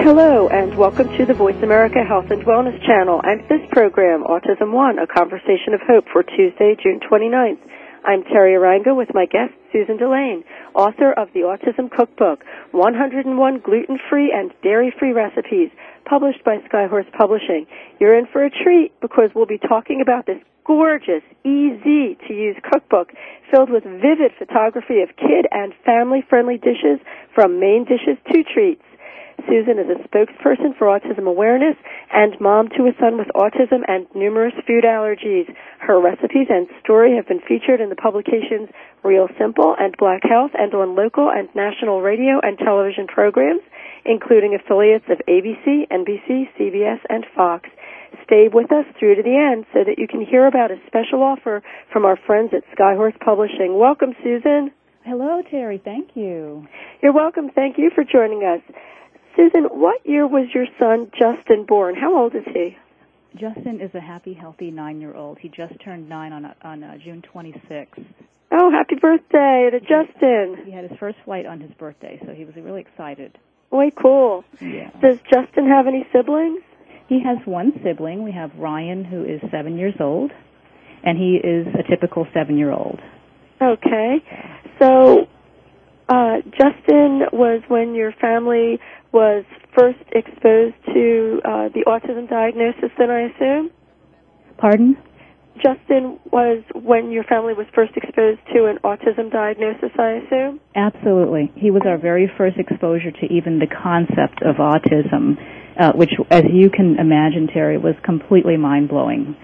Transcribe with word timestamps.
Hello, 0.00 0.48
and 0.48 0.78
welcome 0.78 1.08
to 1.18 1.26
the 1.26 1.34
Voice 1.34 1.60
America 1.60 2.04
Health 2.06 2.30
and 2.30 2.46
Wellness 2.46 2.80
Channel 2.86 3.20
and 3.24 3.40
this 3.48 3.60
program, 3.72 4.22
Autism 4.22 4.70
One, 4.70 4.96
a 5.00 5.08
conversation 5.08 5.74
of 5.74 5.80
hope 5.82 6.04
for 6.12 6.22
Tuesday, 6.22 6.76
June 6.80 7.00
29th. 7.00 7.58
I'm 8.04 8.22
Teri 8.22 8.54
Arranga 8.54 8.96
with 8.96 9.12
my 9.12 9.26
guest, 9.26 9.52
Susan 9.72 9.96
Delaine, 9.96 10.44
author 10.72 11.12
of 11.12 11.28
the 11.34 11.40
Autism 11.40 11.90
Cookbook, 11.90 12.44
101 12.70 13.58
gluten-free 13.58 14.32
and 14.32 14.54
dairy-free 14.62 15.12
recipes, 15.12 15.70
published 16.04 16.44
by 16.44 16.58
Skyhorse 16.70 17.12
Publishing. 17.12 17.66
You're 17.98 18.16
in 18.16 18.26
for 18.32 18.44
a 18.44 18.50
treat 18.50 18.92
because 19.00 19.30
we'll 19.34 19.46
be 19.46 19.58
talking 19.58 20.00
about 20.00 20.26
this 20.26 20.38
gorgeous, 20.64 21.24
easy-to-use 21.44 22.56
cookbook 22.62 23.12
filled 23.50 23.68
with 23.68 23.82
vivid 23.82 24.30
photography 24.38 25.02
of 25.02 25.16
kid 25.16 25.46
and 25.50 25.74
family-friendly 25.84 26.58
dishes 26.58 27.00
from 27.34 27.58
main 27.58 27.84
dishes 27.84 28.16
to 28.30 28.44
treats. 28.44 28.82
Susan 29.46 29.78
is 29.78 29.86
a 29.86 30.00
spokesperson 30.08 30.76
for 30.76 30.88
autism 30.88 31.28
awareness 31.28 31.76
and 32.12 32.34
mom 32.40 32.68
to 32.70 32.88
a 32.88 32.92
son 32.98 33.18
with 33.18 33.28
autism 33.36 33.86
and 33.86 34.06
numerous 34.14 34.54
food 34.66 34.84
allergies. 34.84 35.46
Her 35.80 36.00
recipes 36.00 36.48
and 36.50 36.66
story 36.82 37.14
have 37.16 37.28
been 37.28 37.40
featured 37.46 37.80
in 37.80 37.88
the 37.88 37.96
publications 37.96 38.68
Real 39.04 39.28
Simple 39.38 39.76
and 39.78 39.94
Black 39.96 40.22
Health 40.28 40.50
and 40.54 40.74
on 40.74 40.96
local 40.96 41.30
and 41.30 41.48
national 41.54 42.02
radio 42.02 42.40
and 42.42 42.58
television 42.58 43.06
programs, 43.06 43.62
including 44.04 44.58
affiliates 44.58 45.06
of 45.08 45.18
ABC, 45.28 45.86
NBC, 45.86 46.48
CBS, 46.58 46.98
and 47.08 47.24
Fox. 47.36 47.68
Stay 48.24 48.48
with 48.52 48.72
us 48.72 48.86
through 48.98 49.16
to 49.16 49.22
the 49.22 49.36
end 49.36 49.66
so 49.72 49.84
that 49.84 49.98
you 49.98 50.08
can 50.08 50.24
hear 50.24 50.46
about 50.46 50.70
a 50.70 50.76
special 50.86 51.22
offer 51.22 51.62
from 51.92 52.04
our 52.04 52.16
friends 52.26 52.50
at 52.52 52.64
Skyhorse 52.76 53.18
Publishing. 53.20 53.78
Welcome, 53.78 54.14
Susan. 54.22 54.72
Hello, 55.04 55.42
Teri. 55.50 55.82
Thank 55.82 56.10
you. 56.14 56.66
You're 57.02 57.12
welcome. 57.14 57.50
Thank 57.54 57.78
you 57.78 57.90
for 57.94 58.04
joining 58.04 58.44
us. 58.44 58.60
Susan, 59.38 59.64
what 59.70 60.04
year 60.04 60.26
was 60.26 60.48
your 60.52 60.66
son 60.80 61.10
Justin 61.12 61.64
born? 61.64 61.94
How 61.94 62.18
old 62.18 62.34
is 62.34 62.42
he? 62.52 62.76
Justin 63.36 63.80
is 63.80 63.94
a 63.94 64.00
happy, 64.00 64.34
healthy 64.34 64.72
nine-year-old. 64.72 65.38
He 65.38 65.48
just 65.48 65.74
turned 65.84 66.08
nine 66.08 66.32
on 66.32 66.52
on 66.62 66.82
uh, 66.82 66.96
June 67.04 67.22
26th. 67.32 68.04
Oh, 68.50 68.70
happy 68.72 68.96
birthday 69.00 69.68
to 69.70 69.78
Justin! 69.78 70.64
He 70.64 70.72
had 70.72 70.90
his 70.90 70.98
first 70.98 71.18
flight 71.24 71.46
on 71.46 71.60
his 71.60 71.70
birthday, 71.72 72.20
so 72.26 72.32
he 72.32 72.44
was 72.44 72.56
really 72.56 72.80
excited. 72.80 73.38
Way 73.70 73.92
cool. 74.00 74.44
Yeah. 74.60 74.90
Does 75.00 75.18
Justin 75.30 75.68
have 75.68 75.86
any 75.86 76.04
siblings? 76.12 76.62
He 77.08 77.22
has 77.22 77.38
one 77.46 77.72
sibling. 77.84 78.24
We 78.24 78.32
have 78.32 78.50
Ryan, 78.56 79.04
who 79.04 79.22
is 79.24 79.40
seven 79.52 79.78
years 79.78 79.94
old, 80.00 80.32
and 81.04 81.16
he 81.16 81.36
is 81.36 81.66
a 81.78 81.88
typical 81.88 82.26
seven-year-old. 82.34 82.98
Okay. 83.62 84.16
So, 84.80 85.28
uh, 86.08 86.36
Justin 86.50 87.22
was 87.32 87.62
when 87.68 87.94
your 87.94 88.12
family 88.12 88.80
was 89.12 89.44
first 89.76 89.98
exposed 90.12 90.76
to 90.86 91.40
uh, 91.44 91.68
the 91.74 91.84
autism 91.86 92.28
diagnosis, 92.28 92.90
then 92.98 93.10
I 93.10 93.28
assume? 93.30 93.70
Pardon? 94.58 94.96
Justin 95.56 96.18
was 96.30 96.62
when 96.74 97.10
your 97.10 97.24
family 97.24 97.52
was 97.52 97.66
first 97.74 97.92
exposed 97.96 98.40
to 98.54 98.66
an 98.66 98.78
autism 98.84 99.30
diagnosis, 99.30 99.90
I 99.98 100.22
assume? 100.24 100.60
Absolutely. 100.74 101.50
He 101.56 101.70
was 101.70 101.82
our 101.84 101.98
very 101.98 102.30
first 102.38 102.58
exposure 102.58 103.10
to 103.10 103.26
even 103.26 103.58
the 103.58 103.66
concept 103.66 104.42
of 104.42 104.56
autism, 104.56 105.36
uh, 105.78 105.92
which, 105.92 106.12
as 106.30 106.44
you 106.52 106.70
can 106.70 106.96
imagine, 106.98 107.48
Teri, 107.48 107.80
was 107.80 107.94
completely 108.04 108.56
mind 108.56 108.88
blowing 108.88 109.36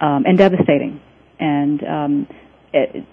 um, 0.00 0.24
and 0.26 0.36
devastating. 0.36 1.00
And 1.40 1.82
um, 1.84 2.26
it 2.72 3.04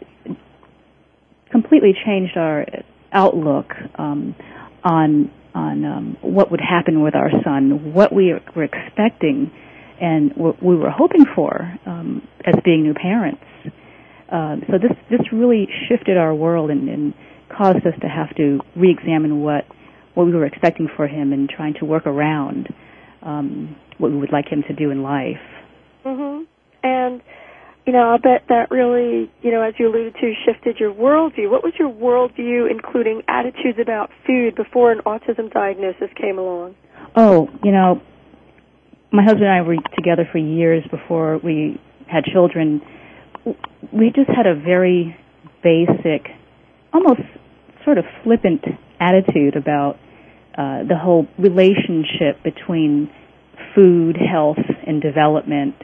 completely 1.51 1.93
changed 2.05 2.37
our 2.37 2.65
outlook 3.11 3.71
um, 3.97 4.35
on 4.83 5.31
on 5.53 5.85
um, 5.85 6.17
what 6.21 6.51
would 6.51 6.61
happen 6.61 7.01
with 7.01 7.15
our 7.15 7.31
son, 7.43 7.93
what 7.93 8.13
we 8.13 8.33
were 8.55 8.63
expecting, 8.63 9.51
and 10.01 10.31
what 10.35 10.61
we 10.63 10.75
were 10.75 10.91
hoping 10.91 11.25
for 11.35 11.73
um, 11.85 12.27
as 12.45 12.55
being 12.63 12.83
new 12.83 12.93
parents. 12.93 13.43
Uh, 14.31 14.57
so 14.67 14.77
this 14.77 14.95
this 15.09 15.21
really 15.33 15.67
shifted 15.87 16.17
our 16.17 16.33
world 16.35 16.69
and, 16.69 16.87
and 16.87 17.13
caused 17.49 17.85
us 17.85 17.93
to 18.01 18.07
have 18.07 18.33
to 18.35 18.59
re-examine 18.75 19.41
what 19.41 19.65
what 20.13 20.25
we 20.25 20.33
were 20.33 20.45
expecting 20.45 20.87
for 20.95 21.07
him 21.07 21.33
and 21.33 21.49
trying 21.49 21.73
to 21.79 21.85
work 21.85 22.05
around 22.05 22.67
um, 23.23 23.75
what 23.97 24.11
we 24.11 24.17
would 24.17 24.31
like 24.31 24.47
him 24.47 24.63
to 24.67 24.73
do 24.73 24.91
in 24.91 25.01
life. 25.01 25.41
Mhm. 26.05 26.45
And 26.83 27.21
you 27.85 27.93
know, 27.93 28.09
I 28.09 28.17
bet 28.17 28.43
that 28.49 28.69
really, 28.69 29.31
you 29.41 29.51
know, 29.51 29.61
as 29.61 29.73
you 29.79 29.87
alluded 29.87 30.15
to, 30.21 30.33
shifted 30.45 30.77
your 30.79 30.93
worldview. 30.93 31.49
What 31.49 31.63
was 31.63 31.73
your 31.79 31.89
worldview, 31.91 32.69
including 32.69 33.23
attitudes 33.27 33.79
about 33.81 34.11
food, 34.27 34.55
before 34.55 34.91
an 34.91 34.99
autism 35.05 35.51
diagnosis 35.51 36.09
came 36.15 36.37
along? 36.37 36.75
Oh, 37.15 37.49
you 37.63 37.71
know, 37.71 38.01
my 39.11 39.23
husband 39.23 39.45
and 39.45 39.53
I 39.53 39.61
were 39.61 39.77
together 39.95 40.27
for 40.31 40.37
years 40.37 40.83
before 40.91 41.39
we 41.43 41.81
had 42.07 42.25
children. 42.25 42.81
We 43.91 44.11
just 44.13 44.29
had 44.29 44.45
a 44.45 44.53
very 44.53 45.15
basic, 45.63 46.27
almost 46.93 47.21
sort 47.83 47.97
of 47.97 48.05
flippant 48.23 48.63
attitude 48.99 49.55
about 49.55 49.95
uh, 50.57 50.83
the 50.83 50.97
whole 51.01 51.27
relationship 51.37 52.43
between 52.43 53.09
food, 53.73 54.17
health, 54.17 54.59
and 54.85 55.01
development 55.01 55.75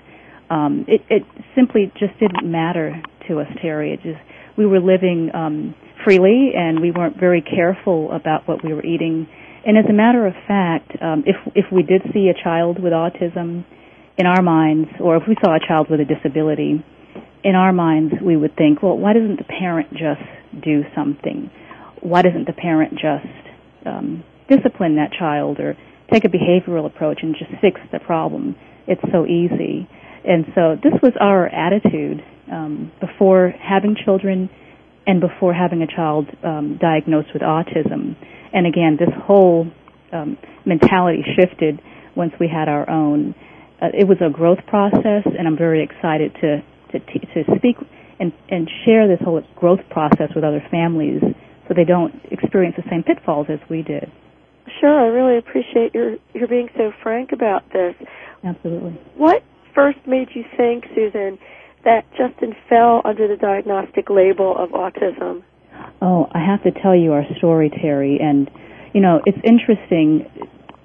um, 0.50 0.86
it, 0.88 1.02
it 1.10 1.24
simply 1.56 1.92
just 2.00 2.20
didn't 2.20 2.50
matter 2.50 3.02
to 3.28 3.40
us, 3.40 3.48
Teri. 3.64 3.94
It 3.94 4.02
just 4.04 4.22
we 4.58 4.66
were 4.66 4.80
living 4.80 5.32
um, 5.34 5.76
freely, 6.04 6.52
and 6.56 6.80
we 6.80 6.92
weren't 6.92 7.18
very 7.20 7.42
careful 7.42 8.12
about 8.12 8.48
what 8.48 8.64
we 8.64 8.74
were 8.74 8.86
eating. 8.86 9.28
And 9.66 9.78
as 9.78 9.86
a 9.90 9.94
matter 9.94 10.28
of 10.28 10.34
fact, 10.48 10.92
um, 11.02 11.24
if 11.26 11.36
if 11.56 11.66
we 11.72 11.84
did 11.84 12.02
see 12.14 12.30
a 12.30 12.44
child 12.44 12.82
with 12.82 12.94
autism 12.94 13.66
in 14.18 14.26
our 14.26 14.42
minds, 14.42 14.90
or 15.00 15.18
if 15.18 15.24
we 15.28 15.36
saw 15.44 15.56
a 15.56 15.60
child 15.60 15.88
with 15.90 16.00
a 16.00 16.06
disability, 16.06 16.84
in 17.44 17.56
our 17.56 17.74
minds 17.74 18.14
we 18.24 18.38
would 18.38 18.56
think, 18.56 18.82
well, 18.82 18.98
why 18.98 19.14
doesn't 19.14 19.38
the 19.38 19.46
parent 19.60 19.92
just 19.92 20.24
do 20.64 20.84
something? 20.96 21.50
Why 22.02 22.22
doesn't 22.22 22.46
the 22.46 22.54
parent 22.54 22.94
just 22.94 23.86
um, 23.86 24.24
discipline 24.50 24.96
that 24.98 25.12
child 25.18 25.60
or 25.60 25.76
take 26.12 26.24
a 26.26 26.30
behavioral 26.30 26.86
approach 26.86 27.20
and 27.22 27.36
just 27.38 27.52
fix 27.62 27.80
the 27.92 28.00
problem? 28.00 28.56
It's 28.88 29.02
so 29.12 29.26
easy. 29.26 29.88
And 30.28 30.46
so 30.56 30.76
this 30.82 30.94
was 31.04 31.14
our 31.20 31.48
attitude 31.48 32.24
um, 32.52 32.92
before 33.00 33.54
having 33.62 33.96
children 34.04 34.50
and 35.08 35.22
before 35.22 35.54
having 35.54 35.82
a 35.82 35.88
child 35.88 36.28
um, 36.44 36.78
diagnosed 36.82 37.30
with 37.34 37.44
autism. 37.44 38.16
And 38.54 38.66
again, 38.66 38.98
this 39.00 39.14
whole 39.26 39.68
um, 40.12 40.38
mentality 40.66 41.24
shifted 41.40 41.80
once 42.16 42.34
we 42.40 42.48
had 42.48 42.68
our 42.70 42.90
own. 42.90 43.36
Uh, 43.82 43.88
it 43.94 44.08
was 44.08 44.18
a 44.26 44.30
growth 44.32 44.66
process, 44.68 45.24
and 45.26 45.48
I'm 45.48 45.58
very 45.58 45.84
excited 45.84 46.34
to 46.42 46.64
to, 46.92 47.00
to 47.00 47.58
speak 47.58 47.76
and, 48.20 48.32
and 48.50 48.70
share 48.86 49.08
this 49.08 49.20
whole 49.24 49.42
growth 49.56 49.82
process 49.90 50.30
with 50.34 50.44
other 50.44 50.64
families 50.72 51.22
so 51.68 51.74
they 51.76 51.84
don't 51.84 52.14
experience 52.32 52.76
the 52.78 52.88
same 52.90 53.04
pitfalls 53.04 53.48
as 53.50 53.60
we 53.70 53.82
did. 53.82 54.10
Sure, 54.80 55.00
I 55.00 55.08
really 55.08 55.38
appreciate 55.38 55.94
your 55.94 56.16
your 56.34 56.48
being 56.48 56.70
so 56.78 56.92
frank 57.04 57.32
about 57.32 57.64
this. 57.72 57.96
Absolutely. 58.44 58.92
What 59.16 59.44
first 59.76 60.00
made 60.08 60.30
you 60.34 60.44
think, 60.58 60.86
Susan, 60.96 61.38
that 61.84 62.06
Justin 62.18 62.56
fell 62.68 63.02
under 63.06 63.28
the 63.28 63.36
diagnostic 63.36 64.10
label 64.10 64.56
of 64.58 64.70
autism? 64.70 65.44
Oh, 66.02 66.28
I 66.34 66.40
have 66.40 66.64
to 66.64 66.72
tell 66.82 66.96
you 66.96 67.12
our 67.14 67.26
story, 67.38 67.70
Teri. 67.70 68.22
And, 68.22 68.50
you 68.94 69.02
know, 69.02 69.22
it's 69.26 69.38
interesting. 69.44 70.26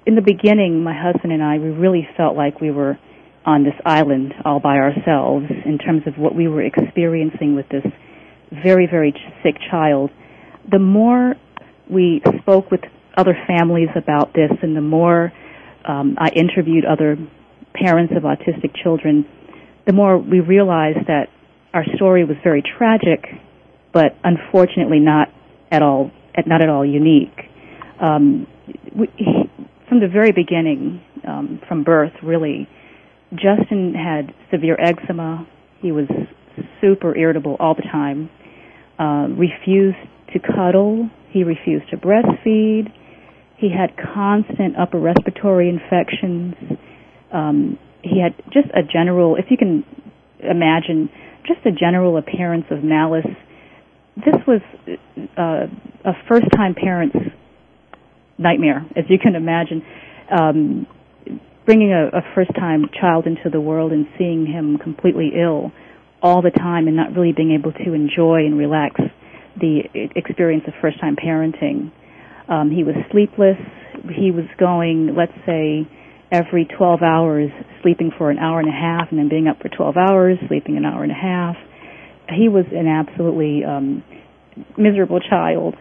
In 0.05 0.15
the 0.15 0.21
beginning, 0.21 0.83
my 0.83 0.93
husband 0.93 1.33
and 1.33 1.41
I, 1.41 1.57
we 1.57 1.69
really 1.69 2.07
felt 2.17 2.35
like 2.35 2.61
we 2.61 2.69
were 2.71 2.99
on 3.45 3.63
this 3.63 3.73
island 3.85 4.33
all 4.45 4.59
by 4.59 4.77
ourselves 4.77 5.45
in 5.65 5.79
terms 5.79 6.03
of 6.05 6.17
what 6.17 6.35
we 6.35 6.47
were 6.47 6.61
experiencing 6.61 7.55
with 7.55 7.67
this 7.69 7.85
very, 8.63 8.85
very 8.85 9.13
sick 9.41 9.55
child. 9.71 10.11
The 10.69 10.79
more 10.79 11.35
we 11.89 12.21
spoke 12.41 12.69
with 12.69 12.81
other 13.17 13.35
families 13.47 13.89
about 13.95 14.33
this 14.33 14.51
and 14.61 14.75
the 14.75 14.81
more 14.81 15.31
um, 15.87 16.17
I 16.19 16.29
interviewed 16.29 16.85
other 16.85 17.17
parents 17.73 18.13
of 18.15 18.23
autistic 18.23 18.75
children, 18.81 19.25
the 19.85 19.93
more 19.93 20.17
we 20.17 20.39
realized 20.39 21.07
that 21.07 21.27
our 21.73 21.85
story 21.95 22.25
was 22.25 22.37
very 22.43 22.61
tragic, 22.77 23.25
but 23.93 24.15
unfortunately 24.23 24.99
not 24.99 25.29
at 25.71 25.81
all 25.81 26.11
not 26.45 26.61
at 26.61 26.69
all 26.69 26.85
unique. 26.85 27.37
Um, 27.99 28.47
we, 28.95 29.07
from 29.87 29.99
the 29.99 30.07
very 30.07 30.31
beginning, 30.31 31.01
um, 31.27 31.61
from 31.67 31.83
birth, 31.83 32.13
really, 32.23 32.67
Justin 33.31 33.93
had 33.93 34.33
severe 34.49 34.77
eczema. 34.79 35.47
He 35.81 35.91
was 35.91 36.07
super 36.79 37.15
irritable 37.15 37.57
all 37.59 37.75
the 37.75 37.83
time. 37.83 38.29
Uh, 38.99 39.27
refused 39.29 39.97
to 40.33 40.39
cuddle. 40.39 41.09
He 41.31 41.43
refused 41.43 41.89
to 41.89 41.97
breastfeed. 41.97 42.91
He 43.57 43.69
had 43.69 43.95
constant 43.97 44.75
upper 44.77 44.99
respiratory 44.99 45.69
infections. 45.69 46.55
Um, 47.33 47.79
he 48.03 48.19
had 48.21 48.35
just 48.51 48.67
a 48.73 48.81
general, 48.81 49.35
if 49.35 49.45
you 49.49 49.57
can 49.57 49.85
imagine, 50.39 51.09
just 51.45 51.65
a 51.65 51.71
general 51.71 52.17
appearance 52.17 52.65
of 52.71 52.83
malice. 52.83 53.27
This 54.17 54.35
was 54.47 54.61
uh, 55.37 55.67
a 56.03 56.13
first-time 56.27 56.75
parent's 56.75 57.15
nightmare, 58.37 58.85
as 58.95 59.05
you 59.09 59.17
can 59.21 59.35
imagine. 59.35 59.83
Um, 60.29 60.87
bringing 61.65 61.91
a, 61.93 62.07
a 62.17 62.21
first-time 62.35 62.85
child 62.99 63.27
into 63.27 63.49
the 63.51 63.61
world 63.61 63.91
and 63.91 64.07
seeing 64.17 64.45
him 64.45 64.77
completely 64.77 65.31
ill 65.39 65.71
all 66.21 66.41
the 66.41 66.51
time 66.51 66.87
and 66.87 66.95
not 66.95 67.13
really 67.15 67.33
being 67.33 67.51
able 67.51 67.71
to 67.71 67.93
enjoy 67.93 68.45
and 68.45 68.57
relax 68.57 68.99
the 69.59 69.81
experience 70.15 70.63
of 70.67 70.73
first-time 70.81 71.15
parenting. 71.15 71.91
Um, 72.47 72.71
he 72.71 72.83
was 72.83 72.95
sleepless. 73.11 73.57
He 74.17 74.31
was 74.31 74.45
going, 74.57 75.15
let's 75.15 75.33
say, 75.45 75.87
every 76.31 76.65
12 76.65 77.01
hours, 77.01 77.49
sleeping 77.81 78.11
for 78.17 78.31
an 78.31 78.39
hour 78.39 78.59
and 78.59 78.69
a 78.69 78.71
half, 78.71 79.09
and 79.11 79.19
then 79.19 79.29
being 79.29 79.47
up 79.47 79.59
for 79.61 79.69
12 79.69 79.97
hours, 79.97 80.37
sleeping 80.47 80.77
an 80.77 80.85
hour 80.85 81.03
and 81.03 81.11
a 81.11 81.15
half. 81.15 81.55
He 82.29 82.47
was 82.47 82.65
an 82.71 82.87
absolutely 82.87 83.63
um, 83.65 84.03
miserable 84.77 85.19
child. 85.19 85.75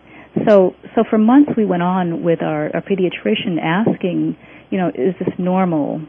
So, 0.47 0.75
so 0.95 1.05
for 1.09 1.19
months 1.19 1.53
we 1.57 1.65
went 1.65 1.83
on 1.83 2.23
with 2.25 2.43
our, 2.43 2.75
our 2.75 2.83
pediatrician 2.83 3.59
asking, 3.63 4.37
you 4.71 4.79
know, 4.79 4.89
is 4.89 5.15
this 5.19 5.35
normal? 5.39 6.01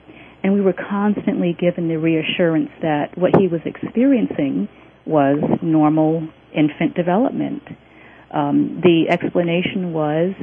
And 0.44 0.54
we 0.54 0.62
were 0.62 0.74
constantly 0.74 1.56
given 1.60 1.88
the 1.88 1.98
reassurance 1.98 2.70
that 2.82 3.16
what 3.16 3.32
he 3.40 3.48
was 3.48 3.62
experiencing 3.66 4.68
was 5.06 5.38
normal 5.62 6.28
infant 6.56 6.96
development. 6.96 7.62
Um, 8.34 8.82
the 8.82 9.12
explanation 9.12 9.94
was, 9.94 10.34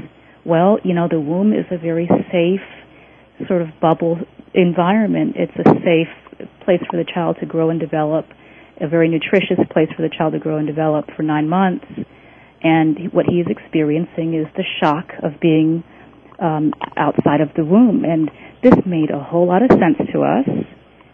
well, 0.45 0.79
you 0.85 0.95
know, 0.95 1.09
the 1.11 1.21
womb 1.21 1.53
is 1.53 1.67
a 1.71 1.79
very 1.79 2.09
safe 2.31 2.61
sort 3.47 3.63
of 3.63 3.69
bubble 3.81 4.19
environment. 4.55 5.37
It's 5.37 5.53
a 5.57 5.71
safe 5.85 6.49
place 6.65 6.81
for 6.91 6.97
the 6.97 7.05
child 7.05 7.37
to 7.41 7.47
grow 7.47 7.71
and 7.71 7.81
develop, 7.81 8.27
a 8.81 8.89
very 8.89 9.09
nutritious 9.09 9.59
place 9.71 9.89
for 9.97 10.03
the 10.03 10.11
child 10.17 10.33
to 10.33 10.39
grow 10.39 10.59
and 10.59 10.67
develop 10.67 11.07
for 11.17 11.23
nine 11.23 11.49
months. 11.49 11.87
And 12.63 13.13
what 13.13 13.27
he 13.27 13.41
is 13.41 13.47
experiencing 13.49 14.35
is 14.35 14.47
the 14.57 14.65
shock 14.81 15.11
of 15.23 15.41
being 15.41 15.85
um, 16.41 16.73
outside 16.97 17.41
of 17.41 17.51
the 17.57 17.65
womb. 17.65 18.05
And 18.05 18.31
this 18.63 18.75
made 18.87 19.11
a 19.11 19.23
whole 19.23 19.47
lot 19.47 19.63
of 19.63 19.71
sense 19.71 19.99
to 20.13 20.23
us. 20.23 20.49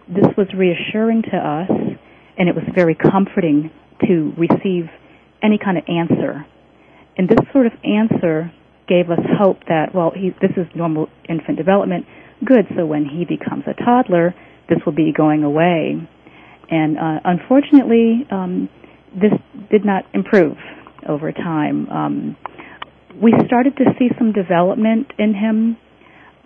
This 0.09 0.27
was 0.37 0.49
reassuring 0.56 1.23
to 1.31 1.37
us, 1.37 1.70
and 2.38 2.49
it 2.49 2.55
was 2.55 2.65
very 2.75 2.94
comforting 2.94 3.70
to 4.06 4.32
receive 4.37 4.88
any 5.43 5.59
kind 5.59 5.79
of 5.79 5.85
answer. 5.88 6.47
And 7.17 7.29
this 7.29 7.38
sort 7.53 7.67
of 7.67 7.73
answer 7.85 8.53
gave 8.88 9.10
us 9.10 9.20
hope 9.38 9.58
that, 9.69 9.94
well, 9.94 10.12
he, 10.14 10.31
this 10.40 10.52
is 10.56 10.66
normal 10.75 11.08
infant 11.28 11.56
development. 11.56 12.06
Good, 12.44 12.66
so 12.76 12.84
when 12.84 13.04
he 13.04 13.25
becomes 13.25 13.64
a 13.66 13.75
toddler, 13.75 14.34
this 14.69 14.78
will 14.84 14.94
be 14.94 15.12
going 15.16 15.44
away. 15.44 15.96
And 16.70 16.98
uh, 16.98 17.20
unfortunately, 17.25 18.26
um, 18.31 18.69
this 19.14 19.32
did 19.70 19.84
not 19.84 20.04
improve 20.12 20.56
over 21.08 21.32
time. 21.32 21.88
Um, 21.88 22.36
we 23.22 23.32
started 23.46 23.76
to 23.76 23.84
see 23.98 24.08
some 24.19 24.32
development 24.32 25.12
in 25.19 25.34
him, 25.34 25.76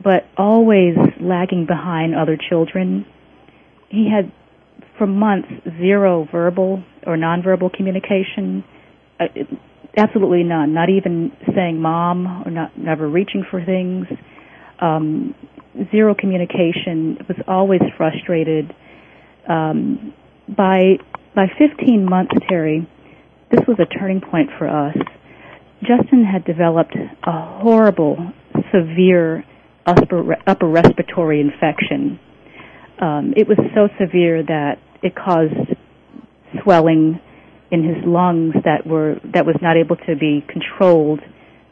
but 0.03 0.25
always 0.37 0.95
lagging 1.21 1.67
behind 1.67 2.15
other 2.15 2.37
children. 2.37 3.07
He 3.89 4.09
had, 4.15 4.31
for 4.99 5.07
months, 5.07 5.49
zero 5.81 6.29
verbal 6.31 6.83
or 7.07 7.17
nonverbal 7.17 7.73
communication. 7.73 8.65
Uh, 9.19 9.25
absolutely 9.99 10.45
none. 10.45 10.73
Not 10.73 10.89
even 10.89 11.33
saying 11.55 11.81
"mom" 11.81 12.43
or 12.47 12.51
not 12.51 12.79
never 12.79 13.09
reaching 13.09 13.45
for 13.51 13.65
things. 13.65 14.07
Um, 14.81 15.35
zero 15.91 16.15
communication. 16.15 17.19
Was 17.29 17.39
always 17.47 17.83
frustrated. 17.97 18.75
Um, 19.49 20.15
by 20.49 20.99
by 21.35 21.47
15 21.59 22.05
months, 22.05 22.33
Teri, 22.51 22.87
this 23.51 23.61
was 23.69 23.79
a 23.79 23.87
turning 23.99 24.21
point 24.21 24.51
for 24.59 24.69
us. 24.69 24.97
Justin 25.81 26.25
had 26.25 26.45
developed 26.45 26.97
a 26.97 27.61
horrible, 27.63 28.17
severe 28.73 29.45
upper, 29.87 30.37
upper 30.47 30.67
respiratory 30.67 31.41
infection. 31.41 32.19
Um, 33.01 33.33
it 33.37 33.47
was 33.47 33.59
so 33.75 33.89
severe 34.01 34.43
that 34.43 34.79
it 35.03 35.15
caused 35.15 35.77
swelling 36.63 37.21
in 37.71 37.85
his 37.85 38.05
lungs 38.05 38.55
that 38.65 38.87
were 38.87 39.17
that 39.35 39.45
was 39.45 39.57
not 39.61 39.77
able 39.77 39.97
to 39.97 40.17
be 40.17 40.45
controlled 40.49 41.21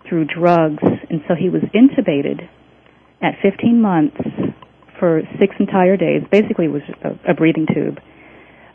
through 0.08 0.26
drugs, 0.26 0.82
and 1.10 1.22
so 1.26 1.34
he 1.34 1.48
was 1.48 1.62
intubated 1.75 2.48
at 3.22 3.34
15 3.43 3.81
months 3.81 4.16
for 4.98 5.22
six 5.38 5.54
entire 5.58 5.96
days. 5.96 6.22
Basically, 6.31 6.66
it 6.66 6.72
was 6.72 6.82
a, 7.02 7.32
a 7.32 7.34
breathing 7.34 7.66
tube 7.72 7.98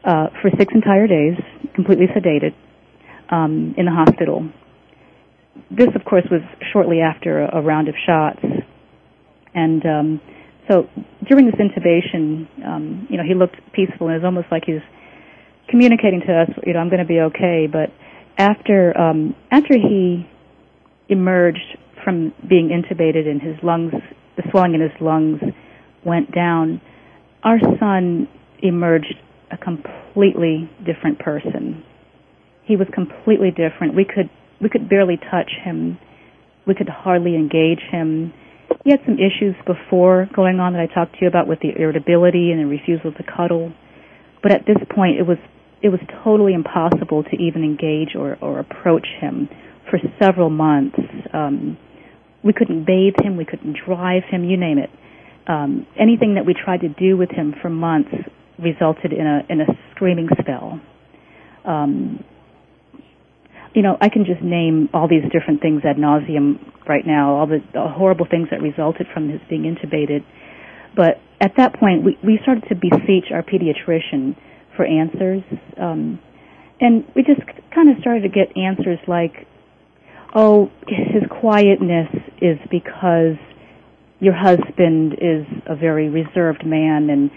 uh, 0.03 0.27
for 0.41 0.49
six 0.57 0.73
entire 0.73 1.07
days, 1.07 1.37
completely 1.73 2.07
sedated 2.07 2.53
um, 3.29 3.73
in 3.77 3.85
the 3.85 3.91
hospital. 3.91 4.49
This, 5.69 5.89
of 5.95 6.05
course, 6.05 6.23
was 6.31 6.41
shortly 6.73 7.01
after 7.01 7.43
a, 7.43 7.59
a 7.59 7.61
round 7.61 7.87
of 7.87 7.95
shots, 8.05 8.43
and 9.53 9.85
um, 9.85 10.21
so 10.69 10.87
during 11.27 11.45
this 11.45 11.55
intubation, 11.55 12.47
um, 12.65 13.07
you 13.09 13.17
know, 13.17 13.23
he 13.23 13.35
looked 13.35 13.57
peaceful, 13.73 14.07
and 14.07 14.15
it 14.15 14.19
was 14.19 14.25
almost 14.25 14.47
like 14.51 14.63
he 14.65 14.73
was 14.73 14.83
communicating 15.71 16.21
to 16.27 16.41
us, 16.41 16.49
you 16.65 16.73
know, 16.73 16.79
I'm 16.79 16.89
going 16.89 17.01
to 17.01 17.07
be 17.07 17.19
okay. 17.19 17.67
But 17.71 17.89
after 18.37 18.95
um, 18.97 19.35
after 19.49 19.73
he 19.73 20.27
emerged 21.09 21.77
from 22.03 22.33
being 22.47 22.69
intubated 22.69 23.27
and 23.27 23.41
his 23.41 23.55
lungs, 23.63 23.93
the 24.37 24.43
swelling 24.51 24.75
in 24.75 24.81
his 24.81 24.91
lungs 24.99 25.41
went 26.05 26.33
down, 26.33 26.81
our 27.43 27.59
son 27.79 28.27
emerged 28.61 29.15
a 29.51 29.57
completely 29.57 30.69
different 30.85 31.19
person. 31.19 31.83
He 32.63 32.75
was 32.75 32.87
completely 32.93 33.49
different. 33.51 33.95
We 33.95 34.05
could 34.05 34.29
we 34.61 34.69
could 34.69 34.89
barely 34.89 35.17
touch 35.17 35.51
him. 35.63 35.97
We 36.67 36.75
could 36.75 36.89
hardly 36.89 37.35
engage 37.35 37.81
him. 37.91 38.33
He 38.83 38.91
had 38.91 38.99
some 39.05 39.15
issues 39.15 39.55
before 39.65 40.29
going 40.33 40.59
on 40.59 40.73
that 40.73 40.81
I 40.81 40.93
talked 40.93 41.13
to 41.13 41.19
you 41.21 41.27
about 41.27 41.47
with 41.47 41.59
the 41.59 41.73
irritability 41.75 42.51
and 42.51 42.61
the 42.61 42.65
refusal 42.65 43.11
to 43.11 43.23
cuddle. 43.23 43.73
But 44.41 44.53
at 44.53 44.65
this 44.65 44.77
point, 44.95 45.19
it 45.19 45.27
was 45.27 45.37
it 45.81 45.89
was 45.89 45.99
totally 46.23 46.53
impossible 46.53 47.23
to 47.23 47.35
even 47.37 47.63
engage 47.63 48.15
or, 48.15 48.37
or 48.41 48.59
approach 48.59 49.07
him 49.19 49.49
for 49.89 49.99
several 50.19 50.49
months. 50.49 50.97
Um, 51.33 51.77
we 52.43 52.53
couldn't 52.53 52.85
bathe 52.85 53.15
him, 53.23 53.37
we 53.37 53.45
couldn't 53.45 53.77
drive 53.85 54.23
him, 54.29 54.43
you 54.43 54.57
name 54.57 54.77
it. 54.77 54.89
Um, 55.47 55.87
anything 55.99 56.35
that 56.35 56.45
we 56.45 56.53
tried 56.53 56.81
to 56.81 56.89
do 56.89 57.17
with 57.17 57.31
him 57.31 57.55
for 57.61 57.69
months 57.69 58.11
resulted 58.59 59.11
in 59.11 59.25
a 59.25 59.41
in 59.49 59.59
a 59.61 59.65
screaming 59.91 60.29
spell. 60.39 60.79
Um, 61.65 62.23
you 63.73 63.81
know, 63.81 63.97
I 63.99 64.09
can 64.09 64.25
just 64.25 64.41
name 64.41 64.89
all 64.93 65.07
these 65.07 65.23
different 65.31 65.61
things 65.61 65.81
ad 65.85 65.95
nauseum 65.95 66.59
right 66.87 67.05
now, 67.05 67.35
all 67.35 67.47
the, 67.47 67.59
the 67.73 67.87
horrible 67.87 68.27
things 68.29 68.49
that 68.51 68.61
resulted 68.61 69.07
from 69.13 69.29
his 69.29 69.39
being 69.49 69.63
intubated. 69.63 70.25
But 70.95 71.21
at 71.39 71.53
that 71.57 71.79
point, 71.79 72.03
we, 72.03 72.17
we 72.23 72.37
started 72.43 72.65
to 72.67 72.75
beseech 72.75 73.31
our 73.31 73.43
pediatrician 73.43 74.35
for 74.81 74.85
answers. 74.85 75.43
Um, 75.79 76.19
and 76.79 77.05
we 77.15 77.23
just 77.23 77.41
kind 77.73 77.89
of 77.89 78.01
started 78.01 78.23
to 78.23 78.29
get 78.29 78.57
answers 78.57 78.97
like, 79.07 79.47
oh, 80.33 80.71
his 80.87 81.23
quietness 81.29 82.09
is 82.41 82.57
because 82.71 83.37
your 84.19 84.33
husband 84.33 85.13
is 85.21 85.45
a 85.67 85.75
very 85.75 86.09
reserved 86.09 86.65
man 86.65 87.09
and 87.09 87.29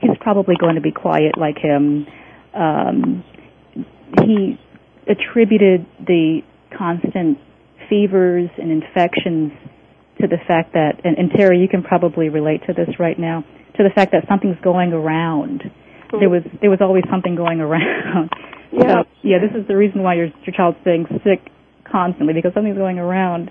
he's 0.00 0.16
probably 0.20 0.56
going 0.60 0.74
to 0.74 0.80
be 0.80 0.92
quiet 0.92 1.38
like 1.38 1.56
him. 1.56 2.06
Um, 2.54 3.24
he 4.24 4.58
attributed 5.08 5.86
the 6.06 6.40
constant 6.76 7.38
fevers 7.88 8.50
and 8.58 8.70
infections 8.70 9.52
to 10.20 10.26
the 10.28 10.38
fact 10.46 10.74
that, 10.74 11.00
and, 11.04 11.16
and 11.16 11.30
Teri, 11.30 11.60
you 11.60 11.68
can 11.68 11.82
probably 11.82 12.28
relate 12.28 12.60
to 12.66 12.74
this 12.74 12.88
right 12.98 13.18
now, 13.18 13.42
to 13.76 13.82
the 13.82 13.90
fact 13.94 14.12
that 14.12 14.24
something's 14.28 14.60
going 14.62 14.92
around. 14.92 15.62
There 16.18 16.30
was 16.30 16.42
there 16.60 16.70
was 16.70 16.80
always 16.80 17.04
something 17.10 17.36
going 17.36 17.60
around. 17.60 18.30
Yeah. 18.72 19.02
So, 19.02 19.08
yeah, 19.22 19.38
this 19.42 19.50
is 19.60 19.66
the 19.66 19.74
reason 19.76 20.04
why 20.04 20.14
your 20.14 20.26
your 20.46 20.54
child's 20.56 20.78
staying 20.82 21.06
sick 21.24 21.42
constantly 21.90 22.34
because 22.34 22.54
something's 22.54 22.78
going 22.78 23.00
around. 23.00 23.50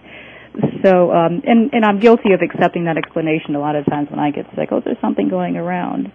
So, 0.82 1.12
um, 1.12 1.44
and 1.46 1.74
and 1.74 1.84
I'm 1.84 2.00
guilty 2.00 2.32
of 2.32 2.40
accepting 2.42 2.86
that 2.86 2.96
explanation 2.96 3.54
a 3.56 3.60
lot 3.60 3.76
of 3.76 3.86
times 3.86 4.08
when 4.10 4.20
I 4.20 4.32
get 4.32 4.46
sick. 4.56 4.70
Oh, 4.72 4.80
there's 4.80 4.96
something 5.02 5.28
going 5.28 5.58
around. 5.58 6.08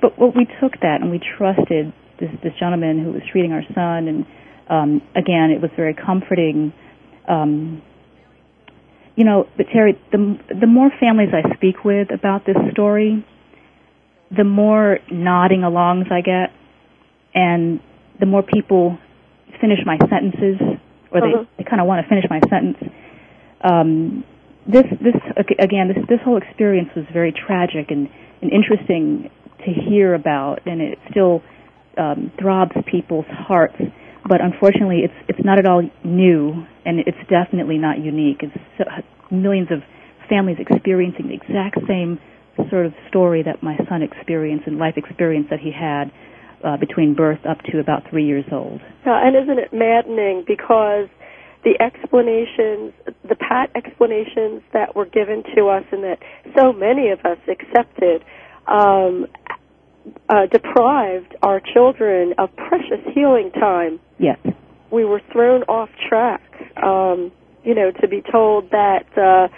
But 0.00 0.18
what 0.18 0.34
we 0.34 0.46
took 0.60 0.72
that 0.80 1.02
and 1.02 1.10
we 1.10 1.20
trusted 1.20 1.92
this 2.18 2.30
this 2.42 2.52
gentleman 2.58 3.02
who 3.02 3.12
was 3.12 3.22
treating 3.30 3.52
our 3.52 3.62
son, 3.74 4.08
and 4.08 4.26
um, 4.68 5.02
again, 5.14 5.50
it 5.50 5.60
was 5.60 5.70
very 5.76 5.94
comforting. 5.94 6.72
Um, 7.28 7.82
you 9.16 9.24
know, 9.24 9.46
but 9.56 9.66
Teri, 9.66 9.96
the 10.12 10.38
the 10.60 10.66
more 10.66 10.90
families 11.00 11.30
I 11.32 11.54
speak 11.54 11.84
with 11.84 12.08
about 12.12 12.44
this 12.46 12.56
story, 12.72 13.24
the 14.34 14.44
more 14.44 14.98
nodding 15.10 15.60
alongs 15.60 16.10
I 16.10 16.20
get, 16.20 16.52
and 17.34 17.80
the 18.18 18.26
more 18.26 18.42
people 18.42 18.98
finish 19.60 19.78
my 19.84 19.98
sentences, 19.98 20.60
or 21.10 21.20
they, 21.20 21.32
uh-huh. 21.34 21.44
they 21.58 21.64
kind 21.64 21.80
of 21.80 21.86
want 21.86 22.04
to 22.04 22.08
finish 22.08 22.24
my 22.28 22.40
sentence. 22.48 22.78
Um, 23.62 24.24
this 24.66 24.84
this 25.00 25.14
again, 25.58 25.88
this 25.88 26.04
this 26.08 26.20
whole 26.24 26.36
experience 26.36 26.90
was 26.96 27.04
very 27.12 27.32
tragic 27.32 27.90
and, 27.90 28.08
and 28.42 28.50
interesting 28.50 29.30
to 29.64 29.72
hear 29.72 30.14
about, 30.14 30.66
and 30.66 30.80
it 30.80 30.98
still 31.10 31.42
um, 31.96 32.32
throbs 32.40 32.72
people's 32.90 33.26
hearts. 33.30 33.76
But 34.28 34.40
unfortunately, 34.40 35.02
it's 35.04 35.14
it's 35.28 35.44
not 35.44 35.58
at 35.58 35.66
all 35.66 35.82
new, 36.04 36.66
and 36.84 37.00
it's 37.00 37.18
definitely 37.30 37.78
not 37.78 37.98
unique. 37.98 38.42
It's 38.42 38.58
so, 38.76 38.84
millions 39.30 39.68
of 39.70 39.82
families 40.28 40.58
experiencing 40.58 41.28
the 41.28 41.34
exact 41.34 41.78
same 41.86 42.18
sort 42.70 42.86
of 42.86 42.94
story 43.08 43.42
that 43.42 43.62
my 43.62 43.76
son 43.88 44.02
experienced 44.02 44.66
and 44.66 44.78
life 44.78 44.94
experience 44.96 45.46
that 45.50 45.60
he 45.60 45.70
had 45.72 46.10
uh, 46.64 46.76
between 46.76 47.14
birth 47.14 47.40
up 47.48 47.58
to 47.70 47.78
about 47.78 48.02
three 48.10 48.26
years 48.26 48.44
old. 48.50 48.80
Yeah, 49.04 49.26
and 49.26 49.36
isn't 49.36 49.58
it 49.58 49.72
maddening 49.72 50.44
because 50.46 51.08
the 51.64 51.74
explanations, 51.80 52.92
the 53.28 53.36
pat 53.36 53.70
explanations 53.74 54.62
that 54.72 54.94
were 54.94 55.06
given 55.06 55.42
to 55.56 55.68
us 55.68 55.84
and 55.92 56.04
that 56.04 56.18
so 56.56 56.72
many 56.72 57.10
of 57.10 57.20
us 57.20 57.38
accepted, 57.48 58.24
um, 58.66 59.26
uh, 60.28 60.46
deprived 60.46 61.34
our 61.42 61.60
children 61.60 62.34
of 62.38 62.54
precious 62.56 63.02
healing 63.14 63.50
time. 63.52 63.98
Yes. 64.18 64.38
We 64.90 65.04
were 65.04 65.20
thrown 65.32 65.62
off 65.64 65.88
track. 66.08 66.42
Um, 66.80 67.32
you 67.64 67.74
know, 67.74 67.90
to 68.00 68.06
be 68.06 68.22
told 68.22 68.70
that 68.70 69.06
uh, 69.18 69.48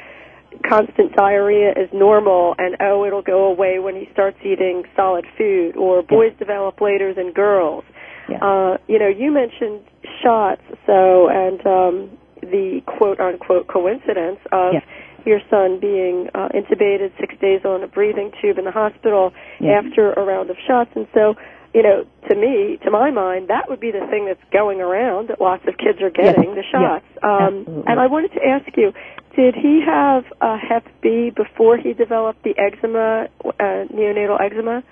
constant 0.69 1.15
diarrhea 1.15 1.71
is 1.71 1.89
normal 1.93 2.55
and 2.59 2.77
oh, 2.81 3.05
it'll 3.05 3.23
go 3.23 3.47
away 3.47 3.79
when 3.79 3.95
he 3.95 4.09
starts 4.13 4.39
eating 4.45 4.85
solid 4.97 5.25
food, 5.37 5.77
or 5.77 6.03
boys 6.03 6.31
yes. 6.33 6.39
develop 6.39 6.81
later 6.81 7.15
than 7.15 7.33
girls. 7.33 7.85
Yeah. 8.29 8.39
Uh, 8.45 8.77
you 8.87 8.99
know, 8.99 9.09
you 9.09 9.33
mentioned 9.33 9.81
shots, 10.23 10.63
so 10.87 11.29
and 11.29 11.61
um, 11.67 12.19
the 12.41 12.81
quote 12.87 13.21
unquote 13.21 13.69
coincidence 13.69 14.39
of 14.53 14.75
yes 14.75 14.83
your 15.29 15.41
son 15.51 15.79
being 15.81 16.29
uh, 16.35 16.49
intubated 16.57 17.13
six 17.21 17.35
days 17.41 17.61
on 17.65 17.83
a 17.83 17.87
breathing 17.87 18.33
tube 18.41 18.59
in 18.59 18.65
the 18.65 18.73
hospital 18.73 19.33
yeah. 19.61 19.81
after 19.85 20.13
a 20.13 20.25
round 20.25 20.51
of 20.51 20.57
shots. 20.67 20.91
And 20.95 21.07
so, 21.13 21.35
you 21.75 21.83
know, 21.83 22.07
to 22.29 22.35
me, 22.35 22.79
to 22.85 22.91
my 22.91 23.11
mind, 23.11 23.49
that 23.49 23.69
would 23.69 23.79
be 23.79 23.91
the 23.91 24.07
thing 24.11 24.27
that's 24.27 24.43
going 24.53 24.81
around 24.81 25.29
that 25.29 25.41
lots 25.41 25.63
of 25.69 25.77
kids 25.77 26.01
are 26.01 26.11
getting, 26.11 26.57
yes. 26.57 26.65
the 26.65 26.67
shots. 26.73 27.05
Yes. 27.13 27.23
Um, 27.23 27.85
and 27.87 28.01
I 28.01 28.07
wanted 28.07 28.33
to 28.33 28.43
ask 28.45 28.65
you, 28.77 28.93
did 29.39 29.55
he 29.55 29.81
have 29.87 30.25
a 30.41 30.59
Hep 30.59 30.85
B 31.01 31.31
before 31.31 31.77
he 31.77 31.93
developed 31.93 32.43
the 32.43 32.55
eczema, 32.59 33.29
uh, 33.45 33.87
neonatal 33.95 34.41
eczema? 34.41 34.83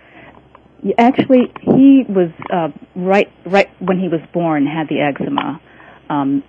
Actually, 0.98 1.52
he 1.62 2.04
was 2.08 2.30
uh, 2.52 2.68
right 2.94 3.26
right 3.44 3.68
when 3.80 3.98
he 3.98 4.06
was 4.06 4.20
born 4.32 4.64
had 4.64 4.86
the 4.88 5.00
eczema 5.00 5.60
um, 6.08 6.44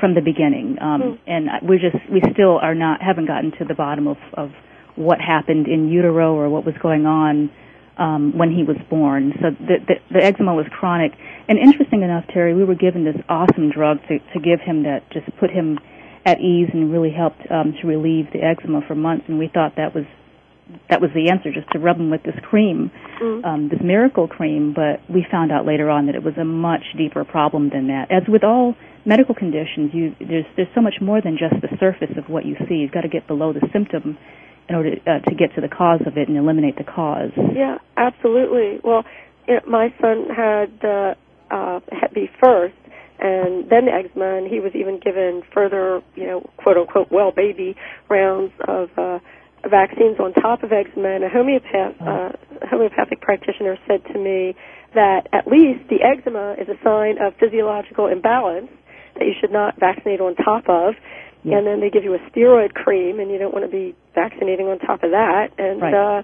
from 0.00 0.14
the 0.16 0.20
beginning, 0.20 0.76
um, 0.80 1.02
mm. 1.02 1.18
and 1.28 1.48
we 1.68 1.78
just 1.78 1.94
we 2.10 2.20
still 2.32 2.58
are 2.58 2.74
not 2.74 3.00
haven't 3.00 3.26
gotten 3.26 3.52
to 3.52 3.64
the 3.64 3.74
bottom 3.74 4.08
of, 4.08 4.16
of 4.34 4.50
what 4.96 5.20
happened 5.20 5.68
in 5.68 5.88
utero 5.88 6.34
or 6.34 6.48
what 6.48 6.66
was 6.66 6.74
going 6.82 7.06
on 7.06 7.48
um, 7.96 8.36
when 8.36 8.50
he 8.50 8.64
was 8.64 8.76
born. 8.90 9.32
So 9.40 9.50
the, 9.50 9.76
the, 9.86 9.94
the 10.10 10.24
eczema 10.24 10.52
was 10.52 10.66
chronic, 10.72 11.12
and 11.48 11.60
interesting 11.60 12.02
enough, 12.02 12.24
Teri, 12.26 12.56
we 12.56 12.64
were 12.64 12.74
given 12.74 13.04
this 13.04 13.22
awesome 13.28 13.70
drug 13.70 13.98
to, 14.08 14.18
to 14.18 14.40
give 14.40 14.58
him 14.58 14.82
that 14.82 15.08
just 15.12 15.26
put 15.38 15.50
him 15.50 15.78
at 16.26 16.40
ease 16.40 16.68
and 16.74 16.92
really 16.92 17.12
helped 17.12 17.40
um, 17.50 17.72
to 17.80 17.86
relieve 17.86 18.26
the 18.32 18.42
eczema 18.42 18.80
for 18.86 18.94
months, 18.94 19.24
and 19.28 19.38
we 19.38 19.48
thought 19.48 19.74
that 19.76 19.94
was 19.94 20.04
that 20.90 21.00
was 21.00 21.10
the 21.14 21.30
answer, 21.30 21.52
just 21.54 21.70
to 21.70 21.78
rub 21.78 21.96
him 21.96 22.10
with 22.10 22.24
this 22.24 22.34
cream, 22.42 22.90
mm. 23.22 23.44
um, 23.44 23.68
this 23.68 23.78
miracle 23.80 24.26
cream. 24.26 24.74
But 24.74 24.98
we 25.08 25.24
found 25.30 25.52
out 25.52 25.64
later 25.64 25.88
on 25.88 26.06
that 26.06 26.16
it 26.16 26.24
was 26.24 26.34
a 26.36 26.44
much 26.44 26.82
deeper 26.98 27.24
problem 27.24 27.70
than 27.70 27.86
that. 27.86 28.10
As 28.10 28.24
with 28.26 28.42
all 28.42 28.74
medical 29.04 29.32
conditions, 29.34 29.94
you, 29.94 30.16
there's 30.18 30.44
there's 30.56 30.68
so 30.74 30.82
much 30.82 30.96
more 31.00 31.22
than 31.22 31.38
just 31.38 31.54
the 31.62 31.70
surface 31.78 32.10
of 32.18 32.28
what 32.28 32.44
you 32.44 32.56
see. 32.68 32.82
You've 32.82 32.90
got 32.90 33.02
to 33.02 33.08
get 33.08 33.28
below 33.28 33.52
the 33.52 33.62
symptom 33.72 34.18
in 34.68 34.74
order 34.74 34.96
uh, 35.06 35.20
to 35.20 35.34
get 35.36 35.54
to 35.54 35.60
the 35.60 35.68
cause 35.68 36.00
of 36.04 36.18
it 36.18 36.28
and 36.28 36.36
eliminate 36.36 36.76
the 36.76 36.84
cause. 36.84 37.30
Yeah, 37.54 37.78
absolutely. 37.96 38.80
Well, 38.82 39.04
know, 39.46 39.60
my 39.68 39.94
son 40.00 40.26
had 40.34 40.84
uh, 40.84 41.14
uh, 41.50 41.80
Hep 41.92 42.14
B 42.14 42.28
first, 42.42 42.74
and 43.18 43.68
then 43.70 43.86
the 43.86 43.92
eczema, 43.92 44.36
and 44.36 44.46
he 44.46 44.60
was 44.60 44.72
even 44.74 44.98
given 44.98 45.42
further, 45.52 46.02
you 46.14 46.26
know, 46.26 46.50
quote 46.56 46.76
unquote, 46.76 47.10
well 47.10 47.32
baby 47.32 47.76
rounds 48.08 48.52
of. 48.66 48.90
Uh, 48.96 49.18
vaccines 49.68 50.20
on 50.20 50.32
top 50.32 50.62
of 50.62 50.70
eczema, 50.70 51.08
and 51.08 51.24
a 51.24 51.28
homeopath, 51.28 51.94
uh, 52.00 52.30
homeopathic 52.70 53.20
practitioner 53.20 53.76
said 53.86 53.98
to 54.12 54.18
me 54.18 54.54
that 54.94 55.26
at 55.32 55.46
least 55.46 55.88
the 55.88 56.02
eczema 56.02 56.54
is 56.54 56.68
a 56.68 56.78
sign 56.84 57.18
of 57.20 57.34
physiological 57.40 58.06
imbalance 58.06 58.70
that 59.14 59.24
you 59.24 59.34
should 59.40 59.52
not 59.52 59.78
vaccinate 59.78 60.20
on 60.20 60.34
top 60.36 60.68
of. 60.68 60.94
Yeah. 61.42 61.58
And 61.58 61.66
then 61.66 61.80
they 61.80 61.90
give 61.90 62.04
you 62.04 62.14
a 62.14 62.18
steroid 62.30 62.74
cream, 62.74 63.20
and 63.20 63.30
you 63.30 63.38
don't 63.38 63.52
want 63.52 63.64
to 63.64 63.70
be 63.70 63.94
vaccinating 64.14 64.66
on 64.66 64.78
top 64.78 65.02
of 65.02 65.10
that. 65.10 65.48
And 65.58 65.80
right. 65.80 65.94
uh, 65.94 66.22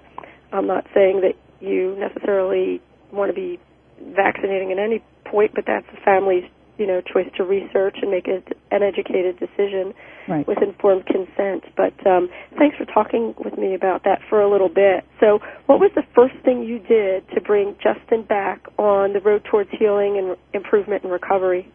I'm 0.51 0.67
not 0.67 0.85
saying 0.93 1.21
that 1.21 1.35
you 1.59 1.95
necessarily 1.97 2.81
want 3.11 3.29
to 3.29 3.35
be 3.35 3.59
vaccinating 4.01 4.71
at 4.71 4.79
any 4.79 5.01
point, 5.25 5.51
but 5.55 5.63
that's 5.65 5.85
the 5.93 5.99
family's 6.03 6.43
you 6.77 6.87
know 6.87 7.01
choice 7.01 7.29
to 7.37 7.43
research 7.43 7.97
and 8.01 8.11
make 8.11 8.27
a, 8.27 8.41
an 8.71 8.83
educated 8.83 9.39
decision 9.39 9.93
right. 10.27 10.47
with 10.47 10.57
informed 10.61 11.05
consent. 11.05 11.63
But 11.75 11.93
um, 12.07 12.29
thanks 12.57 12.77
for 12.77 12.85
talking 12.85 13.35
with 13.37 13.57
me 13.57 13.75
about 13.75 14.03
that 14.03 14.19
for 14.29 14.41
a 14.41 14.49
little 14.49 14.69
bit. 14.69 15.05
So, 15.19 15.39
what 15.65 15.79
was 15.79 15.91
the 15.95 16.03
first 16.15 16.35
thing 16.43 16.63
you 16.63 16.79
did 16.79 17.27
to 17.35 17.41
bring 17.41 17.75
Justin 17.81 18.23
back 18.23 18.63
on 18.77 19.13
the 19.13 19.19
road 19.19 19.45
towards 19.49 19.69
healing 19.77 20.17
and 20.17 20.37
improvement 20.53 21.03
and 21.03 21.11
recovery? 21.11 21.71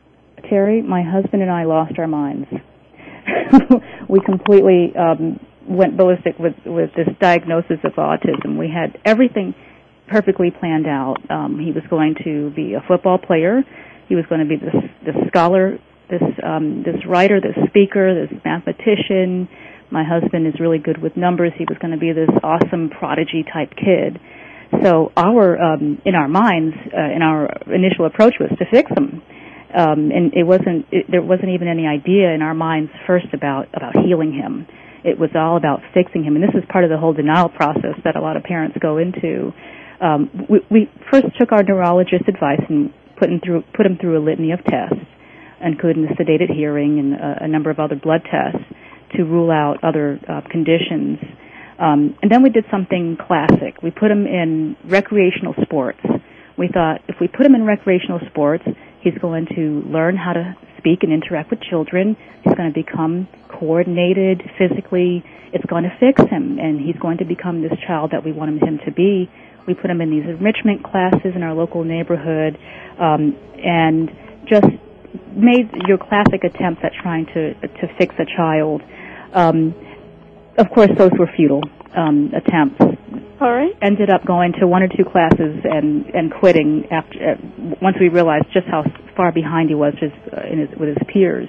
Teri, 0.50 0.84
my 0.84 1.02
husband 1.02 1.42
and 1.42 1.50
I 1.50 1.64
lost 1.64 1.98
our 1.98 2.06
minds. 2.06 2.46
we 4.08 4.20
completely 4.20 4.92
um, 4.96 5.40
went 5.68 5.96
ballistic 5.96 6.38
with 6.38 6.54
with 6.64 6.90
this 6.96 7.08
diagnosis 7.20 7.78
of 7.84 7.92
autism. 7.94 8.58
We 8.58 8.70
had 8.72 8.98
everything 9.04 9.54
perfectly 10.08 10.50
planned 10.50 10.86
out. 10.86 11.16
Um, 11.30 11.58
he 11.58 11.72
was 11.72 11.84
going 11.90 12.14
to 12.24 12.50
be 12.50 12.74
a 12.74 12.82
football 12.86 13.18
player. 13.18 13.62
He 14.08 14.14
was 14.14 14.24
going 14.28 14.40
to 14.40 14.48
be 14.48 14.56
this 14.56 14.74
this 15.04 15.16
scholar, 15.28 15.78
this 16.10 16.22
um, 16.42 16.82
this 16.84 17.04
writer, 17.06 17.40
this 17.40 17.56
speaker, 17.68 18.26
this 18.26 18.38
mathematician. 18.44 19.48
My 19.90 20.04
husband 20.04 20.46
is 20.46 20.54
really 20.60 20.78
good 20.78 21.00
with 21.00 21.16
numbers. 21.16 21.52
He 21.56 21.64
was 21.64 21.78
going 21.78 21.92
to 21.92 21.98
be 21.98 22.12
this 22.12 22.28
awesome 22.42 22.90
prodigy 22.90 23.44
type 23.44 23.70
kid. 23.76 24.20
So 24.84 25.12
our 25.16 25.58
um, 25.60 26.00
in 26.04 26.14
our 26.14 26.28
minds, 26.28 26.76
uh, 26.92 27.14
in 27.14 27.22
our 27.22 27.48
initial 27.72 28.04
approach 28.06 28.34
was 28.38 28.50
to 28.58 28.64
fix 28.70 28.90
him 28.90 29.22
um, 29.74 30.10
and 30.10 30.32
it 30.32 30.44
wasn't 30.44 30.86
it, 30.90 31.06
there 31.10 31.22
wasn't 31.22 31.50
even 31.50 31.68
any 31.68 31.86
idea 31.86 32.32
in 32.32 32.40
our 32.40 32.54
minds 32.54 32.90
first 33.06 33.26
about 33.34 33.68
about 33.74 33.92
healing 34.04 34.32
him. 34.32 34.66
It 35.04 35.18
was 35.18 35.30
all 35.34 35.56
about 35.56 35.80
fixing 35.94 36.24
him, 36.24 36.36
and 36.36 36.42
this 36.42 36.54
is 36.54 36.64
part 36.70 36.84
of 36.84 36.90
the 36.90 36.98
whole 36.98 37.12
denial 37.12 37.48
process 37.48 37.94
that 38.04 38.16
a 38.16 38.20
lot 38.20 38.36
of 38.36 38.42
parents 38.42 38.76
go 38.80 38.98
into. 38.98 39.52
Um, 40.00 40.46
we, 40.48 40.60
we 40.70 40.90
first 41.10 41.26
took 41.38 41.52
our 41.52 41.62
neurologist's 41.62 42.28
advice 42.28 42.62
and 42.68 42.92
put 43.18 43.28
him 43.30 43.40
through 43.44 43.62
put 43.74 43.86
him 43.86 43.98
through 44.00 44.18
a 44.18 44.22
litany 44.22 44.52
of 44.52 44.64
tests, 44.64 45.04
including 45.60 46.02
the 46.02 46.14
sedated 46.14 46.54
hearing 46.54 46.98
and 46.98 47.14
a, 47.14 47.44
a 47.44 47.48
number 47.48 47.70
of 47.70 47.78
other 47.78 47.96
blood 47.96 48.22
tests 48.30 48.64
to 49.16 49.24
rule 49.24 49.50
out 49.50 49.82
other 49.82 50.18
uh, 50.28 50.42
conditions. 50.50 51.18
Um, 51.78 52.16
and 52.22 52.30
then 52.30 52.42
we 52.42 52.50
did 52.50 52.64
something 52.70 53.16
classic. 53.16 53.82
We 53.82 53.90
put 53.90 54.10
him 54.10 54.26
in 54.26 54.76
recreational 54.84 55.54
sports. 55.62 56.00
We 56.56 56.68
thought 56.68 57.02
if 57.08 57.16
we 57.20 57.28
put 57.28 57.46
him 57.46 57.54
in 57.54 57.64
recreational 57.64 58.20
sports, 58.30 58.64
He's 59.00 59.16
going 59.18 59.46
to 59.54 59.82
learn 59.88 60.16
how 60.16 60.32
to 60.32 60.56
speak 60.76 61.02
and 61.02 61.12
interact 61.12 61.50
with 61.50 61.60
children. 61.62 62.16
He's 62.42 62.54
going 62.54 62.72
to 62.72 62.74
become 62.74 63.28
coordinated 63.48 64.42
physically. 64.58 65.24
It's 65.52 65.64
going 65.66 65.84
to 65.84 65.96
fix 66.00 66.20
him, 66.28 66.58
and 66.58 66.80
he's 66.80 66.96
going 66.96 67.18
to 67.18 67.24
become 67.24 67.62
this 67.62 67.72
child 67.86 68.10
that 68.10 68.24
we 68.24 68.32
want 68.32 68.60
him 68.60 68.78
to 68.84 68.92
be. 68.92 69.30
We 69.68 69.74
put 69.74 69.90
him 69.90 70.00
in 70.00 70.10
these 70.10 70.24
enrichment 70.24 70.82
classes 70.82 71.36
in 71.36 71.42
our 71.42 71.54
local 71.54 71.84
neighborhood, 71.84 72.56
um, 72.98 73.36
and 73.62 74.08
just 74.48 74.66
made 75.36 75.68
your 75.86 75.98
classic 75.98 76.42
attempts 76.42 76.80
at 76.82 76.92
trying 77.02 77.26
to 77.26 77.52
to 77.52 77.84
fix 77.98 78.14
a 78.18 78.24
child. 78.24 78.80
Um, 79.34 79.74
of 80.56 80.70
course, 80.70 80.90
those 80.96 81.12
were 81.18 81.28
futile 81.36 81.62
um, 81.94 82.32
attempts. 82.34 82.80
All 83.40 83.52
right. 83.52 83.76
Ended 83.80 84.10
up 84.10 84.26
going 84.26 84.52
to 84.58 84.66
one 84.66 84.82
or 84.82 84.88
two 84.88 85.04
classes 85.04 85.60
and 85.64 86.06
and 86.06 86.32
quitting 86.32 86.88
after 86.90 87.36
uh, 87.36 87.74
once 87.80 87.96
we 88.00 88.08
realized 88.08 88.46
just 88.52 88.66
how 88.66 88.82
far 89.16 89.32
behind 89.32 89.68
he 89.68 89.74
was 89.74 89.92
just 90.00 90.16
uh, 90.32 90.48
in 90.50 90.60
his, 90.60 90.68
with 90.78 90.88
his 90.88 90.98
peers. 91.12 91.48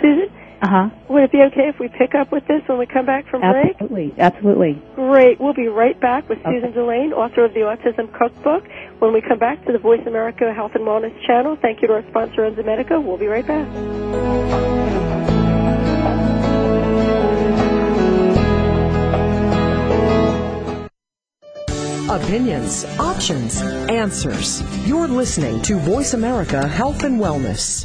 Susan, 0.00 0.32
Uh 0.60 0.66
huh. 0.68 0.90
would 1.08 1.22
it 1.22 1.30
be 1.30 1.38
okay 1.52 1.68
if 1.68 1.78
we 1.78 1.86
pick 1.88 2.16
up 2.16 2.32
with 2.32 2.44
this 2.48 2.62
when 2.66 2.78
we 2.78 2.86
come 2.86 3.06
back 3.06 3.28
from 3.30 3.42
break? 3.42 3.76
Absolutely, 3.80 4.14
absolutely. 4.18 4.82
Great. 4.96 5.38
We'll 5.40 5.54
be 5.54 5.68
right 5.68 5.98
back 6.00 6.28
with 6.28 6.38
Okay. 6.40 6.50
Susan 6.58 6.72
Delaine, 6.72 7.12
author 7.12 7.44
of 7.44 7.54
the 7.54 7.60
Autism 7.60 8.12
Cookbook. 8.12 8.64
When 8.98 9.12
we 9.12 9.20
come 9.20 9.38
back 9.38 9.64
to 9.66 9.72
the 9.72 9.78
Voice 9.78 10.04
America 10.06 10.52
Health 10.52 10.72
and 10.74 10.84
Wellness 10.84 11.14
channel, 11.26 11.56
thank 11.62 11.80
you 11.80 11.86
to 11.88 11.94
our 11.94 12.04
sponsor, 12.10 12.42
Enzymedica. 12.50 13.00
We'll 13.02 13.18
be 13.18 13.26
right 13.28 13.46
back. 13.46 13.68
Opinions, 22.10 22.84
options, 22.98 23.60
answers. 23.90 24.62
You're 24.86 25.08
listening 25.08 25.60
to 25.62 25.78
Voice 25.78 26.14
America 26.14 26.66
Health 26.66 27.04
and 27.04 27.20
Wellness. 27.20 27.84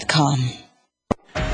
Newsroom.com. 0.01 0.70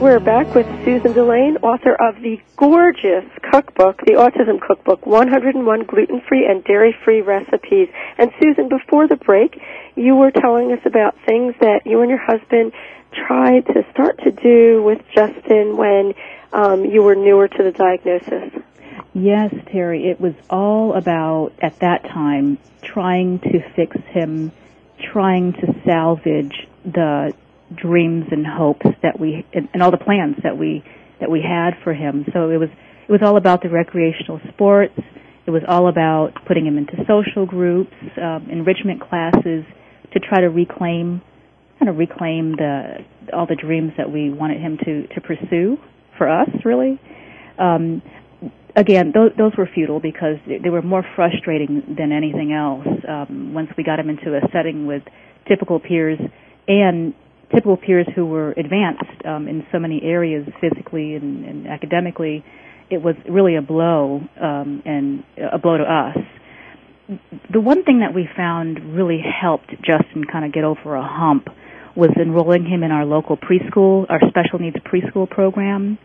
We're 0.00 0.18
back 0.18 0.54
with 0.54 0.64
Susan 0.82 1.12
Delaine, 1.12 1.58
author 1.58 1.92
of 1.92 2.22
the 2.22 2.40
gorgeous 2.56 3.26
cookbook, 3.52 3.98
the 4.06 4.12
Autism 4.12 4.58
Cookbook, 4.58 5.04
101 5.04 5.84
gluten-free 5.84 6.46
and 6.46 6.64
dairy-free 6.64 7.20
recipes. 7.20 7.90
And 8.16 8.30
Susan, 8.40 8.70
before 8.70 9.08
the 9.08 9.16
break, 9.16 9.60
you 9.96 10.16
were 10.16 10.30
telling 10.30 10.72
us 10.72 10.78
about 10.86 11.16
things 11.26 11.54
that 11.60 11.82
you 11.84 12.00
and 12.00 12.08
your 12.08 12.18
husband 12.18 12.72
tried 13.12 13.66
to 13.66 13.84
start 13.92 14.18
to 14.24 14.30
do 14.30 14.82
with 14.82 15.02
Justin 15.14 15.76
when 15.76 16.14
um, 16.54 16.86
you 16.86 17.02
were 17.02 17.14
newer 17.14 17.46
to 17.46 17.62
the 17.62 17.72
diagnosis. 17.72 18.58
Yes, 19.12 19.52
Teri, 19.66 20.06
it 20.06 20.18
was 20.18 20.32
all 20.48 20.94
about, 20.94 21.52
at 21.60 21.78
that 21.80 22.04
time, 22.04 22.56
trying 22.80 23.38
to 23.40 23.60
fix 23.76 23.98
him, 24.06 24.50
trying 25.12 25.52
to 25.52 25.74
salvage 25.84 26.66
the 26.86 27.34
dreams 27.74 28.26
and 28.30 28.46
hopes 28.46 28.86
that 29.02 29.18
we, 29.18 29.46
and, 29.52 29.68
and 29.72 29.82
all 29.82 29.90
the 29.90 29.98
plans 29.98 30.36
that 30.42 30.56
we, 30.58 30.82
that 31.20 31.30
we 31.30 31.40
had 31.40 31.72
for 31.84 31.92
him. 31.92 32.26
So 32.32 32.50
it 32.50 32.56
was, 32.56 32.68
it 33.08 33.12
was 33.12 33.20
all 33.22 33.36
about 33.36 33.62
the 33.62 33.68
recreational 33.68 34.40
sports. 34.52 34.98
It 35.46 35.50
was 35.50 35.62
all 35.66 35.88
about 35.88 36.32
putting 36.46 36.66
him 36.66 36.78
into 36.78 36.94
social 37.08 37.46
groups, 37.46 37.94
um, 38.20 38.48
enrichment 38.50 39.00
classes 39.00 39.64
to 40.12 40.20
try 40.20 40.40
to 40.40 40.48
reclaim, 40.48 41.22
kind 41.78 41.88
of 41.88 41.96
reclaim 41.96 42.52
the, 42.56 42.98
all 43.32 43.46
the 43.46 43.56
dreams 43.56 43.92
that 43.96 44.10
we 44.10 44.30
wanted 44.30 44.60
him 44.60 44.78
to, 44.84 45.06
to 45.08 45.20
pursue 45.20 45.76
for 46.18 46.28
us, 46.28 46.48
really. 46.64 47.00
Um, 47.58 48.02
again, 48.76 49.12
those, 49.14 49.32
those 49.36 49.52
were 49.56 49.68
futile 49.72 50.00
because 50.00 50.36
they 50.46 50.70
were 50.70 50.82
more 50.82 51.04
frustrating 51.16 51.96
than 51.98 52.12
anything 52.12 52.52
else. 52.52 52.86
Um, 53.08 53.54
once 53.54 53.70
we 53.76 53.84
got 53.84 53.98
him 53.98 54.08
into 54.08 54.36
a 54.36 54.40
setting 54.52 54.86
with 54.86 55.02
typical 55.48 55.80
peers 55.80 56.18
and 56.68 57.14
typical 57.50 57.76
peers 57.76 58.06
who 58.14 58.26
were 58.26 58.52
advanced 58.52 59.24
um, 59.24 59.48
in 59.48 59.66
so 59.72 59.78
many 59.78 60.00
areas, 60.02 60.46
physically 60.60 61.14
and, 61.14 61.44
and 61.44 61.66
academically, 61.66 62.44
it 62.90 63.02
was 63.02 63.14
really 63.28 63.56
a 63.56 63.62
blow 63.62 64.20
um, 64.40 64.82
and 64.84 65.24
a 65.52 65.58
blow 65.58 65.78
to 65.78 65.84
us. 65.84 66.16
The 67.52 67.60
one 67.60 67.84
thing 67.84 68.00
that 68.00 68.14
we 68.14 68.28
found 68.36 68.94
really 68.94 69.20
helped 69.20 69.70
Justin 69.82 70.24
kind 70.30 70.44
of 70.44 70.52
get 70.52 70.64
over 70.64 70.94
a 70.94 71.02
hump 71.02 71.48
was 71.96 72.10
enrolling 72.20 72.64
him 72.64 72.82
in 72.84 72.92
our 72.92 73.04
local 73.04 73.36
preschool, 73.36 74.06
our 74.08 74.20
special 74.28 74.60
needs 74.60 74.76
preschool 74.76 75.28
program. 75.28 75.98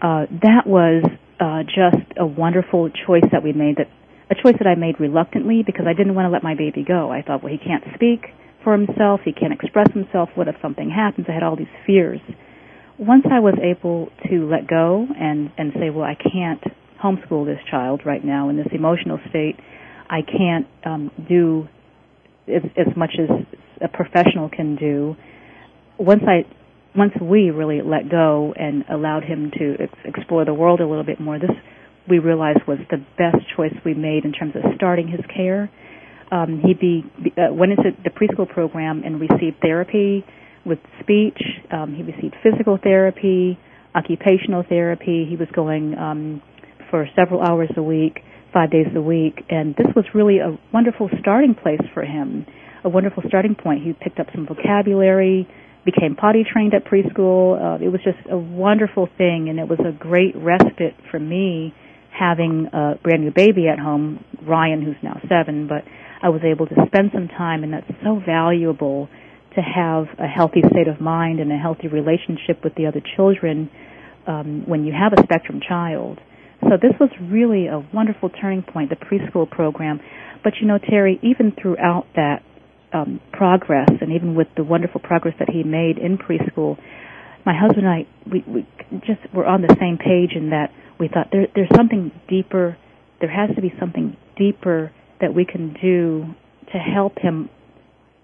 Uh, 0.00 0.24
that 0.42 0.66
was 0.66 1.04
uh, 1.40 1.62
just 1.64 2.12
a 2.16 2.26
wonderful 2.26 2.88
choice 3.06 3.24
that 3.32 3.42
we 3.42 3.52
made. 3.52 3.76
That 3.76 3.88
a 4.30 4.34
choice 4.34 4.56
that 4.58 4.66
I 4.66 4.74
made 4.74 5.00
reluctantly 5.00 5.62
because 5.64 5.86
I 5.88 5.94
didn't 5.94 6.14
want 6.14 6.26
to 6.26 6.30
let 6.30 6.42
my 6.42 6.54
baby 6.54 6.84
go. 6.86 7.10
I 7.10 7.22
thought, 7.22 7.42
well, 7.42 7.52
he 7.52 7.58
can't 7.58 7.84
speak 7.94 8.26
for 8.68 8.76
himself. 8.76 9.20
He 9.24 9.32
can't 9.32 9.54
express 9.54 9.90
himself. 9.94 10.28
What 10.34 10.46
if 10.46 10.54
something 10.60 10.90
happens? 10.90 11.26
I 11.26 11.32
had 11.32 11.42
all 11.42 11.56
these 11.56 11.72
fears. 11.86 12.20
Once 12.98 13.24
I 13.32 13.40
was 13.40 13.54
able 13.62 14.10
to 14.28 14.46
let 14.46 14.68
go 14.68 15.06
and 15.18 15.50
and 15.56 15.72
say, 15.80 15.88
well, 15.88 16.04
I 16.04 16.14
can't 16.14 16.62
homeschool 17.02 17.46
this 17.46 17.60
child 17.70 18.02
right 18.04 18.22
now 18.22 18.50
in 18.50 18.58
this 18.58 18.66
emotional 18.72 19.20
state. 19.30 19.56
I 20.10 20.20
can't 20.20 20.66
um, 20.84 21.10
do 21.26 21.66
as, 22.46 22.62
as 22.76 22.94
much 22.94 23.12
as 23.18 23.30
a 23.80 23.88
professional 23.88 24.50
can 24.50 24.76
do. 24.76 25.16
Once 25.98 26.22
I 26.26 26.44
once 26.94 27.12
we 27.22 27.50
really 27.50 27.80
let 27.80 28.10
go 28.10 28.52
and 28.54 28.84
allowed 28.92 29.24
him 29.24 29.50
to 29.58 29.76
ex- 29.80 29.98
explore 30.04 30.44
the 30.44 30.52
world 30.52 30.80
a 30.80 30.86
little 30.86 31.04
bit 31.04 31.20
more, 31.20 31.38
this 31.38 31.56
we 32.06 32.18
realized 32.18 32.60
was 32.68 32.78
the 32.90 32.98
best 33.16 33.38
choice 33.56 33.72
we 33.82 33.94
made 33.94 34.26
in 34.26 34.32
terms 34.32 34.54
of 34.56 34.62
starting 34.76 35.08
his 35.08 35.24
care. 35.34 35.70
Um, 36.30 36.60
he 36.64 36.74
be, 36.74 37.04
uh, 37.36 37.52
went 37.52 37.72
into 37.72 37.90
the 38.04 38.10
preschool 38.10 38.48
program 38.48 39.02
and 39.04 39.20
received 39.20 39.60
therapy 39.62 40.24
with 40.64 40.78
speech. 41.00 41.40
Um, 41.72 41.94
he 41.94 42.02
received 42.02 42.36
physical 42.42 42.78
therapy, 42.82 43.58
occupational 43.94 44.64
therapy. 44.68 45.26
He 45.28 45.36
was 45.36 45.48
going 45.54 45.96
um, 45.96 46.42
for 46.90 47.08
several 47.16 47.42
hours 47.42 47.70
a 47.76 47.82
week, 47.82 48.20
five 48.52 48.70
days 48.70 48.86
a 48.94 49.00
week, 49.00 49.40
and 49.48 49.74
this 49.76 49.86
was 49.96 50.04
really 50.14 50.38
a 50.38 50.58
wonderful 50.72 51.08
starting 51.20 51.54
place 51.54 51.80
for 51.94 52.02
him, 52.02 52.46
a 52.84 52.88
wonderful 52.88 53.22
starting 53.26 53.54
point. 53.54 53.82
He 53.82 53.92
picked 53.92 54.20
up 54.20 54.26
some 54.34 54.46
vocabulary, 54.46 55.48
became 55.84 56.16
potty 56.16 56.44
trained 56.50 56.74
at 56.74 56.84
preschool. 56.84 57.56
Uh, 57.56 57.84
it 57.84 57.88
was 57.88 58.00
just 58.04 58.18
a 58.30 58.36
wonderful 58.36 59.08
thing, 59.16 59.48
and 59.48 59.58
it 59.58 59.68
was 59.68 59.78
a 59.80 59.92
great 59.92 60.36
respite 60.36 60.94
for 61.10 61.18
me 61.18 61.74
having 62.10 62.68
a 62.72 62.94
brand 63.02 63.22
new 63.22 63.30
baby 63.30 63.68
at 63.68 63.78
home, 63.78 64.24
Ryan, 64.46 64.82
who's 64.82 64.96
now 65.02 65.20
seven, 65.28 65.68
but 65.68 65.84
I 66.22 66.28
was 66.30 66.42
able 66.44 66.66
to 66.66 66.74
spend 66.86 67.10
some 67.14 67.28
time, 67.28 67.62
and 67.62 67.72
that's 67.72 67.90
so 68.02 68.20
valuable 68.24 69.08
to 69.54 69.60
have 69.60 70.06
a 70.18 70.26
healthy 70.26 70.62
state 70.70 70.88
of 70.88 71.00
mind 71.00 71.40
and 71.40 71.50
a 71.52 71.56
healthy 71.56 71.88
relationship 71.88 72.62
with 72.62 72.74
the 72.74 72.86
other 72.86 73.00
children 73.16 73.70
um, 74.26 74.64
when 74.66 74.84
you 74.84 74.92
have 74.92 75.12
a 75.12 75.22
spectrum 75.22 75.60
child. 75.66 76.18
So 76.62 76.70
this 76.80 76.92
was 77.00 77.10
really 77.20 77.66
a 77.66 77.78
wonderful 77.94 78.30
turning 78.30 78.62
point, 78.62 78.90
the 78.90 78.96
preschool 78.96 79.48
program. 79.48 80.00
But 80.42 80.54
you 80.60 80.66
know, 80.66 80.78
Teri, 80.78 81.18
even 81.22 81.52
throughout 81.60 82.06
that 82.16 82.42
um, 82.92 83.20
progress, 83.32 83.88
and 84.00 84.12
even 84.12 84.34
with 84.34 84.48
the 84.56 84.64
wonderful 84.64 85.00
progress 85.00 85.34
that 85.38 85.48
he 85.48 85.62
made 85.62 85.98
in 85.98 86.18
preschool, 86.18 86.76
my 87.46 87.54
husband 87.56 87.86
and 87.86 87.88
I, 87.88 88.06
we, 88.30 88.44
we 88.46 88.66
just 89.06 89.32
were 89.32 89.46
on 89.46 89.62
the 89.62 89.74
same 89.80 89.98
page 89.98 90.36
in 90.36 90.50
that 90.50 90.70
we 90.98 91.08
thought 91.08 91.28
there, 91.32 91.46
there's 91.54 91.70
something 91.76 92.10
deeper. 92.28 92.76
There 93.20 93.30
has 93.30 93.54
to 93.54 93.62
be 93.62 93.72
something 93.78 94.16
deeper 94.36 94.92
that 95.20 95.34
we 95.34 95.44
can 95.44 95.74
do 95.80 96.26
to 96.72 96.78
help 96.78 97.18
him, 97.18 97.48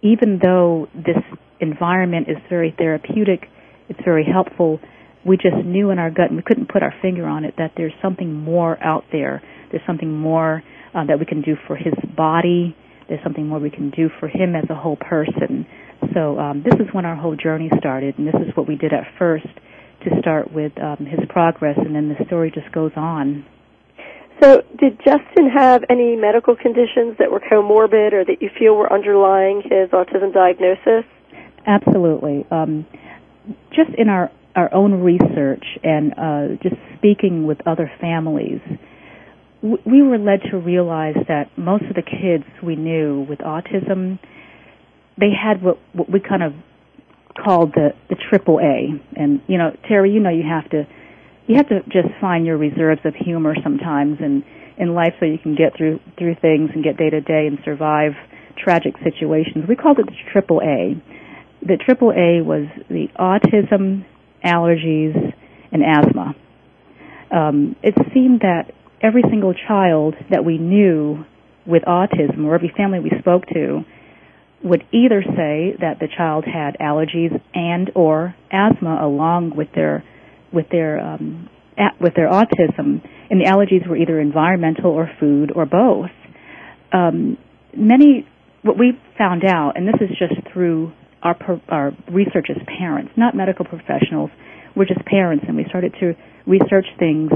even 0.02 0.38
though 0.42 0.88
this 0.94 1.22
environment 1.60 2.28
is 2.28 2.36
very 2.48 2.74
therapeutic, 2.76 3.48
it's 3.88 4.00
very 4.04 4.24
helpful. 4.30 4.80
We 5.26 5.36
just 5.36 5.64
knew 5.64 5.90
in 5.90 5.98
our 5.98 6.10
gut, 6.10 6.28
and 6.28 6.36
we 6.36 6.42
couldn't 6.42 6.68
put 6.68 6.82
our 6.82 6.94
finger 7.00 7.26
on 7.26 7.44
it, 7.44 7.54
that 7.58 7.72
there's 7.76 7.94
something 8.02 8.32
more 8.32 8.82
out 8.82 9.04
there. 9.12 9.42
There's 9.70 9.82
something 9.86 10.12
more 10.12 10.62
uh, 10.94 11.06
that 11.06 11.18
we 11.18 11.26
can 11.26 11.40
do 11.42 11.56
for 11.66 11.76
his 11.76 11.94
body. 12.16 12.76
There's 13.08 13.22
something 13.22 13.46
more 13.46 13.58
we 13.58 13.70
can 13.70 13.90
do 13.90 14.08
for 14.20 14.28
him 14.28 14.54
as 14.54 14.64
a 14.70 14.74
whole 14.74 14.96
person. 14.96 15.66
So 16.14 16.38
um, 16.38 16.62
this 16.62 16.74
is 16.74 16.92
when 16.92 17.04
our 17.04 17.16
whole 17.16 17.36
journey 17.36 17.70
started, 17.78 18.18
and 18.18 18.26
this 18.26 18.34
is 18.34 18.54
what 18.54 18.68
we 18.68 18.76
did 18.76 18.92
at 18.92 19.04
first 19.18 19.46
to 20.04 20.10
start 20.20 20.52
with 20.52 20.72
um, 20.80 21.06
his 21.06 21.20
progress, 21.28 21.76
and 21.78 21.94
then 21.94 22.08
the 22.08 22.24
story 22.26 22.52
just 22.54 22.70
goes 22.72 22.92
on. 22.96 23.46
So, 24.42 24.62
did 24.78 24.98
Justin 24.98 25.48
have 25.54 25.84
any 25.88 26.16
medical 26.16 26.56
conditions 26.56 27.16
that 27.18 27.30
were 27.30 27.40
comorbid 27.40 28.12
or 28.12 28.24
that 28.24 28.40
you 28.40 28.50
feel 28.58 28.74
were 28.74 28.92
underlying 28.92 29.62
his 29.62 29.90
autism 29.90 30.32
diagnosis? 30.32 31.04
Absolutely. 31.66 32.44
Um, 32.50 32.86
just 33.70 33.90
in 33.96 34.08
our 34.08 34.30
our 34.56 34.72
own 34.72 35.00
research 35.02 35.64
and 35.82 36.12
uh, 36.16 36.62
just 36.62 36.76
speaking 36.96 37.46
with 37.46 37.58
other 37.66 37.90
families, 38.00 38.60
we 39.62 40.02
were 40.02 40.18
led 40.18 40.42
to 40.50 40.58
realize 40.58 41.16
that 41.26 41.50
most 41.56 41.84
of 41.84 41.94
the 41.94 42.02
kids 42.02 42.44
we 42.62 42.76
knew 42.76 43.26
with 43.28 43.40
autism, 43.40 44.18
they 45.18 45.30
had 45.30 45.62
what, 45.62 45.78
what 45.92 46.10
we 46.10 46.20
kind 46.20 46.42
of 46.42 46.52
called 47.42 47.72
the 47.72 47.90
the 48.08 48.16
triple 48.28 48.60
A. 48.60 49.00
And 49.16 49.40
you 49.46 49.58
know, 49.58 49.76
Teri, 49.90 50.12
you 50.12 50.20
know, 50.20 50.30
you 50.30 50.44
have 50.48 50.68
to 50.70 50.86
you 51.46 51.56
have 51.56 51.68
to 51.68 51.80
just 51.84 52.08
find 52.20 52.46
your 52.46 52.56
reserves 52.56 53.00
of 53.04 53.14
humor 53.14 53.54
sometimes 53.62 54.18
in 54.20 54.44
in 54.76 54.94
life 54.94 55.14
so 55.20 55.26
you 55.26 55.38
can 55.38 55.54
get 55.54 55.76
through 55.76 56.00
through 56.18 56.34
things 56.36 56.70
and 56.74 56.82
get 56.82 56.96
day 56.96 57.10
to 57.10 57.20
day 57.20 57.46
and 57.46 57.58
survive 57.64 58.12
tragic 58.56 58.94
situations. 59.02 59.64
We 59.68 59.76
called 59.76 59.98
it 59.98 60.06
the 60.06 60.16
triple 60.32 60.60
A. 60.62 61.00
The 61.62 61.76
triple 61.76 62.10
A 62.10 62.42
was 62.42 62.66
the 62.88 63.08
autism, 63.18 64.04
allergies, 64.44 65.34
and 65.72 65.82
asthma. 65.82 66.34
Um, 67.30 67.76
it 67.82 67.94
seemed 68.12 68.40
that 68.40 68.72
every 69.02 69.22
single 69.28 69.54
child 69.54 70.14
that 70.30 70.44
we 70.44 70.58
knew 70.58 71.24
with 71.66 71.82
autism, 71.84 72.44
or 72.44 72.54
every 72.54 72.72
family 72.76 73.00
we 73.00 73.12
spoke 73.18 73.46
to, 73.54 73.84
would 74.62 74.84
either 74.92 75.22
say 75.22 75.76
that 75.80 75.98
the 76.00 76.08
child 76.16 76.44
had 76.44 76.76
allergies 76.80 77.38
and 77.54 77.90
or 77.94 78.34
asthma 78.50 78.98
along 79.00 79.54
with 79.56 79.68
their 79.74 80.04
with 80.54 80.66
their 80.70 81.00
um, 81.00 81.48
at, 81.76 82.00
with 82.00 82.14
their 82.14 82.30
autism, 82.30 83.02
and 83.30 83.40
the 83.40 83.46
allergies 83.46 83.86
were 83.88 83.96
either 83.96 84.20
environmental 84.20 84.90
or 84.90 85.10
food 85.18 85.52
or 85.54 85.66
both. 85.66 86.10
Um, 86.92 87.36
many 87.76 88.26
what 88.62 88.78
we 88.78 88.92
found 89.18 89.44
out, 89.44 89.72
and 89.76 89.86
this 89.86 89.96
is 90.00 90.16
just 90.18 90.34
through 90.52 90.92
our 91.22 91.36
our 91.68 91.92
research 92.10 92.46
as 92.50 92.56
parents, 92.78 93.12
not 93.16 93.34
medical 93.34 93.64
professionals. 93.64 94.30
We're 94.76 94.86
just 94.86 95.04
parents, 95.04 95.44
and 95.46 95.56
we 95.56 95.64
started 95.68 95.94
to 96.00 96.14
research 96.46 96.86
things 96.98 97.30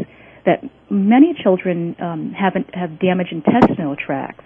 that 0.45 0.63
many 0.91 1.35
children 1.43 1.97
um, 2.01 2.33
have 2.39 2.55
have 2.73 2.99
damaged 3.01 3.33
intestinal 3.33 3.97
tracts. 3.97 4.45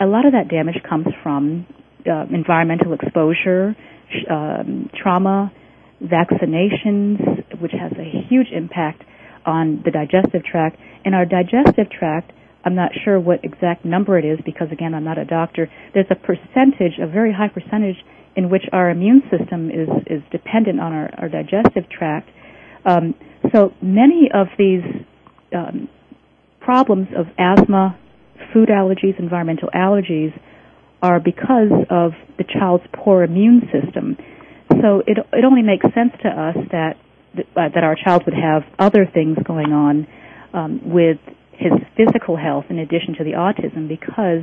A 0.00 0.06
lot 0.06 0.26
of 0.26 0.32
that 0.32 0.48
damage 0.48 0.80
comes 0.88 1.06
from 1.22 1.66
uh, 2.06 2.24
environmental 2.32 2.92
exposure, 2.92 3.74
um, 4.30 4.90
trauma, 5.00 5.52
vaccinations, 6.02 7.60
which 7.60 7.72
has 7.72 7.92
a 7.92 8.26
huge 8.28 8.48
impact 8.52 9.02
on 9.46 9.82
the 9.84 9.90
digestive 9.90 10.44
tract. 10.44 10.76
And 11.04 11.14
our 11.14 11.24
digestive 11.24 11.90
tract, 11.90 12.32
I'm 12.64 12.74
not 12.74 12.92
sure 13.04 13.18
what 13.18 13.44
exact 13.44 13.84
number 13.84 14.18
it 14.18 14.24
is 14.24 14.38
because 14.44 14.68
again, 14.70 14.94
I'm 14.94 15.04
not 15.04 15.18
a 15.18 15.24
doctor. 15.24 15.70
There's 15.94 16.10
a 16.10 16.14
percentage, 16.14 16.98
a 17.00 17.06
very 17.06 17.32
high 17.32 17.48
percentage, 17.48 17.96
in 18.36 18.50
which 18.50 18.62
our 18.72 18.90
immune 18.90 19.22
system 19.30 19.70
is 19.70 19.88
is 20.06 20.22
dependent 20.30 20.80
on 20.80 20.92
our, 20.92 21.10
our 21.18 21.28
digestive 21.28 21.88
tract. 21.90 22.30
Um, 22.84 23.14
so 23.52 23.72
many 23.82 24.30
of 24.32 24.46
these 24.58 24.82
um, 25.54 25.88
problems 26.60 27.08
of 27.16 27.26
asthma, 27.38 27.98
food 28.52 28.68
allergies, 28.68 29.18
environmental 29.18 29.70
allergies 29.74 30.38
are 31.02 31.20
because 31.20 31.72
of 31.90 32.12
the 32.36 32.44
child's 32.44 32.84
poor 32.92 33.22
immune 33.22 33.62
system. 33.72 34.16
So 34.80 35.02
it 35.06 35.18
it 35.32 35.44
only 35.44 35.62
makes 35.62 35.84
sense 35.94 36.12
to 36.22 36.28
us 36.28 36.56
that 36.72 36.96
uh, 37.36 37.68
that 37.74 37.84
our 37.84 37.96
child 37.96 38.22
would 38.26 38.34
have 38.34 38.62
other 38.78 39.06
things 39.06 39.38
going 39.44 39.72
on 39.72 40.06
um, 40.52 40.80
with 40.84 41.18
his 41.52 41.72
physical 41.96 42.36
health 42.36 42.66
in 42.70 42.78
addition 42.78 43.14
to 43.18 43.24
the 43.24 43.32
autism 43.32 43.88
because 43.88 44.42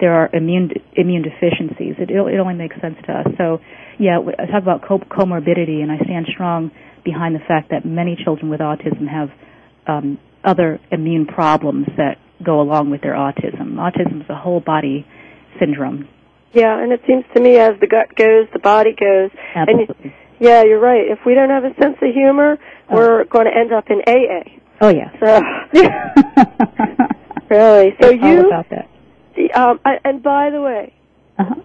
there 0.00 0.14
are 0.14 0.30
immune 0.32 0.70
immune 0.94 1.22
deficiencies. 1.22 1.94
It 1.98 2.10
it 2.10 2.38
only 2.38 2.54
makes 2.54 2.80
sense 2.80 2.96
to 3.06 3.12
us. 3.12 3.26
So 3.38 3.58
yeah, 3.98 4.18
I 4.38 4.46
talk 4.46 4.62
about 4.62 4.82
co- 4.86 4.98
comorbidity, 4.98 5.82
and 5.82 5.92
I 5.92 5.98
stand 6.04 6.26
strong 6.32 6.70
behind 7.04 7.34
the 7.34 7.44
fact 7.46 7.70
that 7.70 7.84
many 7.84 8.16
children 8.22 8.50
with 8.50 8.60
autism 8.60 9.06
have 9.08 9.28
um, 9.86 10.18
other 10.42 10.80
immune 10.90 11.26
problems 11.26 11.86
that 11.96 12.16
go 12.44 12.60
along 12.60 12.90
with 12.90 13.02
their 13.02 13.14
autism. 13.14 13.74
Autism 13.74 14.22
is 14.22 14.30
a 14.30 14.34
whole 14.34 14.60
body 14.60 15.06
syndrome. 15.60 16.08
Yeah, 16.54 16.80
and 16.80 16.92
it 16.92 17.02
seems 17.06 17.24
to 17.34 17.40
me 17.40 17.58
as 17.58 17.78
the 17.80 17.86
gut 17.86 18.14
goes, 18.14 18.46
the 18.52 18.60
body 18.60 18.94
goes. 18.94 19.30
Absolutely. 19.54 19.96
And 20.02 20.12
yeah, 20.38 20.62
you're 20.62 20.80
right. 20.80 21.10
If 21.10 21.20
we 21.26 21.34
don't 21.34 21.50
have 21.50 21.64
a 21.64 21.74
sense 21.80 21.96
of 22.00 22.14
humor, 22.14 22.58
oh. 22.88 22.94
we're 22.94 23.24
going 23.24 23.46
to 23.46 23.56
end 23.56 23.72
up 23.72 23.90
in 23.90 24.02
AA. 24.06 24.44
Oh 24.80 24.88
yeah. 24.88 25.10
So 25.18 25.26
really, 27.50 27.96
so 28.00 28.10
it's 28.10 28.22
you 28.22 28.38
all 28.38 28.46
about 28.46 28.70
that. 28.70 28.88
Um, 29.54 29.80
I, 29.84 29.98
and 30.04 30.22
by 30.22 30.50
the 30.50 30.60
way, 30.60 30.92
uh-huh. 31.38 31.56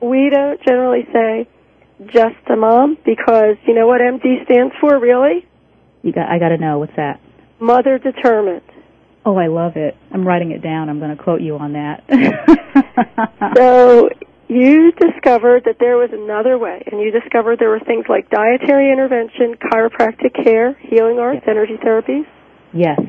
we 0.00 0.30
don't 0.30 0.60
generally 0.62 1.06
say 1.12 1.48
just 2.06 2.36
a 2.48 2.56
mom 2.56 2.96
because 3.04 3.56
you 3.66 3.74
know 3.74 3.86
what 3.86 4.00
MD 4.00 4.44
stands 4.44 4.74
for, 4.80 4.98
really? 4.98 5.46
You 6.02 6.12
got. 6.12 6.28
I 6.28 6.38
got 6.38 6.48
to 6.48 6.58
know 6.58 6.78
what's 6.78 6.96
that. 6.96 7.20
Mother 7.60 7.98
determined. 7.98 8.62
Oh, 9.26 9.36
I 9.36 9.46
love 9.46 9.76
it. 9.76 9.96
I'm 10.10 10.26
writing 10.26 10.50
it 10.50 10.60
down. 10.60 10.90
I'm 10.90 10.98
going 10.98 11.16
to 11.16 11.22
quote 11.22 11.40
you 11.40 11.56
on 11.56 11.74
that. 11.74 12.04
so 13.56 14.10
you 14.48 14.92
discovered 14.92 15.64
that 15.64 15.76
there 15.80 15.96
was 15.96 16.10
another 16.12 16.58
way, 16.58 16.82
and 16.90 17.00
you 17.00 17.10
discovered 17.10 17.58
there 17.58 17.70
were 17.70 17.80
things 17.80 18.04
like 18.08 18.30
dietary 18.30 18.92
intervention, 18.92 19.56
chiropractic 19.56 20.34
care, 20.42 20.74
healing 20.80 21.18
arts, 21.18 21.42
yes. 21.46 21.48
energy 21.48 21.76
therapies. 21.84 22.26
Yes, 22.72 23.00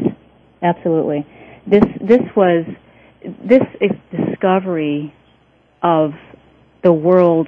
absolutely. 0.62 1.26
This 1.68 1.84
this 2.00 2.22
was 2.36 2.66
this 3.44 3.62
discovery 4.12 5.14
of 5.82 6.12
the 6.84 6.94
world 6.94 7.48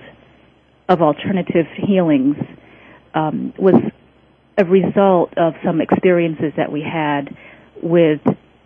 of 0.89 1.01
alternative 1.01 1.67
healings 1.85 2.37
um, 3.13 3.53
was 3.57 3.75
a 4.57 4.65
result 4.65 5.37
of 5.37 5.53
some 5.63 5.81
experiences 5.81 6.53
that 6.57 6.71
we 6.71 6.81
had 6.81 7.35
with 7.81 8.21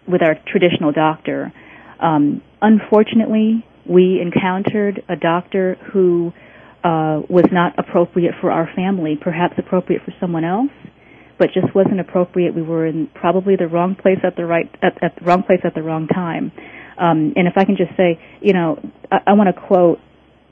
with 0.08 0.22
our 0.22 0.36
traditional 0.48 0.92
doctor. 0.92 1.52
Um, 2.00 2.42
unfortunately, 2.62 3.66
we 3.86 4.22
encountered 4.22 5.04
a 5.10 5.16
doctor 5.16 5.78
who 5.92 6.34
uh, 6.84 7.22
was 7.30 7.46
not 7.52 7.78
appropriate 7.78 8.34
for 8.42 8.52
our 8.52 8.70
family, 8.76 9.18
perhaps 9.22 9.54
appropriate 9.58 10.02
for 10.04 10.14
someone 10.20 10.44
else, 10.44 10.72
but 11.38 11.50
just 11.54 11.74
wasn't 11.76 12.00
appropriate. 12.00 12.56
We 12.56 12.62
were 12.62 12.86
in 12.86 13.08
probably 13.14 13.56
the 13.56 13.68
wrong 13.68 13.96
place 13.96 14.20
at 14.24 14.36
the 14.36 14.46
right 14.46 14.70
at, 14.82 15.04
at 15.04 15.16
the 15.20 15.26
wrong 15.26 15.44
place 15.44 15.60
at 15.64 15.76
the 15.76 15.84
wrong 15.84 16.08
time. 16.08 16.52
Um, 16.98 17.34
and 17.36 17.48
if 17.48 17.54
I 17.56 17.66
can 17.66 17.78
just 17.78 17.96
say, 17.98 18.20
you 18.42 18.54
know, 18.54 18.80
I, 19.12 19.18
I 19.28 19.34
want 19.34 19.54
to 19.56 19.62
quote 19.62 20.00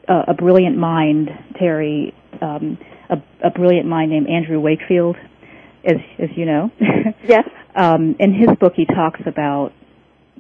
uh, 0.08 0.24
a 0.30 0.34
brilliant 0.34 0.78
mind, 0.78 1.30
Teri, 1.62 2.14
um, 2.42 2.78
a, 3.10 3.48
a 3.48 3.52
brilliant 3.52 3.88
mind 3.88 4.12
named 4.12 4.28
Andrew 4.28 4.60
Wakefield, 4.60 5.16
as 5.86 5.98
as 6.18 6.30
you 6.36 6.46
know. 6.46 6.72
yes. 7.28 7.48
um, 7.76 8.16
in 8.20 8.34
his 8.34 8.50
book, 8.60 8.74
he 8.76 8.86
talks 8.86 9.22
about 9.26 9.74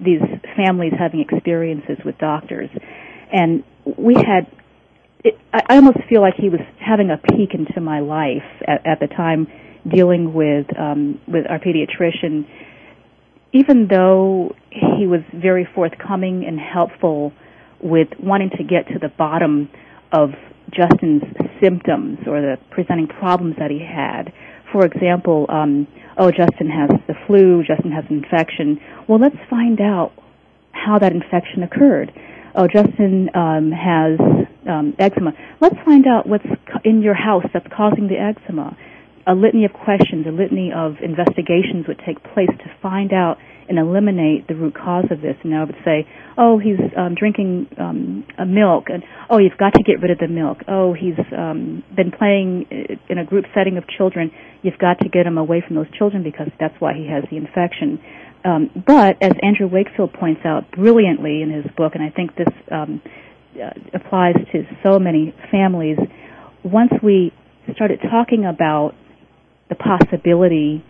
these 0.03 0.21
families 0.55 0.93
having 0.97 1.19
experiences 1.19 1.97
with 2.05 2.17
doctors, 2.17 2.69
and 3.31 3.63
we 3.97 4.15
had. 4.15 4.47
It, 5.21 5.38
I 5.51 5.75
almost 5.75 5.97
feel 6.07 6.21
like 6.21 6.35
he 6.35 6.47
was 6.47 6.62
having 6.79 7.12
a 7.12 7.17
peek 7.17 7.53
into 7.53 7.81
my 7.81 7.99
life 7.99 8.47
at, 8.65 8.85
at 8.88 8.99
the 9.01 9.07
time, 9.07 9.47
dealing 9.88 10.33
with 10.33 10.67
um, 10.79 11.19
with 11.27 11.45
our 11.49 11.59
pediatrician. 11.59 12.47
Even 13.51 13.88
though 13.89 14.55
he 14.69 15.07
was 15.07 15.21
very 15.33 15.67
forthcoming 15.73 16.45
and 16.45 16.59
helpful 16.59 17.33
with 17.81 18.07
wanting 18.19 18.51
to 18.51 18.63
get 18.63 18.88
to 18.93 18.99
the 18.99 19.09
bottom 19.09 19.69
of 20.12 20.31
Justin's 20.71 21.23
symptoms 21.62 22.19
or 22.27 22.41
the 22.41 22.57
presenting 22.69 23.07
problems 23.07 23.55
that 23.59 23.71
he 23.71 23.79
had. 23.79 24.31
For 24.71 24.85
example, 24.85 25.45
um, 25.49 25.88
oh, 26.19 26.32
Justin 26.32 26.69
has 26.69 26.89
the 27.08 27.15
flu, 27.25 27.63
Justin 27.63 27.91
has 27.91 28.03
an 28.10 28.21
infection. 28.23 28.79
Well, 29.08 29.19
let's 29.19 29.39
find 29.49 29.79
out 29.79 30.12
how 30.71 30.99
that 30.99 31.13
infection 31.13 31.63
occurred. 31.63 32.12
Oh, 32.53 32.67
Justin 32.67 33.29
um, 33.34 33.71
has 33.71 34.19
um, 34.67 34.93
eczema. 34.99 35.32
Let's 35.62 35.77
find 35.86 36.05
out 36.05 36.27
what's 36.27 36.45
in 36.84 37.01
your 37.01 37.13
house 37.13 37.45
that's 37.53 37.67
causing 37.75 38.08
the 38.08 38.19
eczema. 38.19 38.77
A 39.27 39.34
litany 39.34 39.63
of 39.65 39.73
questions, 39.73 40.25
a 40.27 40.32
litany 40.32 40.71
of 40.75 40.97
investigations 41.01 41.88
would 41.88 42.01
take 42.05 42.21
place 42.34 42.49
to 42.49 42.71
find 42.82 43.13
out 43.13 43.38
and 43.69 43.77
eliminate 43.77 44.47
the 44.47 44.55
root 44.55 44.75
cause 44.75 45.05
of 45.12 45.21
this. 45.21 45.36
And 45.43 45.55
I 45.55 45.63
would 45.63 45.77
say, 45.86 46.08
oh, 46.38 46.58
he's 46.58 46.79
um, 46.97 47.15
drinking 47.15 47.67
um, 47.77 48.25
a 48.38 48.45
milk, 48.45 48.86
and 48.88 49.03
oh, 49.29 49.38
you've 49.38 49.58
got 49.58 49.73
to 49.75 49.84
get 49.84 50.01
rid 50.01 50.12
of 50.12 50.17
the 50.17 50.27
milk. 50.27 50.58
Oh, 50.67 50.93
he's 50.93 51.19
um, 51.38 51.84
been 51.95 52.12
playing 52.12 52.65
in 53.08 53.17
a 53.17 53.25
group 53.25 53.45
setting 53.53 53.77
of 53.77 53.84
children. 53.88 54.32
You've 54.63 54.79
got 54.79 54.99
to 54.99 55.10
get 55.10 55.25
him 55.25 55.38
away 55.38 55.63
from 55.65 55.75
those 55.75 55.89
children 55.97 56.23
because 56.23 56.47
that's 56.60 56.75
why 56.79 56.93
he 56.93 57.08
has 57.08 57.23
the 57.29 57.38
infection. 57.38 58.01
Um, 58.43 58.69
but 58.88 59.17
as 59.21 59.34
Andrew 59.43 59.67
Wakefield 59.67 60.13
points 60.13 60.41
out 60.45 60.71
brilliantly 60.71 61.41
in 61.41 61.51
his 61.51 61.65
book, 61.77 61.93
and 61.95 62.03
I 62.03 62.10
think 62.10 62.36
this 62.36 62.47
um, 62.71 63.01
uh, 63.55 63.69
applies 63.93 64.36
to 64.51 64.63
so 64.82 64.97
many 64.97 65.36
families, 65.51 65.97
once 66.63 66.91
we 67.03 67.34
started 67.75 67.99
talking 68.10 68.45
about 68.45 68.95
the 69.69 69.75
possibility 69.75 70.84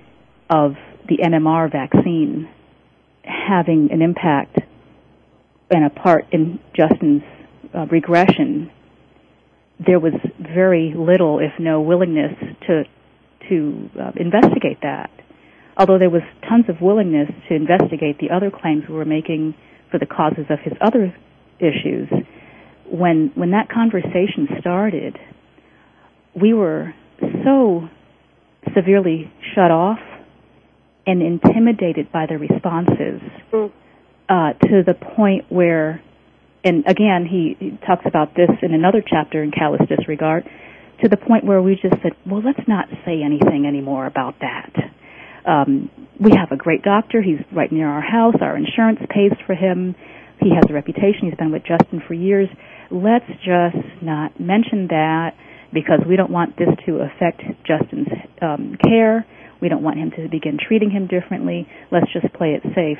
of 0.49 0.75
the 1.07 1.17
MMR 1.17 1.71
vaccine 1.71 2.47
having 3.29 3.89
an 3.91 4.01
impact 4.01 4.57
and 5.71 5.85
a 5.85 5.89
part 5.89 6.25
in 6.31 6.59
Justin's 6.75 7.21
uh, 7.75 7.85
regression, 7.85 8.71
there 9.85 9.99
was 9.99 10.13
very 10.39 10.93
little, 10.97 11.39
if 11.39 11.51
no, 11.59 11.81
willingness 11.81 12.33
to 12.67 12.83
to 13.47 13.89
uh, 13.99 14.11
investigate 14.15 14.79
that. 14.81 15.09
Although 15.77 15.97
there 15.97 16.09
was 16.09 16.21
tons 16.47 16.65
of 16.67 16.81
willingness 16.81 17.29
to 17.47 17.55
investigate 17.55 18.19
the 18.19 18.29
other 18.35 18.51
claims 18.51 18.83
we 18.87 18.95
were 18.95 19.05
making 19.05 19.55
for 19.89 19.97
the 19.97 20.05
causes 20.05 20.45
of 20.49 20.59
his 20.59 20.73
other 20.81 21.15
issues, 21.59 22.09
when 22.91 23.31
when 23.35 23.51
that 23.51 23.69
conversation 23.69 24.47
started, 24.59 25.17
we 26.39 26.53
were 26.53 26.93
so 27.43 27.87
severely 28.75 29.31
shut 29.55 29.71
off 29.71 29.99
and 31.09 31.23
intimidated 31.23 32.11
by 32.11 32.27
the 32.27 32.37
responses 32.37 33.21
mm. 33.51 33.71
uh, 34.29 34.53
to 34.53 34.83
the 34.85 34.93
point 34.93 35.45
where, 35.49 36.01
and 36.63 36.85
again, 36.85 37.25
he, 37.25 37.57
he 37.59 37.71
talks 37.85 38.05
about 38.05 38.35
this 38.35 38.49
in 38.61 38.73
another 38.73 39.01
chapter 39.05 39.41
in 39.41 39.51
Callous 39.51 39.81
Disregard, 39.89 40.47
to 41.01 41.09
the 41.09 41.17
point 41.17 41.45
where 41.45 41.61
we 41.61 41.73
just 41.75 41.95
said, 42.03 42.11
well, 42.25 42.43
let's 42.45 42.67
not 42.67 42.85
say 43.05 43.23
anything 43.23 43.65
anymore 43.65 44.05
about 44.05 44.35
that. 44.41 44.71
Um, 45.45 45.89
we 46.19 46.31
have 46.35 46.51
a 46.51 46.57
great 46.57 46.83
doctor. 46.83 47.21
He's 47.21 47.39
right 47.51 47.71
near 47.71 47.87
our 47.87 48.01
house. 48.01 48.35
Our 48.41 48.57
insurance 48.57 48.99
pays 49.09 49.31
for 49.47 49.55
him. 49.55 49.95
He 50.41 50.53
has 50.53 50.65
a 50.69 50.73
reputation. 50.73 51.21
He's 51.23 51.35
been 51.35 51.51
with 51.51 51.63
Justin 51.63 52.03
for 52.07 52.13
years. 52.13 52.49
Let's 52.91 53.27
just 53.43 54.03
not 54.03 54.39
mention 54.39 54.87
that 54.89 55.31
because 55.73 56.01
we 56.07 56.17
don't 56.17 56.31
want 56.31 56.57
this 56.57 56.69
to 56.85 56.99
affect 56.99 57.41
Justin's 57.65 58.07
um, 58.41 58.77
care 58.83 59.25
we 59.61 59.69
don't 59.69 59.83
want 59.83 59.97
him 59.97 60.11
to 60.11 60.27
begin 60.29 60.57
treating 60.59 60.89
him 60.89 61.07
differently. 61.07 61.67
Let's 61.91 62.11
just 62.13 62.33
play 62.33 62.53
it 62.55 62.63
safe. 62.75 62.97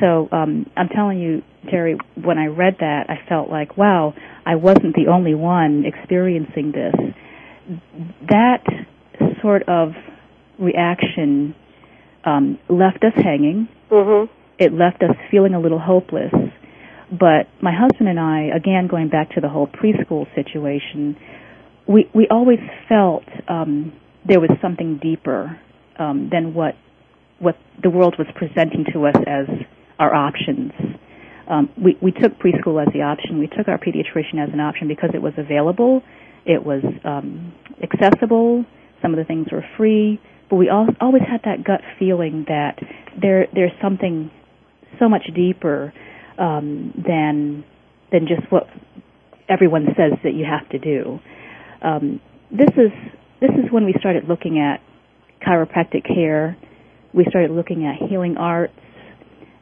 So 0.00 0.28
um, 0.30 0.70
I'm 0.76 0.88
telling 0.88 1.18
you, 1.18 1.42
Teri, 1.66 1.98
when 2.14 2.38
I 2.38 2.46
read 2.46 2.76
that, 2.80 3.06
I 3.08 3.28
felt 3.28 3.50
like, 3.50 3.76
wow, 3.76 4.14
I 4.46 4.54
wasn't 4.54 4.94
the 4.94 5.10
only 5.10 5.34
one 5.34 5.84
experiencing 5.84 6.72
this. 6.72 6.94
That 8.28 8.64
sort 9.42 9.68
of 9.68 9.92
reaction 10.58 11.54
um, 12.24 12.58
left 12.68 13.02
us 13.02 13.12
hanging. 13.16 13.68
Mm-hmm. 13.90 14.32
It 14.58 14.72
left 14.72 15.02
us 15.02 15.16
feeling 15.30 15.54
a 15.54 15.60
little 15.60 15.78
hopeless. 15.78 16.32
But 17.10 17.48
my 17.60 17.72
husband 17.72 18.08
and 18.08 18.20
I, 18.20 18.50
again, 18.54 18.86
going 18.88 19.08
back 19.08 19.30
to 19.30 19.40
the 19.40 19.48
whole 19.48 19.66
preschool 19.66 20.32
situation, 20.34 21.16
we 21.88 22.08
we 22.14 22.28
always 22.30 22.60
felt 22.88 23.24
um, 23.48 23.92
there 24.24 24.38
was 24.38 24.50
something 24.62 25.00
deeper 25.02 25.58
um, 26.00 26.28
than 26.32 26.54
what 26.54 26.74
what 27.38 27.56
the 27.82 27.90
world 27.90 28.16
was 28.18 28.26
presenting 28.34 28.84
to 28.92 29.06
us 29.06 29.16
as 29.26 29.46
our 29.98 30.14
options. 30.14 30.72
Um, 31.48 31.70
we, 31.82 31.96
we 32.02 32.12
took 32.12 32.38
preschool 32.38 32.84
as 32.84 32.92
the 32.92 33.02
option. 33.02 33.38
We 33.38 33.46
took 33.46 33.66
our 33.66 33.78
pediatrician 33.78 34.38
as 34.42 34.52
an 34.52 34.60
option 34.60 34.88
because 34.88 35.10
it 35.14 35.22
was 35.22 35.32
available, 35.38 36.02
it 36.44 36.64
was 36.64 36.82
um, 37.04 37.52
accessible. 37.82 38.64
Some 39.02 39.12
of 39.12 39.18
the 39.18 39.24
things 39.24 39.46
were 39.50 39.64
free, 39.76 40.20
but 40.50 40.56
we 40.56 40.68
all, 40.68 40.86
always 41.00 41.22
had 41.22 41.40
that 41.44 41.64
gut 41.64 41.80
feeling 41.98 42.44
that 42.48 42.78
there 43.20 43.46
there's 43.54 43.72
something 43.80 44.30
so 44.98 45.08
much 45.08 45.24
deeper 45.34 45.92
um, 46.38 46.92
than 47.06 47.64
than 48.12 48.26
just 48.26 48.50
what 48.52 48.66
everyone 49.48 49.86
says 49.96 50.18
that 50.24 50.34
you 50.34 50.44
have 50.44 50.68
to 50.70 50.78
do. 50.78 51.18
Um, 51.82 52.20
this 52.50 52.70
is 52.76 52.92
this 53.40 53.50
is 53.50 53.70
when 53.70 53.86
we 53.86 53.94
started 53.98 54.24
looking 54.28 54.58
at 54.58 54.80
chiropractic 55.46 56.06
care. 56.06 56.56
We 57.12 57.24
started 57.28 57.50
looking 57.50 57.86
at 57.86 58.08
healing 58.08 58.36
arts, 58.36 58.72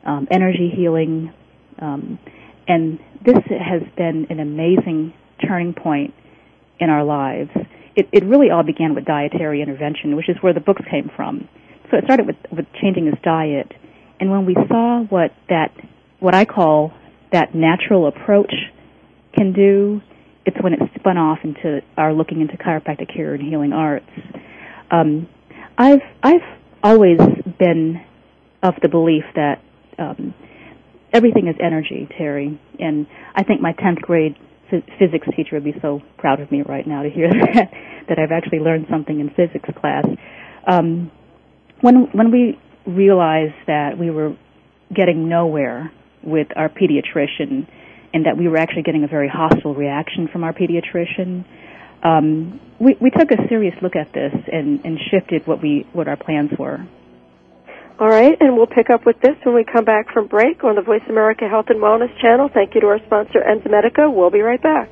um, 0.04 0.28
energy 0.30 0.72
healing, 0.74 1.32
um, 1.78 2.18
and 2.66 2.98
this 3.24 3.38
has 3.48 3.82
been 3.96 4.26
an 4.30 4.40
amazing 4.40 5.14
turning 5.46 5.74
point 5.74 6.14
in 6.78 6.90
our 6.90 7.04
lives. 7.04 7.50
It, 7.96 8.08
it 8.12 8.24
really 8.24 8.50
all 8.50 8.62
began 8.62 8.94
with 8.94 9.04
dietary 9.04 9.62
intervention, 9.62 10.14
which 10.16 10.28
is 10.28 10.36
where 10.40 10.52
the 10.52 10.60
books 10.60 10.82
came 10.90 11.10
from. 11.16 11.48
So 11.90 11.96
it 11.96 12.04
started 12.04 12.26
with, 12.26 12.36
with 12.52 12.66
changing 12.80 13.06
his 13.06 13.16
diet, 13.22 13.72
and 14.20 14.30
when 14.30 14.44
we 14.44 14.54
saw 14.68 15.02
what 15.04 15.32
that, 15.48 15.72
what 16.20 16.34
I 16.34 16.44
call 16.44 16.92
that 17.32 17.54
natural 17.54 18.06
approach 18.06 18.52
can 19.36 19.52
do, 19.52 20.00
it's 20.44 20.56
when 20.60 20.72
it 20.72 20.80
spun 20.98 21.16
off 21.16 21.38
into 21.44 21.80
our 21.96 22.12
looking 22.12 22.40
into 22.40 22.56
chiropractic 22.56 23.14
care 23.14 23.34
and 23.34 23.42
healing 23.42 23.72
arts. 23.72 24.08
Um, 24.90 25.28
I've 25.78 26.02
I've 26.24 26.58
always 26.82 27.18
been 27.58 28.02
of 28.62 28.74
the 28.82 28.88
belief 28.88 29.22
that 29.36 29.62
um, 29.98 30.34
everything 31.12 31.46
is 31.46 31.54
energy, 31.62 32.08
Teri, 32.18 32.58
and 32.80 33.06
I 33.34 33.44
think 33.44 33.60
my 33.60 33.72
tenth 33.72 34.00
grade 34.00 34.36
physics 34.70 35.26
teacher 35.34 35.54
would 35.54 35.64
be 35.64 35.74
so 35.80 36.02
proud 36.18 36.40
of 36.40 36.50
me 36.52 36.62
right 36.62 36.86
now 36.86 37.02
to 37.02 37.08
hear 37.08 37.30
that 37.54 37.70
that 38.08 38.18
I've 38.18 38.32
actually 38.32 38.58
learned 38.58 38.86
something 38.90 39.20
in 39.20 39.30
physics 39.30 39.68
class. 39.80 40.04
Um, 40.66 41.12
when 41.80 42.08
when 42.12 42.32
we 42.32 42.58
realized 42.84 43.54
that 43.68 43.96
we 43.96 44.10
were 44.10 44.36
getting 44.94 45.28
nowhere 45.28 45.92
with 46.24 46.48
our 46.56 46.68
pediatrician, 46.68 47.68
and 48.12 48.26
that 48.26 48.36
we 48.36 48.48
were 48.48 48.56
actually 48.56 48.82
getting 48.82 49.04
a 49.04 49.08
very 49.08 49.28
hostile 49.28 49.74
reaction 49.74 50.28
from 50.32 50.42
our 50.42 50.52
pediatrician, 50.52 51.44
um, 52.02 52.60
we, 52.78 52.96
we 53.00 53.10
took 53.10 53.30
a 53.30 53.48
serious 53.48 53.74
look 53.82 53.96
at 53.96 54.12
this 54.12 54.32
and, 54.52 54.84
and 54.84 54.98
shifted 55.10 55.46
what 55.46 55.62
we 55.62 55.86
what 55.92 56.08
our 56.08 56.16
plans 56.16 56.50
were. 56.58 56.86
All 58.00 58.08
right, 58.08 58.36
and 58.40 58.56
we'll 58.56 58.68
pick 58.68 58.90
up 58.90 59.04
with 59.04 59.20
this 59.20 59.34
when 59.42 59.56
we 59.56 59.64
come 59.64 59.84
back 59.84 60.12
from 60.12 60.28
break 60.28 60.62
on 60.62 60.76
the 60.76 60.82
Voice 60.82 61.02
America 61.08 61.48
Health 61.48 61.66
and 61.68 61.80
Wellness 61.80 62.16
channel. 62.20 62.48
Thank 62.52 62.76
you 62.76 62.80
to 62.82 62.86
our 62.86 63.00
sponsor, 63.06 63.40
Enzymedica. 63.40 64.14
We'll 64.14 64.30
be 64.30 64.40
right 64.40 64.62
back. 64.62 64.88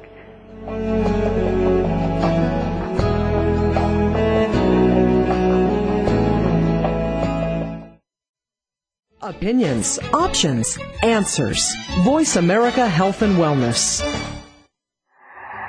Opinions, 9.22 10.00
options, 10.12 10.78
answers. 11.02 11.76
Voice 12.02 12.36
America 12.36 12.88
Health 12.88 13.22
and 13.22 13.36
Wellness. 13.36 14.02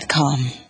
Newsroom.com. 0.00 0.69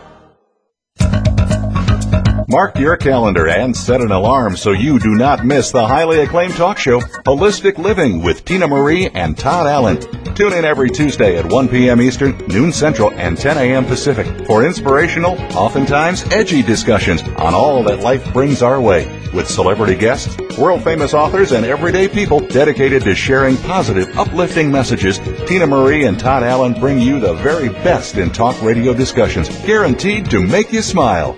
Mark 2.51 2.77
your 2.77 2.97
calendar 2.97 3.47
and 3.47 3.73
set 3.73 4.01
an 4.01 4.11
alarm 4.11 4.57
so 4.57 4.71
you 4.71 4.99
do 4.99 5.15
not 5.15 5.45
miss 5.45 5.71
the 5.71 5.87
highly 5.87 6.19
acclaimed 6.19 6.53
talk 6.55 6.77
show, 6.77 6.99
Holistic 6.99 7.77
Living 7.77 8.21
with 8.21 8.43
Tina 8.43 8.67
Marie 8.67 9.07
and 9.07 9.37
Todd 9.37 9.67
Allen. 9.67 10.01
Tune 10.35 10.51
in 10.51 10.65
every 10.65 10.89
Tuesday 10.89 11.37
at 11.37 11.45
1 11.45 11.69
p.m. 11.69 12.01
Eastern, 12.01 12.37
noon 12.47 12.73
Central, 12.73 13.09
and 13.13 13.37
10 13.37 13.57
a.m. 13.57 13.85
Pacific 13.85 14.45
for 14.45 14.65
inspirational, 14.65 15.39
oftentimes 15.55 16.23
edgy 16.33 16.61
discussions 16.61 17.21
on 17.37 17.53
all 17.53 17.83
that 17.83 18.01
life 18.01 18.33
brings 18.33 18.61
our 18.61 18.81
way 18.81 19.05
with 19.33 19.49
celebrity 19.49 19.95
guests, 19.95 20.37
world 20.57 20.83
famous 20.83 21.13
authors, 21.13 21.53
and 21.53 21.65
everyday 21.65 22.09
people 22.09 22.41
dedicated 22.41 23.01
to 23.03 23.15
sharing 23.15 23.55
positive, 23.55 24.09
uplifting 24.17 24.69
messages. 24.69 25.19
Tina 25.47 25.65
Marie 25.65 26.05
and 26.05 26.19
Todd 26.19 26.43
Allen 26.43 26.73
bring 26.73 26.99
you 26.99 27.17
the 27.17 27.35
very 27.35 27.69
best 27.69 28.17
in 28.17 28.29
talk 28.29 28.61
radio 28.61 28.93
discussions, 28.93 29.47
guaranteed 29.65 30.29
to 30.29 30.41
make 30.45 30.73
you 30.73 30.81
smile. 30.81 31.37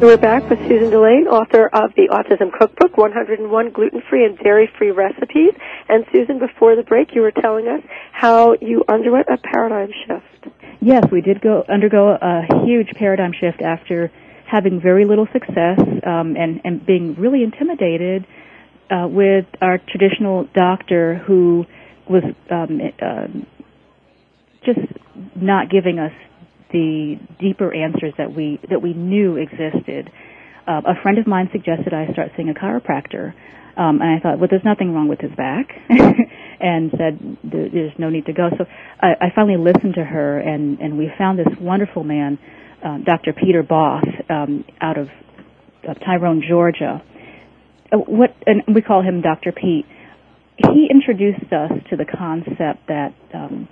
We're 0.00 0.16
back 0.16 0.48
with 0.48 0.60
Susan 0.68 0.90
Delaine, 0.90 1.26
author 1.26 1.66
of 1.72 1.92
the 1.96 2.06
Autism 2.06 2.56
Cookbook, 2.56 2.96
101 2.96 3.72
gluten-free 3.72 4.24
and 4.24 4.38
dairy-free 4.38 4.92
recipes. 4.92 5.54
And 5.88 6.06
Susan, 6.12 6.38
before 6.38 6.76
the 6.76 6.84
break, 6.84 7.16
you 7.16 7.20
were 7.20 7.32
telling 7.32 7.66
us 7.66 7.82
how 8.12 8.54
you 8.60 8.84
underwent 8.88 9.26
a 9.26 9.38
paradigm 9.38 9.90
shift. 10.06 10.54
Yes, 10.80 11.02
we 11.10 11.20
did 11.20 11.40
go 11.40 11.64
undergo 11.68 12.10
a 12.10 12.42
huge 12.64 12.90
paradigm 12.94 13.32
shift 13.32 13.60
after 13.60 14.12
having 14.46 14.80
very 14.80 15.04
little 15.04 15.26
success 15.32 15.80
um, 16.06 16.36
and 16.36 16.60
and 16.64 16.86
being 16.86 17.16
really 17.16 17.42
intimidated 17.42 18.24
uh, 18.90 19.08
with 19.08 19.46
our 19.60 19.78
traditional 19.78 20.48
doctor 20.54 21.16
who 21.26 21.66
was 22.08 22.22
um, 22.50 22.80
uh, 23.02 23.26
just 24.64 24.78
not 25.34 25.68
giving 25.70 25.98
us 25.98 26.12
the 26.72 27.16
deeper 27.38 27.72
answers 27.74 28.12
that 28.18 28.34
we 28.34 28.60
that 28.68 28.82
we 28.82 28.92
knew 28.92 29.36
existed. 29.36 30.10
Uh, 30.66 30.82
a 30.86 31.02
friend 31.02 31.18
of 31.18 31.26
mine 31.26 31.48
suggested 31.50 31.94
I 31.94 32.12
start 32.12 32.32
seeing 32.36 32.50
a 32.50 32.54
chiropractor, 32.54 33.32
um, 33.76 34.02
and 34.02 34.16
I 34.16 34.20
thought, 34.20 34.38
well, 34.38 34.48
there's 34.50 34.64
nothing 34.64 34.92
wrong 34.92 35.08
with 35.08 35.20
his 35.20 35.32
back, 35.32 35.68
and 36.60 36.90
said 36.98 37.38
there's 37.42 37.92
no 37.98 38.10
need 38.10 38.26
to 38.26 38.32
go. 38.32 38.50
So 38.56 38.66
I, 39.00 39.12
I 39.20 39.26
finally 39.34 39.56
listened 39.56 39.94
to 39.94 40.04
her, 40.04 40.38
and 40.38 40.78
and 40.80 40.98
we 40.98 41.10
found 41.16 41.38
this 41.38 41.58
wonderful 41.58 42.04
man, 42.04 42.38
uh, 42.84 42.98
Dr. 42.98 43.32
Peter 43.32 43.62
Boss, 43.62 44.04
um, 44.28 44.64
out 44.80 44.98
of, 44.98 45.08
of 45.88 45.98
Tyrone, 46.00 46.42
Georgia. 46.46 47.02
Uh, 47.90 47.98
what 47.98 48.34
and 48.46 48.62
we 48.74 48.82
call 48.82 49.02
him 49.02 49.22
Dr. 49.22 49.52
Pete. 49.52 49.86
He 50.56 50.88
introduced 50.90 51.52
us 51.52 51.70
to 51.88 51.96
the 51.96 52.04
concept 52.04 52.88
that 52.88 53.14
um, 53.32 53.68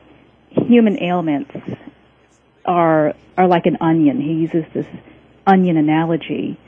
human 0.51 1.03
ailments 1.03 1.51
are 2.67 3.15
are 3.37 3.47
like 3.47 3.67
an 3.67 3.79
onion. 3.81 4.21
He 4.21 4.33
uses 4.33 4.65
this 4.75 4.87
onion 5.47 5.77
analogy. 5.77 6.59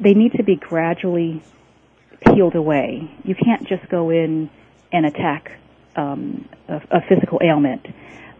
They 0.00 0.14
need 0.14 0.32
to 0.32 0.44
be 0.44 0.56
gradually 0.56 1.42
peeled 2.26 2.54
away. 2.54 3.10
You 3.24 3.34
can't 3.34 3.66
just 3.66 3.88
go 3.88 4.10
in 4.10 4.50
and 4.92 5.06
attack 5.06 5.52
um, 5.96 6.48
a, 6.68 6.76
a, 6.90 7.00
physical 7.08 7.40
ailment. 7.42 7.86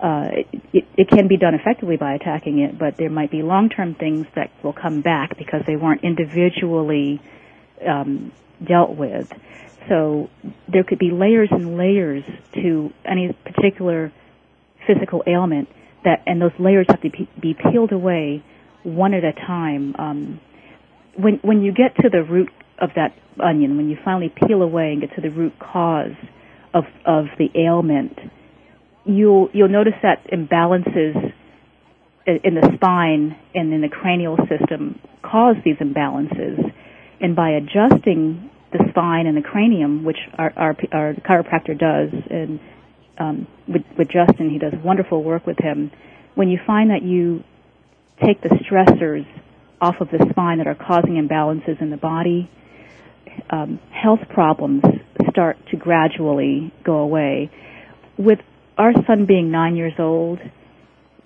Uh, 0.00 0.28
it, 0.72 0.84
it, 0.96 1.08
can 1.08 1.28
be 1.28 1.36
done 1.36 1.54
effectively 1.54 1.96
by 1.96 2.14
attacking 2.14 2.58
it, 2.58 2.78
but 2.78 2.96
there 2.96 3.10
might 3.10 3.30
be 3.30 3.42
long-term 3.42 3.94
things 3.94 4.26
that 4.34 4.50
will 4.62 4.72
come 4.72 5.02
back 5.02 5.36
because 5.36 5.62
they 5.66 5.76
weren't 5.76 6.02
individually 6.02 7.20
um, 7.86 8.32
dealt 8.66 8.96
with. 8.96 9.30
So 9.88 10.30
there 10.68 10.84
could 10.84 10.98
be 10.98 11.10
layers 11.10 11.48
and 11.50 11.76
layers 11.76 12.24
to 12.54 12.92
any 13.04 13.32
particular 13.44 14.12
physical 14.86 15.22
ailment 15.26 15.68
that 16.04 16.22
and 16.26 16.40
those 16.40 16.52
layers 16.58 16.86
have 16.88 17.00
to 17.02 17.10
be 17.40 17.54
peeled 17.54 17.92
away 17.92 18.42
one 18.82 19.14
at 19.14 19.24
a 19.24 19.32
time. 19.32 19.94
Um, 19.98 20.40
when 21.16 21.40
when 21.42 21.62
you 21.62 21.72
get 21.72 21.96
to 22.02 22.08
the 22.08 22.22
root 22.22 22.50
of 22.78 22.90
that 22.96 23.14
onion, 23.42 23.76
when 23.76 23.88
you 23.88 23.96
finally 24.04 24.32
peel 24.46 24.62
away 24.62 24.92
and 24.92 25.00
get 25.00 25.14
to 25.14 25.20
the 25.20 25.30
root 25.30 25.52
cause 25.58 26.16
of 26.72 26.84
of 27.04 27.26
the 27.38 27.50
ailment, 27.54 28.18
you'll 29.04 29.48
you'll 29.52 29.68
notice 29.68 29.94
that 30.02 30.26
imbalances 30.32 31.32
in 32.26 32.54
the 32.54 32.70
spine 32.74 33.36
and 33.54 33.72
in 33.72 33.80
the 33.80 33.88
cranial 33.88 34.36
system 34.48 35.00
cause 35.22 35.56
these 35.64 35.76
imbalances, 35.76 36.72
and 37.20 37.34
by 37.34 37.50
adjusting 37.50 38.50
the 38.72 38.84
spine 38.90 39.26
and 39.26 39.36
the 39.36 39.42
cranium, 39.42 40.04
which 40.04 40.18
our 40.38 40.52
our, 40.56 40.76
our 40.92 41.14
chiropractor 41.14 41.78
does, 41.78 42.10
and 42.30 42.60
um, 43.20 43.46
with, 43.68 43.84
with 43.96 44.08
Justin. 44.08 44.50
He 44.50 44.58
does 44.58 44.72
wonderful 44.82 45.22
work 45.22 45.46
with 45.46 45.58
him. 45.58 45.92
When 46.34 46.48
you 46.48 46.58
find 46.66 46.90
that 46.90 47.02
you 47.02 47.44
take 48.24 48.40
the 48.40 48.48
stressors 48.48 49.26
off 49.80 50.00
of 50.00 50.10
the 50.10 50.26
spine 50.30 50.58
that 50.58 50.66
are 50.66 50.74
causing 50.74 51.14
imbalances 51.14 51.80
in 51.80 51.90
the 51.90 51.96
body, 51.96 52.50
um, 53.50 53.78
health 53.90 54.20
problems 54.28 54.82
start 55.30 55.58
to 55.70 55.76
gradually 55.76 56.72
go 56.82 56.98
away. 56.98 57.50
With 58.16 58.40
our 58.76 58.92
son 59.06 59.26
being 59.26 59.50
nine 59.50 59.76
years 59.76 59.94
old, 59.98 60.40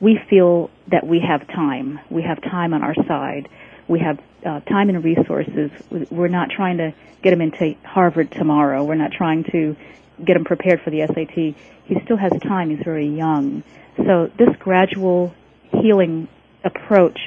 we 0.00 0.18
feel 0.28 0.70
that 0.90 1.06
we 1.06 1.20
have 1.20 1.46
time. 1.48 2.00
We 2.10 2.22
have 2.22 2.42
time 2.42 2.74
on 2.74 2.82
our 2.82 2.94
side. 3.06 3.48
We 3.88 4.00
have 4.00 4.18
uh, 4.44 4.60
time 4.60 4.88
and 4.88 5.02
resources. 5.02 5.70
We're 6.10 6.28
not 6.28 6.50
trying 6.50 6.78
to 6.78 6.94
get 7.22 7.32
him 7.32 7.40
into 7.40 7.74
Harvard 7.84 8.30
tomorrow. 8.32 8.84
We're 8.84 8.96
not 8.96 9.12
trying 9.12 9.44
to 9.44 9.76
get 10.24 10.36
him 10.36 10.44
prepared 10.44 10.80
for 10.82 10.90
the 10.90 11.06
SAT 11.06 11.54
he 11.86 11.96
still 12.04 12.16
has 12.16 12.32
time. 12.42 12.70
He's 12.70 12.84
very 12.84 13.06
young. 13.06 13.62
So 13.96 14.30
this 14.38 14.48
gradual 14.58 15.34
healing 15.70 16.28
approach 16.64 17.18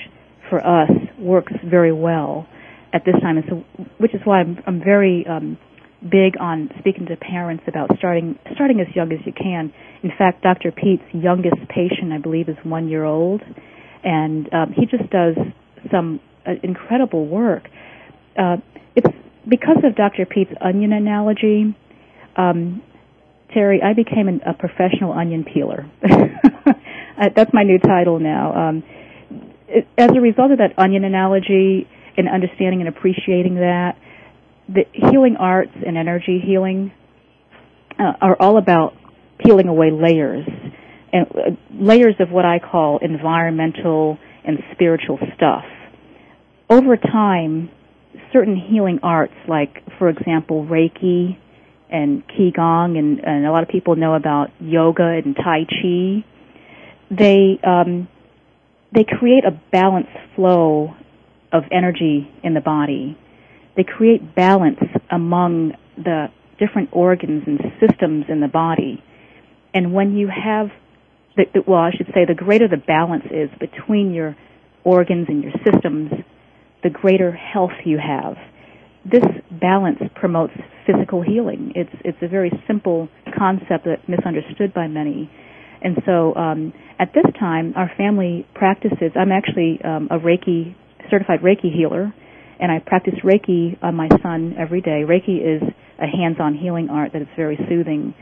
for 0.50 0.66
us 0.66 0.90
works 1.20 1.54
very 1.64 1.94
well. 1.94 2.48
at 2.94 3.04
this 3.06 3.16
time, 3.22 3.38
and 3.38 3.46
so 3.50 3.56
which 3.98 4.16
is 4.16 4.22
why 4.24 4.40
I'm, 4.40 4.58
I'm 4.66 4.80
very 4.80 5.26
um, 5.28 5.58
big 6.02 6.40
on 6.40 6.72
speaking 6.80 7.06
to 7.08 7.18
parents 7.18 7.64
about 7.68 7.92
starting 7.98 8.40
starting 8.56 8.80
as 8.80 8.88
young 8.96 9.12
as 9.12 9.20
you 9.26 9.34
can. 9.34 9.74
In 10.04 10.12
fact, 10.18 10.42
Dr. 10.42 10.72
Pete's 10.72 11.04
youngest 11.14 11.58
patient, 11.68 12.14
I 12.14 12.18
believe, 12.18 12.48
is 12.48 12.56
one 12.64 12.88
year 12.88 13.04
old, 13.04 13.42
and 14.04 14.52
um, 14.54 14.74
he 14.74 14.86
just 14.86 15.10
does 15.12 15.36
some 15.92 16.22
uh, 16.48 16.52
incredible 16.64 17.28
work. 17.28 17.68
Uh, 18.38 18.58
it's 18.96 19.14
because 19.48 19.84
of 19.84 19.96
Dr. 19.96 20.26
Pete's 20.26 20.54
onion 20.62 20.94
analogy. 20.94 21.76
Um, 22.38 22.82
Teri, 23.56 23.84
I 23.84 23.94
became 23.94 24.28
an, 24.28 24.42
a 24.46 24.54
professional 24.54 25.14
onion 25.14 25.44
peeler. 25.44 25.90
That's 27.36 27.52
my 27.54 27.64
new 27.64 27.80
title 27.80 28.20
now. 28.20 28.70
Um, 28.70 28.84
it, 29.68 29.88
as 29.98 30.12
a 30.16 30.22
result 30.22 30.52
of 30.52 30.60
that 30.60 30.78
onion 30.78 31.04
analogy 31.04 31.88
and 32.16 32.30
understanding 32.30 32.82
and 32.82 32.90
appreciating 32.90 33.56
that, 33.56 33.98
the 34.68 34.86
healing 34.94 35.38
arts 35.40 35.72
and 35.86 35.98
energy 35.98 36.42
healing 36.46 36.92
uh, 37.98 38.14
are 38.22 38.36
all 38.40 38.58
about 38.58 38.94
peeling 39.40 39.68
away 39.68 39.92
layers 39.92 40.46
and 41.14 41.26
uh, 41.32 41.56
layers 41.74 42.16
of 42.20 42.30
what 42.30 42.46
I 42.46 42.60
call 42.60 43.00
environmental 43.02 44.18
and 44.44 44.60
spiritual 44.74 45.20
stuff. 45.36 45.64
Over 46.70 46.98
time, 46.98 47.70
certain 48.34 48.58
healing 48.58 49.00
arts, 49.04 49.34
like 49.48 49.84
for 49.98 50.10
example 50.10 50.66
Reiki 50.66 51.38
and 51.90 52.24
Qigong, 52.28 52.98
and, 52.98 53.20
and 53.20 53.46
a 53.46 53.52
lot 53.52 53.64
of 53.64 53.70
people 53.70 53.96
know 53.96 54.14
about 54.14 54.50
yoga 54.60 55.04
and 55.04 55.36
Tai 55.36 55.66
Chi, 55.66 56.26
they 57.10 57.60
um, 57.64 58.08
they 58.94 59.04
create 59.04 59.46
a 59.46 59.52
balanced 59.72 60.12
flow 60.36 60.96
of 61.52 61.64
energy 61.72 62.30
in 62.44 62.54
the 62.54 62.62
body 62.62 63.18
they 63.78 63.84
create 63.84 64.36
balance 64.36 64.80
among 65.10 65.74
the 65.96 66.28
different 66.60 66.90
organs 66.92 67.44
and 67.46 67.60
systems 67.80 68.26
in 68.28 68.42
the 68.42 68.48
body. 68.48 69.02
And 69.74 69.94
when 69.94 70.18
you 70.18 70.28
have, 70.28 70.70
the, 71.36 71.46
well, 71.66 71.80
I 71.80 71.92
should 71.92 72.08
say, 72.08 72.26
the 72.26 72.34
greater 72.34 72.68
the 72.68 72.78
balance 72.78 73.26
is 73.30 73.50
between 73.60 74.14
your 74.14 74.36
organs 74.84 75.28
and 75.30 75.44
your 75.44 75.54
systems, 75.64 76.12
the 76.82 76.90
greater 76.90 77.32
health 77.32 77.78
you 77.86 78.00
have. 78.00 78.36
This 79.06 79.24
balance 79.52 80.00
promotes 80.16 80.54
physical 80.88 81.22
healing. 81.22 81.74
It's 81.76 81.94
it's 82.04 82.18
a 82.22 82.28
very 82.28 82.52
simple 82.66 83.10
concept 83.38 83.86
that's 83.86 84.02
misunderstood 84.08 84.74
by 84.74 84.88
many. 84.88 85.30
And 85.82 85.98
so, 86.08 86.34
um, 86.36 86.74
at 86.98 87.14
this 87.14 87.26
time, 87.40 87.74
our 87.76 87.92
family 87.98 88.48
practices. 88.56 89.12
I'm 89.16 89.32
actually 89.32 89.80
um, 89.84 90.08
a 90.10 90.18
Reiki 90.18 90.74
certified 91.12 91.42
Reiki 91.42 91.72
healer 91.72 92.12
and 92.60 92.72
I 92.72 92.80
practice 92.80 93.14
Reiki 93.24 93.78
on 93.84 93.96
my 93.96 94.10
son 94.24 94.56
every 94.60 94.82
day. 94.82 95.04
Reiki 95.08 95.38
is 95.38 95.62
a 96.00 96.08
hands-on 96.08 96.56
healing 96.56 96.90
art 96.90 97.14
that 97.14 97.22
is 97.22 97.28
very 97.36 97.58
soothing. 97.70 98.14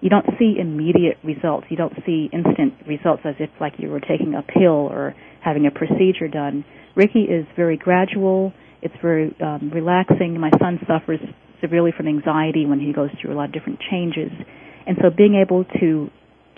You 0.00 0.10
don't 0.10 0.26
see 0.38 0.56
immediate 0.58 1.18
results. 1.22 1.66
You 1.70 1.76
don't 1.76 1.94
see 2.04 2.28
instant 2.32 2.74
results 2.86 3.22
as 3.24 3.34
if 3.38 3.50
like 3.60 3.74
you 3.78 3.88
were 3.88 4.00
taking 4.00 4.34
a 4.34 4.42
pill 4.42 4.88
or 4.90 5.14
having 5.40 5.66
a 5.66 5.70
procedure 5.70 6.28
done. 6.28 6.64
Reiki 6.96 7.24
is 7.30 7.46
very 7.56 7.76
gradual. 7.76 8.52
It's 8.82 8.94
very 9.00 9.34
um, 9.40 9.70
relaxing. 9.72 10.38
My 10.38 10.50
son 10.60 10.78
suffers 10.86 11.20
severely 11.60 11.92
from 11.96 12.08
anxiety 12.08 12.66
when 12.66 12.80
he 12.80 12.92
goes 12.92 13.10
through 13.20 13.32
a 13.32 13.36
lot 13.36 13.46
of 13.46 13.52
different 13.52 13.80
changes. 13.90 14.30
And 14.86 14.96
so 15.00 15.10
being 15.10 15.34
able 15.34 15.64
to 15.80 16.10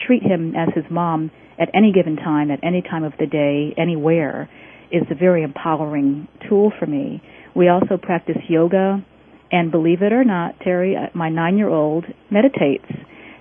treat 0.04 0.22
him 0.22 0.54
as 0.56 0.68
his 0.74 0.84
mom 0.90 1.30
at 1.58 1.68
any 1.74 1.92
given 1.92 2.16
time, 2.16 2.50
at 2.50 2.60
any 2.62 2.82
time 2.82 3.04
of 3.04 3.12
the 3.18 3.26
day, 3.26 3.74
anywhere, 3.78 4.48
is 4.90 5.02
a 5.10 5.14
very 5.14 5.42
empowering 5.42 6.28
tool 6.48 6.72
for 6.78 6.86
me. 6.86 7.22
We 7.54 7.68
also 7.68 7.96
practice 7.96 8.36
yoga, 8.48 9.04
and 9.50 9.70
believe 9.70 10.02
it 10.02 10.12
or 10.12 10.24
not, 10.24 10.58
Teri, 10.60 10.96
uh, 10.96 11.08
my 11.14 11.28
nine-year-old 11.28 12.04
meditates, 12.30 12.86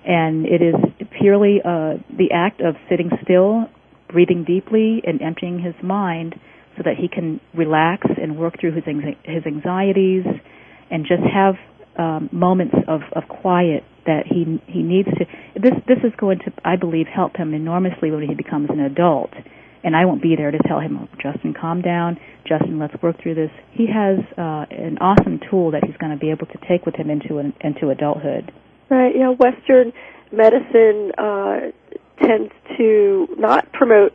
and 0.06 0.46
it 0.46 0.62
is 0.62 0.74
purely 1.20 1.58
uh, 1.64 1.98
the 2.16 2.30
act 2.32 2.60
of 2.60 2.76
sitting 2.88 3.10
still, 3.22 3.66
breathing 4.08 4.44
deeply, 4.44 5.02
and 5.04 5.20
emptying 5.20 5.58
his 5.58 5.74
mind 5.82 6.34
so 6.76 6.82
that 6.84 6.94
he 6.96 7.08
can 7.08 7.40
relax 7.54 8.06
and 8.20 8.38
work 8.38 8.54
through 8.60 8.72
his 8.72 8.84
his 9.24 9.44
anxieties, 9.46 10.24
and 10.90 11.06
just 11.06 11.22
have 11.22 11.54
um, 11.96 12.28
moments 12.32 12.74
of, 12.88 13.00
of 13.12 13.28
quiet 13.28 13.84
that 14.06 14.26
he 14.26 14.60
he 14.66 14.82
needs 14.82 15.08
to. 15.08 15.24
This 15.54 15.74
this 15.86 15.98
is 16.04 16.12
going 16.16 16.38
to, 16.40 16.52
I 16.64 16.76
believe, 16.76 17.06
help 17.06 17.36
him 17.36 17.54
enormously 17.54 18.10
when 18.10 18.28
he 18.28 18.34
becomes 18.34 18.70
an 18.70 18.80
adult 18.80 19.32
and 19.86 19.94
I 19.94 20.04
won't 20.04 20.20
be 20.20 20.34
there 20.36 20.50
to 20.50 20.58
tell 20.66 20.80
him, 20.80 21.08
Justin, 21.22 21.54
calm 21.54 21.80
down. 21.80 22.18
Justin, 22.44 22.80
let's 22.80 23.00
work 23.00 23.22
through 23.22 23.36
this. 23.36 23.50
He 23.70 23.86
has 23.86 24.18
uh, 24.36 24.66
an 24.68 24.98
awesome 24.98 25.38
tool 25.48 25.70
that 25.70 25.84
he's 25.86 25.96
going 25.96 26.10
to 26.10 26.18
be 26.18 26.30
able 26.30 26.46
to 26.46 26.58
take 26.68 26.84
with 26.84 26.96
him 26.96 27.08
into 27.08 27.38
an, 27.38 27.54
into 27.60 27.90
adulthood. 27.90 28.52
Right. 28.90 29.14
Know, 29.14 29.34
Western 29.34 29.92
medicine 30.32 31.12
uh, 31.16 31.70
tends 32.20 32.52
to 32.76 33.28
not 33.38 33.72
promote 33.72 34.12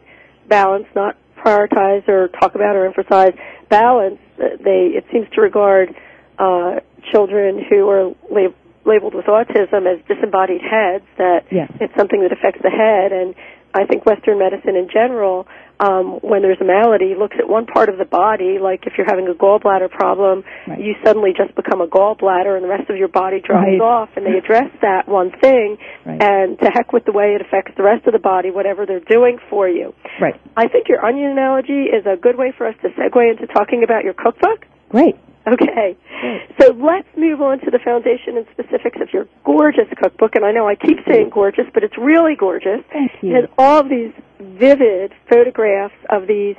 balance, 0.50 0.88
not 0.94 1.16
prioritize 1.38 2.06
or 2.10 2.28
talk 2.28 2.54
about 2.54 2.76
or 2.76 2.86
emphasize 2.86 3.34
balance. 3.70 4.20
They 4.38 4.92
it 4.94 5.06
seems 5.10 5.28
to 5.36 5.42
regard 5.42 5.96
uh, 6.42 6.82
children 7.14 7.62
who 7.70 7.88
are 7.90 8.10
lab- 8.34 8.58
labeled 8.86 9.14
with 9.14 9.26
autism 9.26 9.86
as 9.86 10.02
disembodied 10.10 10.62
heads. 10.62 11.06
That 11.18 11.46
yes. 11.52 11.72
it's 11.80 11.94
something 11.96 12.22
that 12.26 12.34
affects 12.34 12.62
the 12.66 12.74
head 12.74 13.14
and 13.14 13.36
I 13.74 13.86
think 13.86 14.06
Western 14.06 14.40
medicine 14.40 14.76
in 14.76 14.90
general, 14.92 15.48
um, 15.80 16.20
when 16.22 16.42
there's 16.42 16.60
a 16.62 16.66
malady, 16.66 17.16
looks 17.18 17.38
at 17.40 17.48
one 17.48 17.66
part 17.66 17.90
of 17.90 17.98
the 17.98 18.06
body, 18.06 18.60
like 18.60 18.86
if 18.86 18.94
you're 18.98 19.08
having 19.08 19.28
a 19.28 19.34
gallbladder 19.34 19.90
problem, 19.90 20.44
right. 20.68 20.80
you 20.80 20.96
suddenly 21.04 21.32
just 21.36 21.56
become 21.56 21.82
a 21.82 21.88
gallbladder 21.88 22.56
and 22.56 22.64
the 22.64 22.70
rest 22.70 22.90
of 22.90 22.98
your 22.98 23.08
body 23.08 23.40
dries 23.40 23.80
right. 23.80 23.82
off, 23.82 24.10
and 24.16 24.26
they 24.26 24.38
address 24.38 24.70
that 24.82 25.08
one 25.08 25.32
thing, 25.42 25.78
right. 26.06 26.22
and 26.22 26.60
to 26.60 26.70
heck 26.70 26.94
with 26.94 27.06
the 27.06 27.12
way 27.12 27.36
it 27.36 27.42
affects 27.42 27.72
the 27.78 27.84
rest 27.84 28.06
of 28.06 28.14
the 28.14 28.20
body, 28.20 28.52
whatever 28.52 28.86
they're 28.86 29.00
doing 29.00 29.40
for 29.50 29.68
you. 29.68 29.94
Right. 30.20 30.40
I 30.56 30.68
think 30.68 30.88
your 30.90 31.04
onion 31.04 31.32
analogy 31.32 31.90
is 31.90 32.06
a 32.06 32.18
good 32.18 32.38
way 32.38 32.54
for 32.56 32.68
us 32.68 32.76
to 32.82 32.90
segue 32.90 33.32
into 33.32 33.48
talking 33.48 33.84
about 33.84 34.04
your 34.04 34.14
cookbook. 34.14 34.66
Great. 34.90 35.16
Okay. 35.48 35.98
So 36.60 36.74
let's 36.74 37.08
move 37.18 37.42
on 37.42 37.60
to 37.62 37.72
the 37.72 37.80
foundation 37.84 38.38
and 38.38 38.46
specifics 38.52 39.00
of 39.02 39.10
your 39.12 39.28
gorgeous 39.44 39.88
cookbook. 39.98 40.36
And 40.36 40.46
I 40.46 40.52
know 40.52 40.68
I 40.68 40.76
keep 40.76 41.00
saying 41.08 41.32
gorgeous, 41.34 41.66
but 41.74 41.84
it's 41.84 41.98
really 41.98 42.36
gorgeous. 42.36 42.82
Thank 42.92 43.12
you. 43.22 43.36
It 43.36 43.42
has 43.42 43.50
all 43.58 43.80
of 43.80 43.90
these 43.90 44.14
vivid 44.40 45.14
photographs 45.30 45.96
of 46.10 46.28
these 46.28 46.56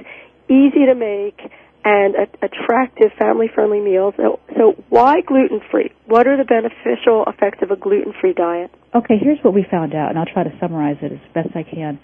easy 0.48 0.86
to 0.86 0.94
make 0.94 1.40
and 1.84 2.14
attractive 2.42 3.10
family 3.18 3.50
friendly 3.52 3.80
meals. 3.80 4.14
So, 4.16 4.38
so 4.56 4.74
why 4.88 5.20
gluten 5.20 5.60
free? 5.70 5.90
What 6.06 6.26
are 6.26 6.36
the 6.36 6.44
beneficial 6.44 7.24
effects 7.26 7.58
of 7.62 7.70
a 7.70 7.76
gluten 7.76 8.12
free 8.20 8.34
diet? 8.34 8.70
Okay, 8.94 9.18
here's 9.20 9.38
what 9.42 9.54
we 9.54 9.66
found 9.68 9.94
out, 9.94 10.10
and 10.10 10.18
I'll 10.18 10.32
try 10.32 10.44
to 10.44 10.56
summarize 10.60 10.98
it 11.02 11.12
as 11.12 11.18
best 11.34 11.56
I 11.56 11.64
can. 11.64 11.98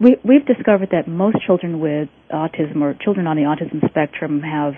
We, 0.00 0.16
we've 0.24 0.46
discovered 0.46 0.88
that 0.92 1.06
most 1.06 1.36
children 1.46 1.78
with 1.78 2.08
autism 2.32 2.80
or 2.82 2.94
children 2.94 3.26
on 3.26 3.36
the 3.36 3.42
autism 3.42 3.86
spectrum 3.88 4.40
have 4.40 4.74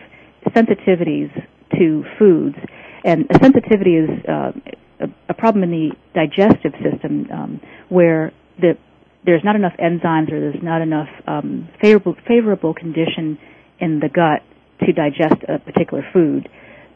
sensitivities 0.50 1.30
to 1.78 2.04
foods, 2.18 2.56
and 3.04 3.26
a 3.30 3.38
sensitivity 3.42 3.96
is 3.96 4.10
uh, 4.28 4.52
a, 5.00 5.06
a, 5.30 5.34
problem 5.34 5.64
in 5.64 5.70
the 5.70 5.90
digestive 6.14 6.72
system 6.82 7.28
um, 7.32 7.60
where 7.88 8.32
the 8.60 8.76
there's 9.24 9.42
not 9.44 9.54
enough 9.56 9.74
enzymes 9.78 10.32
or 10.32 10.40
there's 10.40 10.62
not 10.62 10.82
enough 10.82 11.08
um, 11.26 11.68
favorable 11.80 12.16
favorable 12.26 12.74
condition 12.74 13.38
in 13.80 14.00
the 14.00 14.08
gut 14.08 14.42
to 14.86 14.92
digest 14.92 15.42
a 15.48 15.58
particular 15.58 16.04
food. 16.12 16.48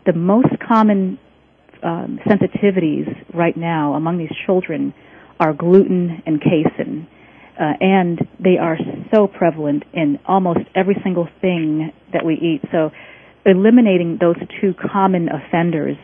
The 0.07 0.13
most 0.13 0.49
common 0.67 1.19
um, 1.83 2.19
sensitivities 2.27 3.07
right 3.35 3.57
now 3.57 3.95
among 3.95 4.19
these 4.19 4.33
children 4.45 4.95
are 5.39 5.53
gluten 5.53 6.23
and 6.27 6.41
casein. 6.41 7.09
Uh, 7.59 7.73
and 7.81 8.19
they 8.39 8.59
are 8.61 8.77
so 9.15 9.27
prevalent 9.27 9.85
in 9.95 10.19
almost 10.27 10.61
every 10.75 10.97
single 11.03 11.27
thing 11.41 11.91
that 12.13 12.25
we 12.25 12.35
eat. 12.35 12.61
So 12.71 12.91
eliminating 13.47 14.19
those 14.21 14.37
two 14.61 14.75
common 14.75 15.29
offenders 15.29 15.97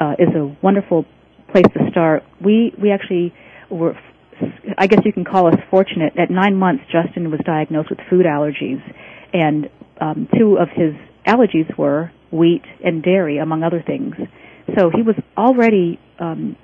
uh, 0.00 0.14
is 0.18 0.34
a 0.34 0.56
wonderful 0.62 1.04
place 1.52 1.66
to 1.74 1.90
start. 1.90 2.24
We 2.42 2.72
we 2.82 2.90
actually 2.90 3.34
were, 3.70 3.94
I 4.78 4.86
guess 4.86 5.00
you 5.04 5.12
can 5.12 5.24
call 5.24 5.46
us 5.46 5.60
fortunate. 5.70 6.18
At 6.18 6.30
nine 6.30 6.56
months, 6.56 6.84
Justin 6.90 7.30
was 7.30 7.40
diagnosed 7.44 7.90
with 7.90 8.00
food 8.10 8.26
allergies, 8.26 8.82
and 9.32 9.68
um, 10.00 10.28
two 10.36 10.58
of 10.58 10.68
his 10.70 10.94
allergies 11.26 11.76
were 11.76 12.10
wheat 12.30 12.64
and 12.84 13.02
dairy, 13.02 13.38
among 13.38 13.62
other 13.62 13.82
things. 13.86 14.14
So 14.76 14.90
he 14.90 15.02
was 15.02 15.14
already, 15.36 16.00
um, 16.18 16.56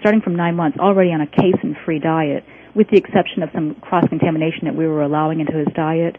starting 0.00 0.22
from 0.22 0.36
nine 0.36 0.56
months, 0.56 0.78
already 0.78 1.10
on 1.10 1.20
a 1.20 1.26
casein-free 1.26 1.98
diet, 1.98 2.44
with 2.74 2.88
the 2.90 2.96
exception 2.96 3.42
of 3.42 3.50
some 3.54 3.74
cross-contamination 3.74 4.64
that 4.64 4.74
we 4.74 4.86
were 4.86 5.02
allowing 5.02 5.40
into 5.40 5.52
his 5.52 5.68
diet 5.74 6.16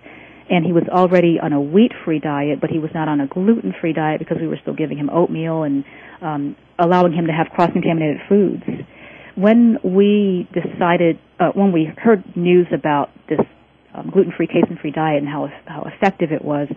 and 0.49 0.65
he 0.65 0.73
was 0.73 0.83
already 0.89 1.39
on 1.41 1.53
a 1.53 1.61
wheat-free 1.61 2.19
diet, 2.19 2.59
but 2.59 2.69
he 2.69 2.79
was 2.79 2.91
not 2.93 3.07
on 3.07 3.21
a 3.21 3.27
gluten-free 3.27 3.93
diet 3.93 4.19
because 4.19 4.37
we 4.39 4.47
were 4.47 4.59
still 4.61 4.73
giving 4.75 4.97
him 4.97 5.09
oatmeal 5.09 5.63
and 5.63 5.85
um, 6.21 6.55
allowing 6.77 7.13
him 7.13 7.27
to 7.27 7.33
have 7.33 7.47
cross-contaminated 7.47 8.17
foods. 8.27 8.63
When 9.35 9.77
we 9.83 10.47
decided, 10.53 11.17
uh, 11.39 11.51
when 11.53 11.71
we 11.71 11.89
heard 11.97 12.23
news 12.35 12.67
about 12.73 13.09
this 13.29 13.39
um, 13.95 14.09
gluten-free, 14.11 14.47
casein-free 14.47 14.91
diet 14.91 15.23
and 15.23 15.27
how 15.27 15.49
how 15.65 15.83
effective 15.83 16.31
it 16.31 16.43
was, 16.43 16.67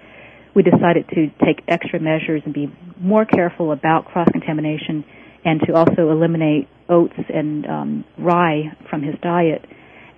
we 0.54 0.62
decided 0.62 1.06
to 1.10 1.28
take 1.44 1.62
extra 1.68 2.00
measures 2.00 2.42
and 2.44 2.54
be 2.54 2.72
more 2.98 3.26
careful 3.26 3.72
about 3.72 4.06
cross 4.06 4.28
contamination 4.32 5.04
and 5.44 5.60
to 5.66 5.74
also 5.74 6.10
eliminate 6.10 6.66
oats 6.88 7.14
and 7.32 7.66
um, 7.66 8.04
rye 8.18 8.74
from 8.88 9.02
his 9.02 9.14
diet. 9.22 9.64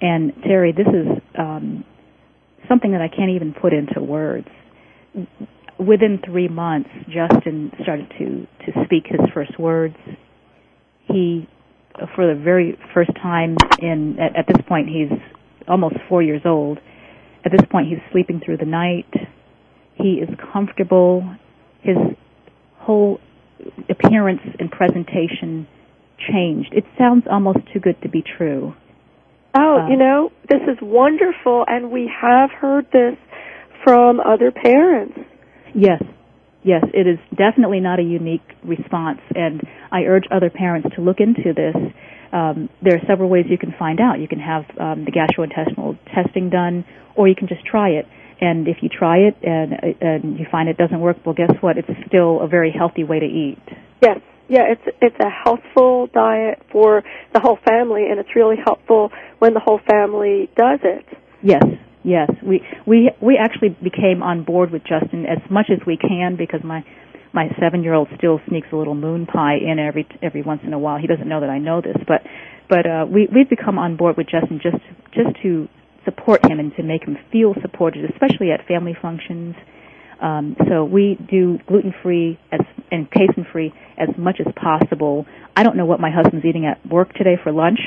And 0.00 0.32
Teri, 0.36 0.74
this 0.74 0.86
is 0.86 1.22
um, 1.36 1.84
something 2.68 2.92
that 2.92 3.00
I 3.00 3.08
can't 3.08 3.30
even 3.30 3.54
put 3.54 3.72
into 3.72 4.00
words. 4.00 4.48
Within 5.78 6.20
three 6.24 6.48
months, 6.48 6.90
Justin 7.06 7.72
started 7.82 8.12
to 8.18 8.46
to 8.66 8.84
speak 8.84 9.04
his 9.06 9.20
first 9.32 9.58
words. 9.58 9.96
He, 11.06 11.48
for 12.14 12.26
the 12.26 12.38
very 12.38 12.78
first 12.92 13.10
time 13.22 13.56
in 13.80 14.18
at, 14.18 14.36
at 14.36 14.46
this 14.46 14.62
point, 14.68 14.88
he's 14.88 15.16
almost 15.68 15.96
four 16.08 16.22
years 16.22 16.42
old. 16.44 16.78
At 17.44 17.52
this 17.52 17.66
point, 17.70 17.88
he's 17.88 17.98
sleeping 18.12 18.40
through 18.44 18.58
the 18.58 18.66
night. 18.66 19.12
He 19.94 20.14
is 20.14 20.28
comfortable. 20.52 21.22
His 21.82 21.96
whole 22.76 23.20
appearance 23.88 24.40
and 24.58 24.70
presentation 24.70 25.66
changed. 26.30 26.72
It 26.72 26.84
sounds 26.98 27.24
almost 27.30 27.58
too 27.72 27.80
good 27.80 28.00
to 28.02 28.08
be 28.08 28.22
true. 28.36 28.74
Oh, 29.54 29.78
uh, 29.80 29.88
you 29.88 29.96
know, 29.96 30.30
this 30.48 30.60
is 30.62 30.78
wonderful, 30.80 31.64
and 31.66 31.90
we 31.90 32.10
have 32.20 32.50
heard 32.50 32.86
this 32.92 33.16
from 33.84 34.20
other 34.20 34.50
parents. 34.50 35.18
Yes, 35.74 36.02
yes, 36.62 36.84
it 36.92 37.06
is 37.06 37.18
definitely 37.36 37.80
not 37.80 37.98
a 37.98 38.02
unique 38.02 38.44
response, 38.64 39.20
and 39.34 39.62
I 39.90 40.02
urge 40.02 40.24
other 40.30 40.50
parents 40.50 40.88
to 40.96 41.00
look 41.00 41.20
into 41.20 41.52
this. 41.54 41.74
Um, 42.32 42.68
there 42.82 42.94
are 42.94 43.06
several 43.06 43.30
ways 43.30 43.46
you 43.48 43.58
can 43.58 43.74
find 43.78 44.00
out. 44.00 44.20
You 44.20 44.28
can 44.28 44.40
have 44.40 44.64
um, 44.78 45.06
the 45.06 45.12
gastrointestinal 45.12 45.98
testing 46.14 46.50
done, 46.50 46.84
or 47.16 47.26
you 47.26 47.34
can 47.34 47.48
just 47.48 47.64
try 47.64 47.90
it. 47.90 48.06
And 48.40 48.68
if 48.68 48.76
you 48.82 48.88
try 48.88 49.18
it 49.18 49.36
and, 49.42 49.72
and 50.00 50.38
you 50.38 50.46
find 50.50 50.68
it 50.68 50.76
doesn't 50.76 51.00
work, 51.00 51.16
well, 51.24 51.34
guess 51.34 51.50
what? 51.60 51.76
It's 51.76 51.88
still 52.06 52.40
a 52.40 52.46
very 52.46 52.70
healthy 52.70 53.02
way 53.02 53.18
to 53.18 53.26
eat. 53.26 53.58
Yes, 54.00 54.20
yeah, 54.48 54.64
it's 54.72 54.96
it's 55.02 55.16
a 55.20 55.28
healthful 55.28 56.08
diet 56.08 56.62
for 56.72 57.02
the 57.34 57.40
whole 57.40 57.58
family, 57.68 58.06
and 58.10 58.18
it's 58.18 58.34
really 58.34 58.56
helpful 58.56 59.10
when 59.38 59.52
the 59.52 59.60
whole 59.60 59.80
family 59.88 60.48
does 60.56 60.80
it. 60.82 61.04
Yes, 61.42 61.64
yes. 62.02 62.30
We 62.42 62.62
we 62.86 63.10
we 63.20 63.36
actually 63.36 63.76
became 63.82 64.22
on 64.22 64.44
board 64.44 64.70
with 64.70 64.82
Justin 64.82 65.26
as 65.26 65.38
much 65.50 65.66
as 65.70 65.86
we 65.86 65.98
can 65.98 66.36
because 66.36 66.60
my 66.64 66.82
my 67.34 67.48
seven 67.60 67.82
year 67.82 67.92
old 67.92 68.08
still 68.16 68.40
sneaks 68.48 68.68
a 68.72 68.76
little 68.76 68.94
moon 68.94 69.26
pie 69.26 69.56
in 69.56 69.78
every 69.78 70.08
every 70.22 70.42
once 70.42 70.62
in 70.64 70.72
a 70.72 70.78
while. 70.78 70.98
He 70.98 71.06
doesn't 71.06 71.28
know 71.28 71.40
that 71.40 71.50
I 71.50 71.58
know 71.58 71.82
this, 71.82 71.96
but 72.06 72.22
but 72.70 72.86
uh, 72.86 73.06
we 73.06 73.28
we've 73.32 73.50
become 73.50 73.78
on 73.78 73.96
board 73.96 74.16
with 74.16 74.28
Justin 74.28 74.60
just 74.62 74.82
just 75.12 75.36
to 75.42 75.68
support 76.06 76.40
him 76.50 76.58
and 76.58 76.74
to 76.76 76.82
make 76.82 77.04
him 77.04 77.18
feel 77.30 77.54
supported, 77.60 78.08
especially 78.10 78.50
at 78.50 78.66
family 78.66 78.96
functions 79.00 79.54
um, 80.20 80.56
so 80.68 80.84
we 80.84 81.16
do 81.30 81.58
gluten 81.66 81.94
free 82.02 82.38
and 82.90 83.10
casein 83.10 83.46
free 83.52 83.72
as 83.96 84.08
much 84.16 84.40
as 84.40 84.52
possible. 84.54 85.26
I 85.56 85.62
don't 85.62 85.76
know 85.76 85.86
what 85.86 86.00
my 86.00 86.10
husband's 86.10 86.44
eating 86.44 86.66
at 86.66 86.84
work 86.86 87.12
today 87.14 87.36
for 87.42 87.52
lunch, 87.52 87.78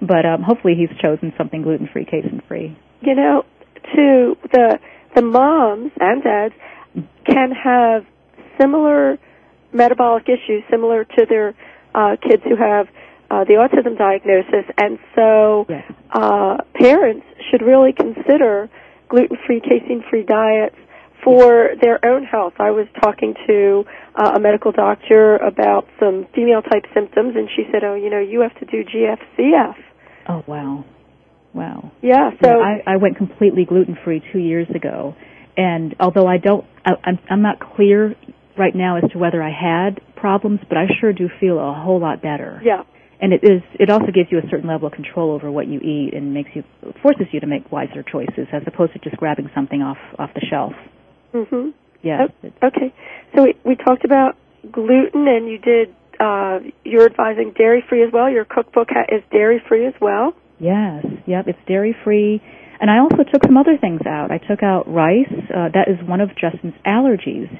but 0.00 0.26
um, 0.26 0.42
hopefully 0.42 0.74
he's 0.76 0.96
chosen 1.00 1.32
something 1.38 1.62
gluten 1.62 1.88
free, 1.92 2.04
casein 2.04 2.42
free. 2.48 2.76
You 3.00 3.14
know, 3.14 3.44
to 3.94 4.36
the 4.52 4.78
the 5.14 5.22
moms 5.22 5.92
and 6.00 6.22
dads 6.22 6.54
can 7.26 7.50
have 7.52 8.04
similar 8.58 9.18
metabolic 9.72 10.24
issues 10.24 10.62
similar 10.70 11.04
to 11.04 11.26
their 11.28 11.54
uh, 11.94 12.16
kids 12.26 12.42
who 12.44 12.56
have 12.56 12.88
uh, 13.30 13.44
the 13.44 13.54
autism 13.54 13.96
diagnosis, 13.96 14.70
and 14.76 14.98
so 15.14 15.66
yes. 15.68 15.90
uh, 16.12 16.58
parents 16.74 17.26
should 17.50 17.62
really 17.62 17.92
consider 17.92 18.68
gluten-free, 19.08 19.60
casein-free 19.60 20.24
diets 20.24 20.76
for 21.22 21.70
their 21.80 22.04
own 22.04 22.24
health. 22.24 22.54
I 22.58 22.70
was 22.70 22.86
talking 23.02 23.34
to 23.46 23.84
uh, 24.14 24.32
a 24.36 24.40
medical 24.40 24.72
doctor 24.72 25.36
about 25.36 25.86
some 26.00 26.26
female 26.34 26.62
type 26.62 26.84
symptoms, 26.94 27.34
and 27.36 27.48
she 27.54 27.64
said, 27.72 27.82
"Oh, 27.84 27.94
you 27.94 28.10
know, 28.10 28.20
you 28.20 28.40
have 28.40 28.54
to 28.58 28.66
do 28.66 28.84
GFCF." 28.84 29.74
Oh 30.28 30.42
wow, 30.46 30.84
wow. 31.54 31.92
Yeah. 32.02 32.30
So 32.42 32.48
yeah, 32.48 32.78
I, 32.86 32.94
I 32.94 32.96
went 32.96 33.16
completely 33.16 33.64
gluten 33.64 33.96
free 34.04 34.22
two 34.32 34.38
years 34.38 34.68
ago, 34.74 35.14
and 35.56 35.94
although 36.00 36.26
I 36.26 36.38
don't, 36.38 36.64
I, 36.84 36.92
I'm 37.04 37.18
I'm 37.30 37.42
not 37.42 37.58
clear 37.60 38.14
right 38.58 38.74
now 38.74 38.98
as 38.98 39.10
to 39.12 39.18
whether 39.18 39.42
I 39.42 39.50
had 39.50 40.00
problems, 40.16 40.60
but 40.68 40.76
I 40.76 40.86
sure 41.00 41.12
do 41.12 41.28
feel 41.40 41.58
a 41.58 41.72
whole 41.72 42.00
lot 42.00 42.22
better. 42.22 42.60
Yeah. 42.64 42.82
And 43.20 43.32
it 43.32 43.44
is 43.44 43.62
it 43.78 43.88
also 43.88 44.06
gives 44.12 44.32
you 44.32 44.38
a 44.38 44.50
certain 44.50 44.68
level 44.68 44.88
of 44.88 44.94
control 44.94 45.30
over 45.30 45.50
what 45.50 45.68
you 45.68 45.78
eat 45.78 46.12
and 46.12 46.34
makes 46.34 46.50
you 46.54 46.64
forces 47.02 47.26
you 47.30 47.38
to 47.40 47.46
make 47.46 47.70
wiser 47.70 48.02
choices 48.02 48.48
as 48.52 48.62
opposed 48.66 48.94
to 48.94 48.98
just 48.98 49.16
grabbing 49.16 49.48
something 49.54 49.80
off 49.80 49.98
off 50.18 50.30
the 50.34 50.44
shelf. 50.50 50.72
Mm-hmm. 51.32 51.70
Yeah. 52.02 52.26
Okay. 52.62 52.92
So 53.34 53.44
we, 53.44 53.54
we 53.64 53.76
talked 53.76 54.04
about 54.04 54.36
gluten, 54.70 55.28
and 55.28 55.48
you 55.48 55.58
did. 55.58 55.94
Uh, 56.20 56.60
you're 56.84 57.06
advising 57.06 57.52
dairy 57.56 57.82
free 57.88 58.02
as 58.02 58.12
well. 58.12 58.30
Your 58.30 58.44
cookbook 58.44 58.88
ha- 58.90 59.06
is 59.08 59.22
dairy 59.30 59.62
free 59.68 59.86
as 59.86 59.94
well. 60.00 60.34
Yes. 60.58 61.04
Yep. 61.26 61.48
It's 61.48 61.58
dairy 61.66 61.96
free, 62.04 62.40
and 62.80 62.90
I 62.90 62.98
also 62.98 63.24
took 63.30 63.44
some 63.44 63.56
other 63.56 63.76
things 63.76 64.00
out. 64.06 64.30
I 64.30 64.38
took 64.38 64.62
out 64.62 64.92
rice. 64.92 65.32
Uh, 65.32 65.68
that 65.74 65.88
is 65.88 65.96
one 66.08 66.20
of 66.20 66.30
Justin's 66.36 66.74
allergies. 66.86 67.50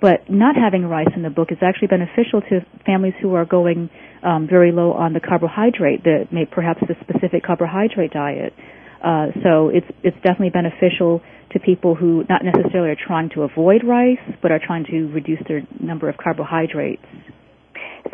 But 0.00 0.30
not 0.30 0.56
having 0.56 0.86
rice 0.86 1.12
in 1.14 1.22
the 1.22 1.28
book 1.28 1.52
is 1.52 1.58
actually 1.60 1.88
beneficial 1.88 2.40
to 2.48 2.64
families 2.86 3.12
who 3.20 3.34
are 3.34 3.44
going 3.44 3.90
um, 4.22 4.48
very 4.48 4.72
low 4.72 4.92
on 4.92 5.12
the 5.12 5.20
carbohydrate, 5.20 6.04
that 6.04 6.28
may 6.32 6.46
perhaps 6.46 6.80
the 6.80 6.94
specific 7.02 7.44
carbohydrate 7.44 8.12
diet. 8.12 8.54
Uh, 9.02 9.28
so 9.42 9.68
it's 9.68 9.86
it's 10.02 10.16
definitely 10.16 10.50
beneficial 10.50 11.22
to 11.52 11.58
people 11.58 11.94
who 11.94 12.24
not 12.28 12.44
necessarily 12.44 12.90
are 12.90 12.96
trying 13.06 13.30
to 13.30 13.42
avoid 13.42 13.82
rice, 13.84 14.20
but 14.42 14.52
are 14.52 14.60
trying 14.64 14.84
to 14.84 15.08
reduce 15.08 15.40
their 15.48 15.62
number 15.80 16.08
of 16.08 16.16
carbohydrates. 16.16 17.02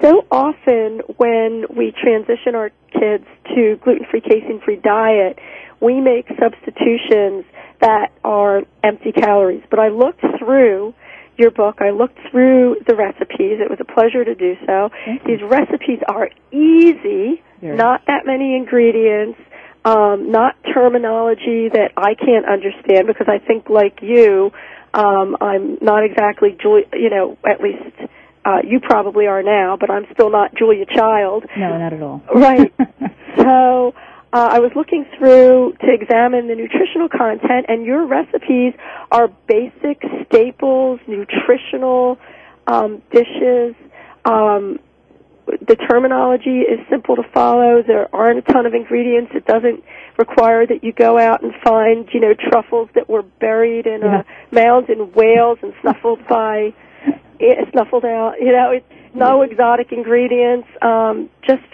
So 0.03 0.23
often 0.31 1.01
when 1.17 1.65
we 1.75 1.93
transition 1.93 2.55
our 2.55 2.71
kids 2.93 3.25
to 3.55 3.77
gluten-free, 3.83 4.21
casein-free 4.21 4.81
diet, 4.83 5.39
we 5.81 6.01
make 6.01 6.27
substitutions 6.29 7.45
that 7.81 8.11
are 8.25 8.63
empty 8.83 9.13
calories. 9.13 9.63
But 9.71 9.79
I 9.79 9.89
looked 9.89 10.25
through 10.39 10.95
your 11.39 11.51
book. 11.51 11.77
I 11.81 11.91
looked 11.91 12.19
through 12.31 12.77
the 12.87 12.97
recipes. 12.97 13.61
It 13.61 13.71
was 13.71 13.79
a 13.81 13.85
pleasure 13.85 14.25
to 14.25 14.35
do 14.35 14.55
so. 14.67 14.91
These 15.27 15.41
recipes 15.43 16.01
are 16.09 16.31
easy, 16.51 17.43
Very. 17.61 17.77
not 17.77 18.03
that 18.07 18.25
many 18.25 18.57
ingredients 18.57 19.39
um, 19.87 20.33
not 20.33 20.57
terminology 20.75 21.69
that 21.69 21.93
I 21.97 22.15
can't 22.15 22.45
understand 22.45 23.07
because 23.07 23.29
I 23.29 23.39
think, 23.39 23.71
like 23.71 24.01
you, 24.03 24.51
um, 24.93 25.37
I'm 25.41 25.79
not 25.81 26.05
exactly 26.05 26.57
Julia. 26.61 26.87
You 26.93 27.09
know, 27.09 27.39
at 27.49 27.61
least 27.61 28.11
uh, 28.45 28.59
you 28.67 28.81
probably 28.81 29.29
are 29.29 29.45
now, 29.45 29.77
but 29.79 29.89
I'm 29.89 30.07
still 30.13 30.31
not 30.31 30.57
Julia 30.57 30.87
Child. 30.87 31.45
No, 31.57 31.79
not 31.79 31.93
at 31.93 32.03
all. 32.03 32.21
Right. 32.35 32.75
so. 33.39 33.95
Uh, 34.33 34.49
I 34.53 34.59
was 34.59 34.73
looking 34.77 35.07
through 35.17 35.77
to 35.81 35.87
examine 35.91 36.49
the 36.49 36.57
nutritional 36.57 37.09
content, 37.09 37.67
and 37.69 37.87
your 37.87 38.05
recipes 38.05 38.75
are 39.11 39.29
basic 39.49 40.03
staples, 40.27 41.01
nutritional 41.07 42.19
um, 42.67 43.01
dishes. 43.13 43.75
Um, 44.27 44.79
the 45.47 45.77
terminology 45.77 46.61
is 46.61 46.81
simple 46.91 47.17
to 47.17 47.23
follow. 47.33 47.83
There 47.83 48.15
aren't 48.15 48.39
a 48.39 48.53
ton 48.53 48.67
of 48.67 48.75
ingredients. 48.75 49.33
It 49.35 49.47
doesn't 49.47 49.83
require 50.19 50.67
that 50.67 50.83
you 50.83 50.93
go 50.93 51.19
out 51.19 51.43
and 51.43 51.53
find, 51.65 52.09
you 52.13 52.21
know, 52.21 52.35
truffles 52.35 52.89
that 52.95 53.09
were 53.09 53.23
buried 53.23 53.87
in 53.87 54.01
yeah. 54.01 54.23
a 54.23 54.55
mound 54.55 54.91
in 54.91 55.13
Wales 55.13 55.59
and 55.63 55.73
snuffled 55.81 56.27
by, 56.29 56.75
eh, 57.41 57.71
snuffled 57.71 58.05
out. 58.05 58.35
You 58.41 58.53
know, 58.53 58.73
it's 58.73 59.15
no 59.15 59.43
exotic 59.43 59.93
ingredients. 59.93 60.69
Um, 60.83 61.31
just 61.47 61.65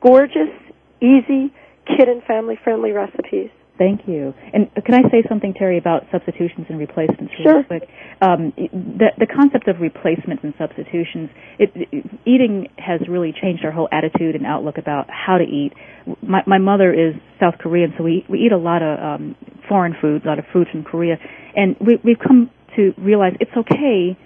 gorgeous, 0.00 0.52
easy, 1.00 1.52
kid 1.86 2.08
and 2.08 2.22
family 2.24 2.58
friendly 2.62 2.92
recipes. 2.92 3.50
Thank 3.78 4.08
you. 4.08 4.32
And 4.54 4.72
can 4.84 4.94
I 4.94 5.02
say 5.10 5.22
something, 5.28 5.52
Teri, 5.52 5.78
about 5.78 6.04
substitutions 6.10 6.66
and 6.70 6.78
replacements 6.78 7.32
really 7.38 7.44
sure. 7.44 7.64
quick? 7.64 7.88
Um, 8.22 8.52
the, 8.56 9.12
the 9.18 9.26
concept 9.26 9.68
of 9.68 9.80
replacements 9.80 10.42
and 10.42 10.54
substitutions, 10.56 11.28
it, 11.58 11.70
it, 11.74 12.04
eating 12.24 12.68
has 12.78 13.00
really 13.06 13.34
changed 13.38 13.64
our 13.64 13.70
whole 13.70 13.88
attitude 13.92 14.34
and 14.34 14.46
outlook 14.46 14.78
about 14.78 15.08
how 15.10 15.36
to 15.36 15.44
eat. 15.44 15.72
My, 16.22 16.42
my 16.46 16.58
mother 16.58 16.92
is 16.92 17.14
South 17.38 17.54
Korean, 17.60 17.92
so 17.98 18.04
we, 18.04 18.24
we 18.30 18.38
eat 18.38 18.52
a 18.52 18.56
lot 18.56 18.82
of 18.82 18.98
um, 18.98 19.36
foreign 19.68 19.94
food, 20.00 20.24
a 20.24 20.28
lot 20.28 20.38
of 20.38 20.46
food 20.52 20.68
from 20.72 20.82
Korea, 20.82 21.16
and 21.54 21.76
we, 21.78 21.98
we've 22.02 22.18
come 22.18 22.50
to 22.76 22.94
realize 22.96 23.32
it's 23.40 23.56
okay 23.56 24.16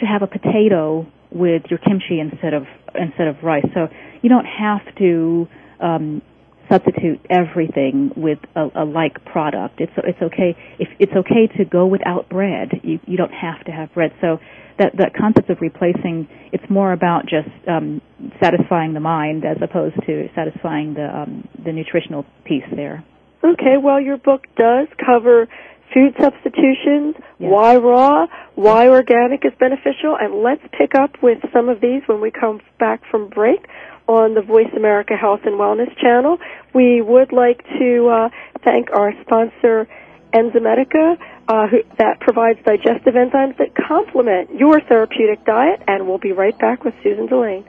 to 0.00 0.06
have 0.06 0.22
a 0.22 0.26
potato 0.26 1.06
with 1.30 1.62
your 1.70 1.78
kimchi 1.78 2.20
instead 2.20 2.54
of 2.54 2.64
instead 2.94 3.28
of 3.28 3.36
rice. 3.42 3.66
So 3.74 3.88
you 4.22 4.30
don't 4.30 4.46
have 4.46 4.80
to 4.96 5.46
um, 5.80 6.22
substitute 6.70 7.20
everything 7.30 8.12
with 8.16 8.38
a, 8.54 8.68
a 8.74 8.84
like 8.84 9.24
product. 9.24 9.80
It's 9.80 9.92
it's 9.98 10.20
okay 10.22 10.56
if 10.78 10.88
it's 10.98 11.12
okay 11.12 11.46
to 11.58 11.64
go 11.64 11.86
without 11.86 12.28
bread. 12.28 12.80
You 12.82 13.00
you 13.06 13.16
don't 13.16 13.32
have 13.32 13.64
to 13.64 13.72
have 13.72 13.92
bread. 13.94 14.12
So 14.20 14.38
that 14.78 14.96
that 14.96 15.14
concept 15.14 15.50
of 15.50 15.60
replacing 15.60 16.28
it's 16.52 16.68
more 16.70 16.92
about 16.92 17.22
just 17.24 17.48
um, 17.68 18.00
satisfying 18.40 18.94
the 18.94 19.00
mind 19.00 19.44
as 19.44 19.56
opposed 19.62 19.96
to 20.06 20.28
satisfying 20.34 20.94
the 20.94 21.06
um, 21.06 21.48
the 21.64 21.72
nutritional 21.72 22.24
piece 22.44 22.68
there. 22.74 23.04
Okay, 23.42 23.76
well 23.82 24.00
your 24.00 24.18
book 24.18 24.44
does 24.56 24.88
cover 25.04 25.48
food 25.94 26.14
substitutions, 26.20 27.14
Yes. 27.38 27.50
why 27.50 27.76
raw, 27.76 28.26
why 28.56 28.88
organic 28.88 29.44
is 29.46 29.52
beneficial, 29.58 30.16
and 30.20 30.42
let's 30.42 30.60
pick 30.76 30.94
up 30.94 31.22
with 31.22 31.38
some 31.52 31.68
of 31.70 31.80
these 31.80 32.02
when 32.06 32.20
we 32.20 32.30
come 32.30 32.60
back 32.78 33.00
from 33.10 33.28
break 33.28 33.64
on 34.08 34.34
the 34.34 34.40
Voice 34.40 34.72
America 34.74 35.14
Health 35.14 35.40
and 35.44 35.54
Wellness 35.54 35.94
channel. 36.00 36.38
We 36.74 37.02
would 37.02 37.30
like 37.30 37.62
to 37.78 38.08
uh, 38.08 38.28
thank 38.64 38.90
our 38.90 39.12
sponsor, 39.20 39.86
Enzymedica, 40.32 41.18
uh, 41.46 41.68
who, 41.68 41.78
that 41.98 42.20
provides 42.20 42.58
digestive 42.64 43.14
enzymes 43.14 43.56
that 43.58 43.74
complement 43.74 44.58
your 44.58 44.80
therapeutic 44.80 45.44
diet, 45.44 45.82
and 45.86 46.08
we'll 46.08 46.18
be 46.18 46.32
right 46.32 46.58
back 46.58 46.84
with 46.84 46.94
Susan 47.02 47.26
Delaine. 47.26 47.64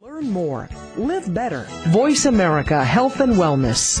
Learn 0.00 0.30
more. 0.30 0.68
Live 0.96 1.32
better. 1.32 1.66
Voice 1.88 2.26
America 2.26 2.84
Health 2.84 3.20
and 3.20 3.34
Wellness. 3.34 4.00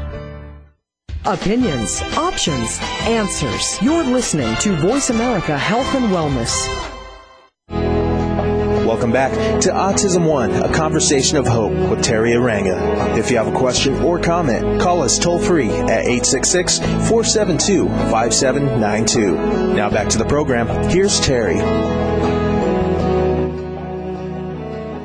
Opinions, 1.25 2.01
options, 2.17 2.79
answers. 3.01 3.79
You're 3.79 4.03
listening 4.03 4.55
to 4.55 4.75
Voice 4.77 5.11
America 5.11 5.55
Health 5.55 5.93
and 5.93 6.05
Wellness. 6.05 6.67
Welcome 8.87 9.11
back 9.11 9.31
to 9.61 9.69
Autism 9.69 10.27
One, 10.27 10.51
a 10.51 10.73
conversation 10.73 11.37
of 11.37 11.45
hope 11.45 11.73
with 11.73 11.99
Teri 11.99 12.33
Arranga. 12.33 13.15
If 13.19 13.29
you 13.29 13.37
have 13.37 13.47
a 13.47 13.55
question 13.55 14.01
or 14.01 14.19
comment, 14.19 14.81
call 14.81 15.03
us 15.03 15.19
toll 15.19 15.37
free 15.37 15.69
at 15.69 16.05
866 16.07 16.79
472 16.79 17.87
5792. 17.87 19.75
Now 19.75 19.91
back 19.91 20.09
to 20.09 20.17
the 20.17 20.25
program. 20.25 20.67
Here's 20.89 21.21
Teri. 21.21 21.61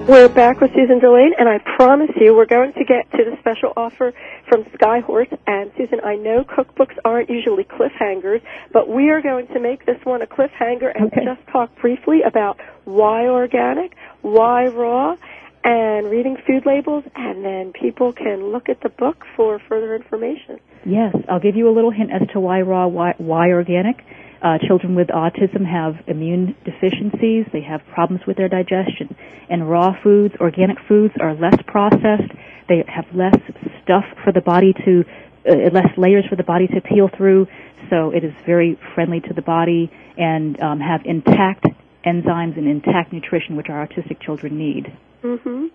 We're 0.09 0.29
back 0.29 0.61
with 0.61 0.71
Susan 0.73 1.01
Delaine, 1.01 1.33
and 1.37 1.49
I 1.49 1.59
promise 1.59 2.11
you 2.15 2.33
we're 2.33 2.47
going 2.47 2.73
to 2.75 2.85
get 2.85 3.11
to 3.11 3.25
the 3.29 3.37
special 3.41 3.73
offer 3.77 4.15
from 4.49 4.65
Skyhorse. 4.65 5.37
And 5.47 5.71
Susan, 5.77 6.01
I 6.05 6.17
know 6.17 6.45
cookbooks 6.45 6.97
aren't 7.05 7.31
usually 7.31 7.65
cliffhangers, 7.65 8.43
but 8.73 8.89
we 8.89 9.11
are 9.11 9.21
going 9.23 9.47
to 9.49 9.61
make 9.61 9.87
this 9.87 9.99
one 10.05 10.23
a 10.23 10.27
cliffhanger 10.27 10.93
and 10.95 11.07
Okay. 11.07 11.25
just 11.25 11.47
talk 11.53 11.71
briefly 11.81 12.23
about 12.23 12.59
why 12.85 13.27
organic, 13.27 13.95
why 14.23 14.67
raw, 14.67 15.17
and 15.65 16.09
reading 16.11 16.37
food 16.47 16.65
labels, 16.65 17.03
and 17.17 17.45
then 17.45 17.73
people 17.73 18.13
can 18.13 18.53
look 18.53 18.69
at 18.69 18.81
the 18.83 18.89
book 18.89 19.25
for 19.35 19.61
further 19.69 19.97
information. 19.97 20.61
Yes, 20.85 21.15
I'll 21.29 21.41
give 21.41 21.57
you 21.57 21.69
a 21.69 21.75
little 21.75 21.91
hint 21.91 22.11
as 22.13 22.29
to 22.33 22.41
why 22.41 22.61
raw, 22.61 22.87
why, 22.87 23.15
why 23.19 23.51
organic. 23.51 23.97
Uh, 24.43 24.59
children 24.67 24.95
with 24.95 25.09
autism 25.09 25.65
have 25.65 25.97
immune 26.07 26.55
deficiencies. 26.65 27.47
They 27.53 27.63
have 27.63 27.81
problems 27.95 28.27
with 28.27 28.37
their 28.37 28.49
digestion. 28.49 29.17
And 29.49 29.69
raw 29.69 29.97
foods, 30.03 30.35
organic 30.41 30.79
foods, 30.87 31.15
are 31.21 31.35
less 31.35 31.57
processed. 31.67 32.33
They 32.69 32.85
have 32.87 33.07
less 33.15 33.37
stuff 33.83 34.05
for 34.25 34.33
the 34.33 34.41
body 34.41 34.75
to, 34.85 35.05
uh, 35.49 35.71
less 35.71 35.97
layers 35.97 36.27
for 36.29 36.37
the 36.37 36.45
body 36.45 36.67
to 36.69 36.81
peel 36.81 37.09
through. 37.09 37.49
So 37.89 38.11
it 38.11 38.25
is 38.25 38.35
very 38.45 38.79
friendly 38.95 39.21
to 39.21 39.33
the 39.33 39.43
body 39.43 39.91
and 40.19 40.61
um, 40.61 40.81
have 40.81 41.03
intact 41.05 41.67
enzymes 42.05 42.57
and 42.57 42.69
intact 42.69 43.13
nutrition, 43.13 43.57
which 43.57 43.69
our 43.69 43.87
autistic 43.87 44.21
children 44.21 44.59
need. 44.59 44.93
Mm-hmm. 45.23 45.67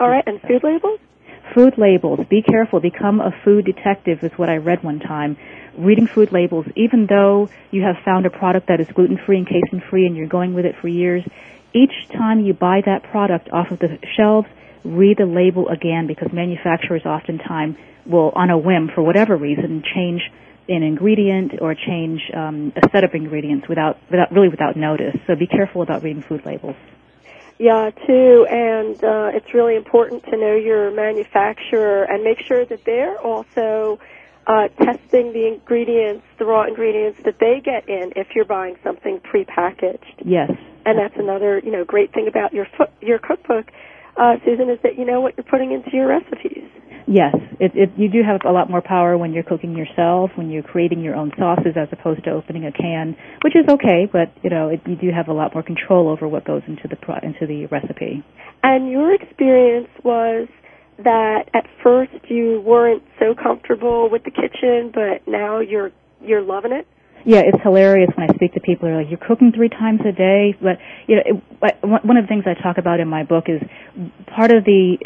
All 0.00 0.08
right, 0.08 0.24
and 0.26 0.40
food 0.40 0.64
labels? 0.64 1.00
Food 1.54 1.78
labels. 1.78 2.20
Be 2.28 2.42
careful. 2.42 2.80
Become 2.80 3.20
a 3.20 3.32
food 3.44 3.64
detective 3.64 4.22
is 4.22 4.32
what 4.36 4.48
I 4.48 4.58
read 4.58 4.84
one 4.84 5.00
time. 5.00 5.36
Reading 5.76 6.06
food 6.06 6.32
labels, 6.32 6.66
even 6.76 7.06
though 7.06 7.48
you 7.70 7.82
have 7.82 7.96
found 8.04 8.26
a 8.26 8.30
product 8.30 8.68
that 8.68 8.80
is 8.80 8.86
gluten 8.88 9.18
free 9.18 9.38
and 9.38 9.46
casein 9.46 9.82
free 9.90 10.06
and 10.06 10.16
you're 10.16 10.28
going 10.28 10.54
with 10.54 10.64
it 10.64 10.76
for 10.80 10.88
years, 10.88 11.24
each 11.72 12.08
time 12.12 12.40
you 12.40 12.54
buy 12.54 12.82
that 12.84 13.02
product 13.04 13.50
off 13.50 13.70
of 13.70 13.78
the 13.78 13.98
shelves, 14.16 14.48
read 14.84 15.18
the 15.18 15.26
label 15.26 15.68
again 15.68 16.06
because 16.06 16.32
manufacturers 16.32 17.04
oftentimes 17.04 17.76
will, 18.06 18.30
on 18.34 18.50
a 18.50 18.58
whim, 18.58 18.90
for 18.94 19.02
whatever 19.02 19.36
reason, 19.36 19.82
change 19.94 20.22
an 20.68 20.82
ingredient 20.82 21.54
or 21.60 21.74
change 21.74 22.20
um, 22.34 22.72
a 22.76 22.88
set 22.90 23.02
of 23.04 23.14
ingredients 23.14 23.68
without, 23.68 23.98
without 24.10 24.32
really 24.32 24.48
without 24.48 24.76
notice. 24.76 25.16
So 25.26 25.34
be 25.34 25.46
careful 25.46 25.82
about 25.82 26.02
reading 26.02 26.22
food 26.22 26.44
labels. 26.46 26.76
Yeah, 27.60 27.90
too, 28.06 28.46
and 28.48 28.96
uh, 29.04 29.36
it's 29.36 29.52
really 29.52 29.76
important 29.76 30.24
to 30.24 30.30
know 30.30 30.56
your 30.56 30.90
manufacturer 30.90 32.04
and 32.04 32.24
make 32.24 32.38
sure 32.48 32.64
that 32.64 32.86
they're 32.86 33.20
also 33.20 33.98
uh, 34.46 34.68
testing 34.82 35.34
the 35.34 35.46
ingredients, 35.46 36.24
the 36.38 36.46
raw 36.46 36.64
ingredients 36.64 37.20
that 37.26 37.36
they 37.38 37.60
get 37.62 37.86
in 37.86 38.12
if 38.16 38.28
you're 38.34 38.46
buying 38.46 38.76
something 38.82 39.20
prepackaged. 39.20 40.24
Yes. 40.24 40.50
And 40.86 40.98
that's 40.98 41.14
another, 41.18 41.60
you 41.62 41.70
know, 41.70 41.84
great 41.84 42.14
thing 42.14 42.28
about 42.28 42.54
your 42.54 42.66
fo- 42.78 42.90
your 43.02 43.18
cookbook, 43.18 43.70
uh, 44.20 44.36
Susan, 44.44 44.68
is 44.68 44.78
that 44.82 44.98
you 44.98 45.06
know 45.06 45.20
what 45.22 45.34
you're 45.36 45.48
putting 45.48 45.72
into 45.72 45.88
your 45.92 46.08
recipes. 46.08 46.68
Yes, 47.06 47.34
it, 47.58 47.72
it, 47.74 47.90
you 47.96 48.08
do 48.08 48.22
have 48.22 48.42
a 48.46 48.52
lot 48.52 48.70
more 48.70 48.82
power 48.82 49.16
when 49.18 49.32
you're 49.32 49.42
cooking 49.42 49.76
yourself, 49.76 50.30
when 50.36 50.50
you're 50.50 50.62
creating 50.62 51.00
your 51.00 51.16
own 51.16 51.32
sauces, 51.38 51.74
as 51.74 51.88
opposed 51.90 52.22
to 52.24 52.30
opening 52.30 52.66
a 52.66 52.72
can, 52.72 53.16
which 53.42 53.56
is 53.56 53.64
okay. 53.68 54.06
But 54.10 54.30
you 54.44 54.50
know, 54.50 54.68
it, 54.68 54.82
you 54.86 54.94
do 54.94 55.10
have 55.10 55.28
a 55.28 55.32
lot 55.32 55.54
more 55.54 55.62
control 55.62 56.08
over 56.08 56.28
what 56.28 56.44
goes 56.44 56.62
into 56.68 56.86
the 56.86 56.96
pro- 56.96 57.18
into 57.22 57.46
the 57.46 57.66
recipe. 57.66 58.22
And 58.62 58.90
your 58.90 59.14
experience 59.14 59.88
was 60.04 60.48
that 60.98 61.48
at 61.54 61.64
first 61.82 62.12
you 62.28 62.62
weren't 62.64 63.02
so 63.18 63.34
comfortable 63.34 64.10
with 64.10 64.22
the 64.24 64.30
kitchen, 64.30 64.92
but 64.94 65.26
now 65.26 65.60
you're 65.60 65.90
you're 66.20 66.42
loving 66.42 66.72
it. 66.72 66.86
Yeah, 67.24 67.40
it's 67.44 67.62
hilarious 67.62 68.10
when 68.16 68.30
I 68.30 68.34
speak 68.34 68.54
to 68.54 68.60
people 68.60 68.88
who 68.88 68.94
are 68.94 68.98
like, 69.02 69.10
"You're 69.10 69.18
cooking 69.18 69.52
three 69.52 69.68
times 69.68 70.00
a 70.06 70.12
day," 70.12 70.54
but 70.60 70.78
you 71.06 71.16
know, 71.16 71.22
it, 71.26 72.04
one 72.04 72.16
of 72.16 72.24
the 72.24 72.28
things 72.28 72.44
I 72.46 72.54
talk 72.62 72.78
about 72.78 73.00
in 73.00 73.08
my 73.08 73.24
book 73.24 73.44
is 73.48 73.60
part 74.26 74.50
of 74.52 74.64
the 74.64 74.96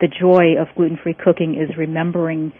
the 0.00 0.08
joy 0.08 0.56
of 0.60 0.68
gluten-free 0.76 1.14
cooking 1.24 1.54
is 1.54 1.76
remembering 1.76 2.52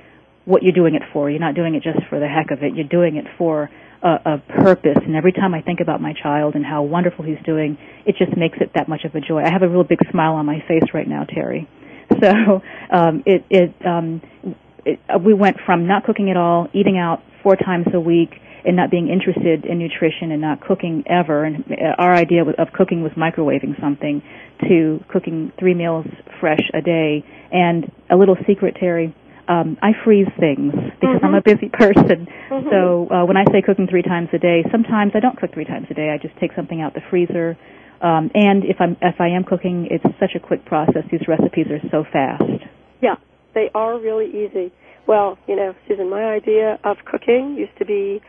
what 0.47 0.63
you're 0.63 0.73
doing 0.73 0.95
it 0.95 1.03
for. 1.13 1.31
You're 1.31 1.41
not 1.41 1.55
doing 1.55 1.75
it 1.75 1.83
just 1.83 1.99
for 2.09 2.19
the 2.21 2.29
heck 2.29 2.51
of 2.51 2.63
it. 2.63 2.75
You're 2.75 2.89
doing 2.89 3.17
it 3.17 3.27
for 3.39 3.71
a, 4.03 4.09
a 4.09 4.39
purpose. 4.63 4.99
And 5.05 5.17
every 5.17 5.33
time 5.33 5.55
I 5.55 5.63
think 5.63 5.81
about 5.81 6.01
my 6.01 6.13
child 6.13 6.55
and 6.55 6.65
how 6.65 6.83
wonderful 6.83 7.25
he's 7.25 7.43
doing, 7.45 7.79
it 8.07 8.17
just 8.19 8.37
makes 8.37 8.59
it 8.61 8.71
that 8.75 8.89
much 8.89 9.05
of 9.05 9.15
a 9.15 9.21
joy. 9.21 9.43
I 9.43 9.51
have 9.51 9.63
a 9.63 9.69
real 9.69 9.85
big 9.85 9.99
smile 10.11 10.35
on 10.35 10.47
my 10.47 10.61
face 10.69 10.85
right 10.93 11.09
now, 11.09 11.25
Teri. 11.25 11.67
So 12.21 12.61
um, 12.91 13.23
it 13.27 13.45
it, 13.51 13.75
um, 13.85 14.21
it 14.85 15.01
we 15.25 15.33
went 15.35 15.57
from 15.65 15.87
not 15.87 16.05
cooking 16.05 16.31
at 16.31 16.37
all, 16.37 16.69
eating 16.75 16.99
out 16.99 17.23
four 17.43 17.57
times 17.57 17.87
a 17.95 17.99
week, 18.01 18.31
and 18.65 18.77
not 18.77 18.91
being 18.91 19.09
interested 19.09 19.65
in 19.65 19.79
nutrition 19.79 20.33
and 20.33 20.41
not 20.41 20.61
cooking 20.61 21.05
ever. 21.07 21.45
And 21.45 21.65
our 21.99 22.15
idea 22.15 22.43
of 22.43 22.73
cooking 22.73 23.03
was 23.03 23.13
microwaving 23.13 23.81
something 23.81 24.23
to 24.69 25.01
cooking 25.09 25.53
three 25.59 25.75
meals 25.75 26.07
fresh 26.41 26.63
a 26.73 26.81
day. 26.81 27.25
And 27.53 27.91
a 28.11 28.17
little 28.17 28.37
secret, 28.47 28.77
Teri, 28.81 29.15
um, 29.49 29.77
I 29.83 29.93
freeze 30.05 30.29
things 30.41 30.73
because 30.73 31.21
mm-hmm. 31.21 31.25
I'm 31.27 31.35
a 31.35 31.43
busy 31.43 31.69
person. 31.69 32.27
Mm-hmm. 32.51 32.69
So 32.71 33.09
uh, 33.11 33.27
when 33.27 33.37
I 33.37 33.45
say 33.53 33.61
cooking 33.61 33.87
three 33.89 34.03
times 34.03 34.29
a 34.33 34.39
day, 34.39 34.65
sometimes 34.73 35.13
I 35.15 35.21
don't 35.21 35.37
cook 35.39 35.53
three 35.53 35.67
times 35.67 35.87
a 35.91 35.95
day. 35.95 36.11
I 36.11 36.19
just 36.19 36.39
take 36.41 36.53
something 36.57 36.81
out 36.81 36.95
the 36.95 37.03
freezer. 37.11 37.57
Um, 38.01 38.31
and 38.35 38.65
if 38.65 38.77
I'm 38.81 38.97
if 39.01 39.21
I 39.21 39.29
am 39.29 39.45
cooking, 39.45 39.89
it's 39.91 40.05
such 40.19 40.33
a 40.35 40.41
quick 40.41 40.65
process. 40.65 41.05
These 41.11 41.29
recipes 41.29 41.67
are 41.71 41.81
so 41.91 42.05
fast. 42.11 42.43
Yeah, 43.01 43.17
they 43.55 43.71
are 43.75 43.99
really 43.99 44.29
easy. 44.29 44.73
Well, 45.07 45.39
you 45.47 45.57
know, 45.57 45.75
Susan, 45.87 46.09
my 46.11 46.25
idea 46.25 46.79
of 46.85 46.97
cooking 47.05 47.57
used 47.59 47.77
to 47.79 47.85
be 47.85 48.21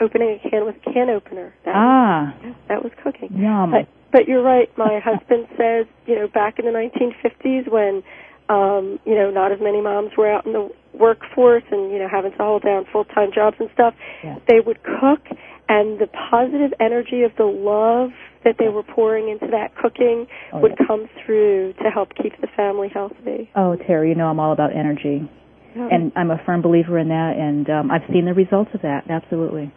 opening 0.00 0.38
a 0.42 0.48
can 0.48 0.64
with 0.64 0.76
a 0.86 0.92
can 0.92 1.10
opener. 1.10 1.54
That 1.64 1.74
ah, 1.74 2.34
was, 2.42 2.54
that 2.68 2.82
was 2.82 2.92
cooking. 3.02 3.36
Yum. 3.36 3.70
But, 3.70 3.88
but 4.12 4.28
you're 4.28 4.42
right. 4.42 4.68
My 4.76 5.00
husband 5.04 5.46
says, 5.56 5.86
you 6.06 6.16
know, 6.16 6.28
back 6.28 6.58
in 6.58 6.64
the 6.64 6.72
1950s 6.72 7.70
when 7.70 8.02
um, 8.50 8.98
you 9.06 9.14
know, 9.14 9.30
not 9.30 9.52
as 9.52 9.60
many 9.62 9.80
moms 9.80 10.10
were 10.18 10.28
out 10.28 10.44
in 10.44 10.52
the 10.52 10.68
workforce 10.92 11.62
and, 11.70 11.92
you 11.92 12.00
know, 12.00 12.08
having 12.10 12.32
to 12.32 12.36
hold 12.38 12.62
down 12.62 12.84
full-time 12.92 13.30
jobs 13.32 13.56
and 13.60 13.70
stuff. 13.72 13.94
Yeah. 14.24 14.38
They 14.48 14.58
would 14.58 14.82
cook 14.82 15.22
and 15.68 16.00
the 16.00 16.08
positive 16.08 16.72
energy 16.80 17.22
of 17.22 17.30
the 17.38 17.44
love 17.44 18.10
that 18.44 18.56
they 18.58 18.68
were 18.68 18.82
pouring 18.82 19.28
into 19.28 19.46
that 19.52 19.76
cooking 19.76 20.26
oh, 20.52 20.58
would 20.58 20.74
yeah. 20.80 20.86
come 20.86 21.08
through 21.24 21.74
to 21.74 21.90
help 21.90 22.08
keep 22.20 22.32
the 22.40 22.48
family 22.56 22.88
healthy. 22.92 23.48
Oh, 23.54 23.76
Teri, 23.88 24.08
you 24.08 24.14
know 24.16 24.26
I'm 24.26 24.40
all 24.40 24.52
about 24.52 24.74
energy. 24.74 25.30
Yeah. 25.76 25.88
And 25.92 26.10
I'm 26.16 26.32
a 26.32 26.42
firm 26.44 26.60
believer 26.60 26.98
in 26.98 27.08
that 27.08 27.36
and 27.38 27.70
um 27.70 27.90
I've 27.92 28.02
seen 28.12 28.24
the 28.24 28.34
results 28.34 28.70
of 28.74 28.82
that. 28.82 29.08
Absolutely. 29.08 29.72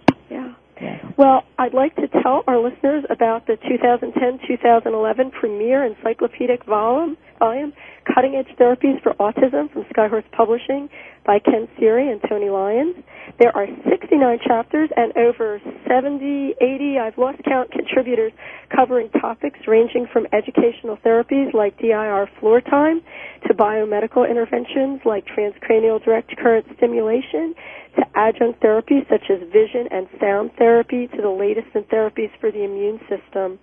Well, 1.18 1.44
I'd 1.58 1.74
like 1.74 1.96
to 1.96 2.08
tell 2.08 2.44
our 2.48 2.58
listeners 2.58 3.04
about 3.10 3.48
the 3.48 3.58
2010-2011 3.58 5.32
premier 5.32 5.86
encyclopedic 5.86 6.66
volume, 6.66 7.18
volume 7.44 7.74
Cutting 8.14 8.36
Edge 8.36 8.56
Therapies 8.58 9.02
for 9.04 9.14
Autism 9.16 9.72
from 9.72 9.84
Skyhorse 9.92 10.24
Publishing 10.32 10.88
by 11.26 11.40
Ken 11.40 11.68
Siri 11.78 12.10
and 12.10 12.22
Tony 12.30 12.50
Lyons. 12.50 12.96
There 13.40 13.56
are 13.56 13.68
69 13.90 14.40
chapters 14.48 14.90
and 14.96 15.12
over 15.18 15.60
70, 15.88 16.56
80, 16.62 17.00
I've 17.00 17.18
lost 17.18 17.40
count, 17.44 17.72
contributors 17.72 18.32
covering 18.74 19.10
topics 19.10 19.60
ranging 19.68 20.08
from 20.12 20.26
educational 20.32 20.98
therapies 21.06 21.54
like 21.54 21.78
DIR 21.80 22.30
floor 22.40 22.62
time 22.62 23.02
to 23.48 23.54
biomedical 23.54 24.30
interventions 24.30 25.02
like 25.06 25.26
transcranial 25.26 26.04
direct 26.04 26.36
current 26.38 26.66
stimulation 26.78 27.56
to 27.98 28.04
adjunct 28.16 28.62
therapies 28.62 29.08
such 29.10 29.30
as 29.30 29.40
vision 29.52 29.88
and 29.92 30.08
sound 30.20 30.52
therapy 30.58 31.08
to 31.08 31.22
the 31.22 31.30
latest 31.30 31.68
in 31.76 31.84
therapies 31.84 32.32
for 32.40 32.52
the 32.52 32.64
immune 32.64 33.00
system. 33.10 33.60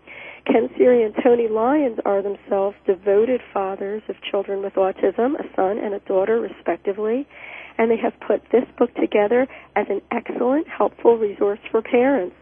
Ken 0.46 0.68
Siri 0.76 1.04
and 1.04 1.14
Tony 1.22 1.48
Lyons 1.48 1.98
are 2.04 2.22
themselves 2.22 2.76
devoted 2.86 3.40
fathers 3.52 4.02
of 4.08 4.16
children 4.30 4.62
with 4.62 4.74
autism, 4.74 5.34
a 5.38 5.44
son 5.54 5.78
and 5.78 5.94
a 5.94 6.00
daughter 6.00 6.40
respectively, 6.40 7.26
and 7.78 7.90
they 7.90 7.96
have 7.96 8.12
put 8.26 8.42
this 8.52 8.64
book 8.78 8.94
together 8.94 9.46
as 9.76 9.86
an 9.88 10.00
excellent, 10.10 10.66
helpful 10.68 11.16
resource 11.16 11.60
for 11.70 11.82
parents. 11.82 12.34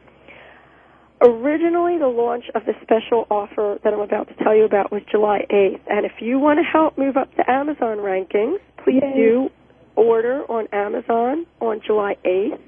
Originally, 1.20 1.99
the 1.99 2.07
launch 2.07 2.44
of 2.55 2.64
the 2.64 2.74
special 2.82 3.26
offer 3.30 3.78
that 3.82 3.92
I'm 3.92 4.01
about 4.01 4.28
to 4.28 4.34
tell 4.44 4.55
you 4.55 4.64
about 4.64 4.92
was 4.92 5.03
July 5.11 5.40
8th, 5.51 5.80
and 5.88 6.07
if 6.07 6.12
you 6.20 6.38
want 6.38 6.59
to 6.59 6.62
help 6.62 6.96
move 6.96 7.16
up 7.16 7.28
the 7.36 7.51
Amazon 7.51 7.99
rankings, 7.99 8.59
please 8.84 9.03
Yay. 9.03 9.14
do 9.16 9.49
order 9.96 10.44
on 10.49 10.68
Amazon 10.72 11.44
on 11.61 11.80
July 11.84 12.14
8th. 12.24 12.61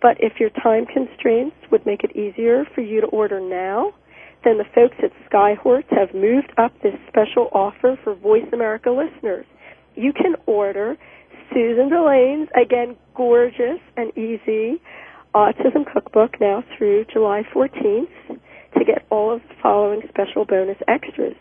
But 0.00 0.16
if 0.20 0.40
your 0.40 0.50
time 0.50 0.86
constraints 0.86 1.56
would 1.70 1.84
make 1.84 2.04
it 2.04 2.16
easier 2.16 2.64
for 2.74 2.80
you 2.80 3.02
to 3.02 3.06
order 3.08 3.38
now, 3.38 3.92
then 4.44 4.58
the 4.58 4.64
folks 4.74 4.96
at 5.02 5.10
Skyhorse 5.30 5.88
have 5.90 6.14
moved 6.14 6.52
up 6.58 6.72
this 6.82 6.94
special 7.08 7.48
offer 7.52 7.98
for 8.04 8.14
Voice 8.14 8.46
America 8.52 8.90
listeners. 8.90 9.46
You 9.94 10.12
can 10.12 10.36
order 10.46 10.96
Susan 11.52 11.88
Delaine's, 11.88 12.48
again, 12.54 12.96
gorgeous 13.14 13.80
and 13.96 14.10
easy 14.16 14.80
autism 15.34 15.90
cookbook 15.92 16.40
now 16.40 16.62
through 16.76 17.04
July 17.12 17.42
14th 17.54 18.08
to 18.78 18.84
get 18.84 19.04
all 19.10 19.34
of 19.34 19.40
the 19.48 19.54
following 19.62 20.02
special 20.08 20.44
bonus 20.44 20.78
extras. 20.88 21.36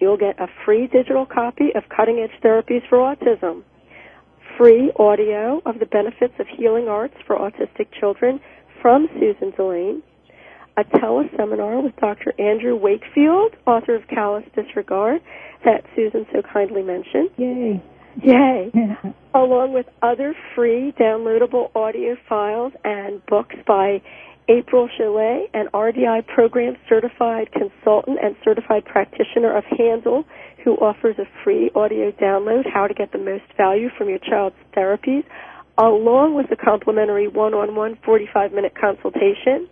You'll 0.00 0.16
get 0.16 0.40
a 0.40 0.46
free 0.64 0.88
digital 0.88 1.26
copy 1.26 1.70
of 1.74 1.84
Cutting 1.94 2.18
Edge 2.18 2.42
Therapies 2.42 2.88
for 2.88 2.98
Autism, 2.98 3.62
free 4.58 4.92
audio 4.98 5.62
of 5.64 5.78
the 5.78 5.86
benefits 5.86 6.34
of 6.38 6.46
healing 6.56 6.88
arts 6.88 7.14
for 7.26 7.36
autistic 7.36 7.86
children 7.98 8.40
from 8.80 9.08
Susan 9.18 9.52
Delaine, 9.56 10.02
a 10.76 10.84
teleseminar 10.84 11.82
with 11.82 11.94
Dr. 11.96 12.32
Andrew 12.38 12.76
Wakefield, 12.76 13.54
author 13.66 13.94
of 13.94 14.08
Callous 14.08 14.44
Disregard, 14.54 15.20
that 15.64 15.84
Susan 15.94 16.26
so 16.32 16.42
kindly 16.42 16.82
mentioned. 16.82 17.30
Yay. 17.36 17.82
Yay. 18.22 18.72
Along 19.34 19.72
with 19.72 19.86
other 20.02 20.34
free 20.54 20.92
downloadable 20.98 21.74
audio 21.74 22.16
files 22.28 22.72
and 22.84 23.24
books 23.26 23.56
by 23.66 24.02
April 24.48 24.88
Chalet, 24.98 25.48
an 25.54 25.68
RDI 25.72 26.26
program 26.26 26.76
certified 26.88 27.50
consultant 27.52 28.18
and 28.22 28.34
certified 28.44 28.84
practitioner 28.84 29.56
of 29.56 29.64
Handle, 29.64 30.24
who 30.64 30.74
offers 30.76 31.16
a 31.18 31.26
free 31.44 31.70
audio 31.74 32.10
download, 32.12 32.64
How 32.72 32.86
to 32.86 32.94
Get 32.94 33.12
the 33.12 33.18
Most 33.18 33.44
Value 33.56 33.88
from 33.96 34.08
Your 34.08 34.18
Child's 34.18 34.56
Therapies, 34.76 35.24
along 35.78 36.34
with 36.34 36.50
a 36.50 36.56
complimentary 36.56 37.28
one-on-one 37.28 37.98
45-minute 38.06 38.74
consultation. 38.78 39.68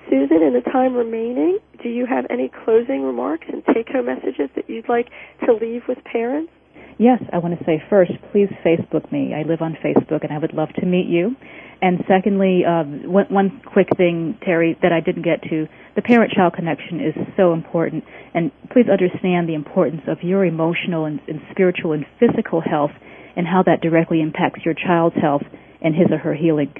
Susan, 0.08 0.42
in 0.42 0.54
the 0.54 0.62
time 0.72 0.94
remaining, 0.94 1.58
do 1.82 1.90
you 1.90 2.06
have 2.06 2.24
any 2.30 2.50
closing 2.64 3.02
remarks 3.02 3.46
and 3.52 3.62
take-home 3.74 4.06
messages 4.06 4.48
that 4.56 4.66
you'd 4.68 4.88
like 4.88 5.08
to 5.44 5.52
leave 5.52 5.82
with 5.88 5.98
parents? 6.04 6.50
Yes, 6.98 7.22
I 7.32 7.38
want 7.38 7.58
to 7.58 7.64
say 7.64 7.82
first, 7.88 8.12
please 8.30 8.48
Facebook 8.64 9.10
me. 9.10 9.32
I 9.34 9.48
live 9.48 9.62
on 9.62 9.76
Facebook, 9.82 10.22
and 10.22 10.32
I 10.32 10.38
would 10.38 10.52
love 10.52 10.68
to 10.80 10.86
meet 10.86 11.06
you. 11.06 11.34
And 11.80 12.04
secondly, 12.06 12.62
um, 12.68 13.10
one, 13.10 13.24
one 13.30 13.62
quick 13.64 13.88
thing, 13.96 14.38
Teri, 14.46 14.78
that 14.82 14.92
I 14.92 15.00
didn't 15.00 15.22
get 15.22 15.42
to: 15.48 15.66
the 15.96 16.02
parent-child 16.02 16.52
connection 16.52 17.00
is 17.00 17.14
so 17.38 17.54
important. 17.54 18.04
And 18.34 18.52
please 18.70 18.84
understand 18.92 19.48
the 19.48 19.54
importance 19.54 20.02
of 20.08 20.18
your 20.22 20.44
emotional 20.44 21.06
and, 21.06 21.20
and 21.26 21.40
spiritual 21.50 21.92
and 21.92 22.04
physical 22.18 22.60
health, 22.60 22.92
and 23.34 23.46
how 23.46 23.62
that 23.62 23.80
directly 23.80 24.20
impacts 24.20 24.60
your 24.64 24.74
child's 24.74 25.16
health 25.16 25.42
and 25.80 25.94
his 25.94 26.08
or 26.10 26.18
her 26.18 26.34
healing. 26.34 26.74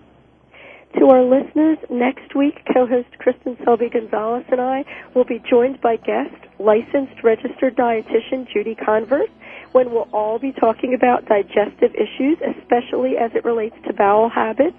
To 0.98 1.06
our 1.06 1.22
listeners, 1.22 1.78
next 1.88 2.34
week, 2.34 2.54
co-host 2.74 3.08
Kristin 3.24 3.62
Selby 3.64 3.88
Gonzalez 3.90 4.44
and 4.50 4.60
I 4.60 4.84
will 5.14 5.24
be 5.24 5.40
joined 5.48 5.80
by 5.80 5.96
guest, 5.96 6.34
licensed 6.58 7.22
registered 7.22 7.76
dietitian 7.76 8.48
Judy 8.52 8.74
Converse, 8.74 9.30
when 9.70 9.92
we'll 9.92 10.08
all 10.12 10.40
be 10.40 10.52
talking 10.52 10.94
about 10.94 11.26
digestive 11.26 11.94
issues, 11.94 12.38
especially 12.42 13.16
as 13.16 13.30
it 13.36 13.44
relates 13.44 13.76
to 13.86 13.92
bowel 13.92 14.28
habits. 14.28 14.76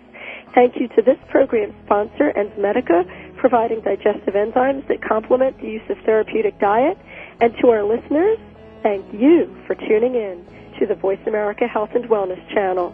Thank 0.54 0.76
you 0.76 0.90
to 0.90 1.02
this 1.02 1.18
program's 1.30 1.74
sponsor, 1.86 2.34
Enzymedica, 2.36 3.38
providing 3.38 3.80
digestive 3.80 4.34
enzymes 4.34 4.86
that 4.90 5.02
complement 5.02 5.58
the 5.62 5.68
use 5.68 5.90
of 5.90 5.98
therapeutic 6.00 6.60
diet. 6.60 6.98
And 7.40 7.54
to 7.62 7.70
our 7.70 7.84
listeners, 7.84 8.38
thank 8.84 9.06
you 9.14 9.56
for 9.66 9.76
tuning 9.76 10.16
in 10.16 10.46
to 10.80 10.86
the 10.86 10.96
Voice 10.96 11.22
America 11.26 11.68
Health 11.68 11.92
and 11.96 12.04
Wellness 12.10 12.46
channel. 12.54 12.94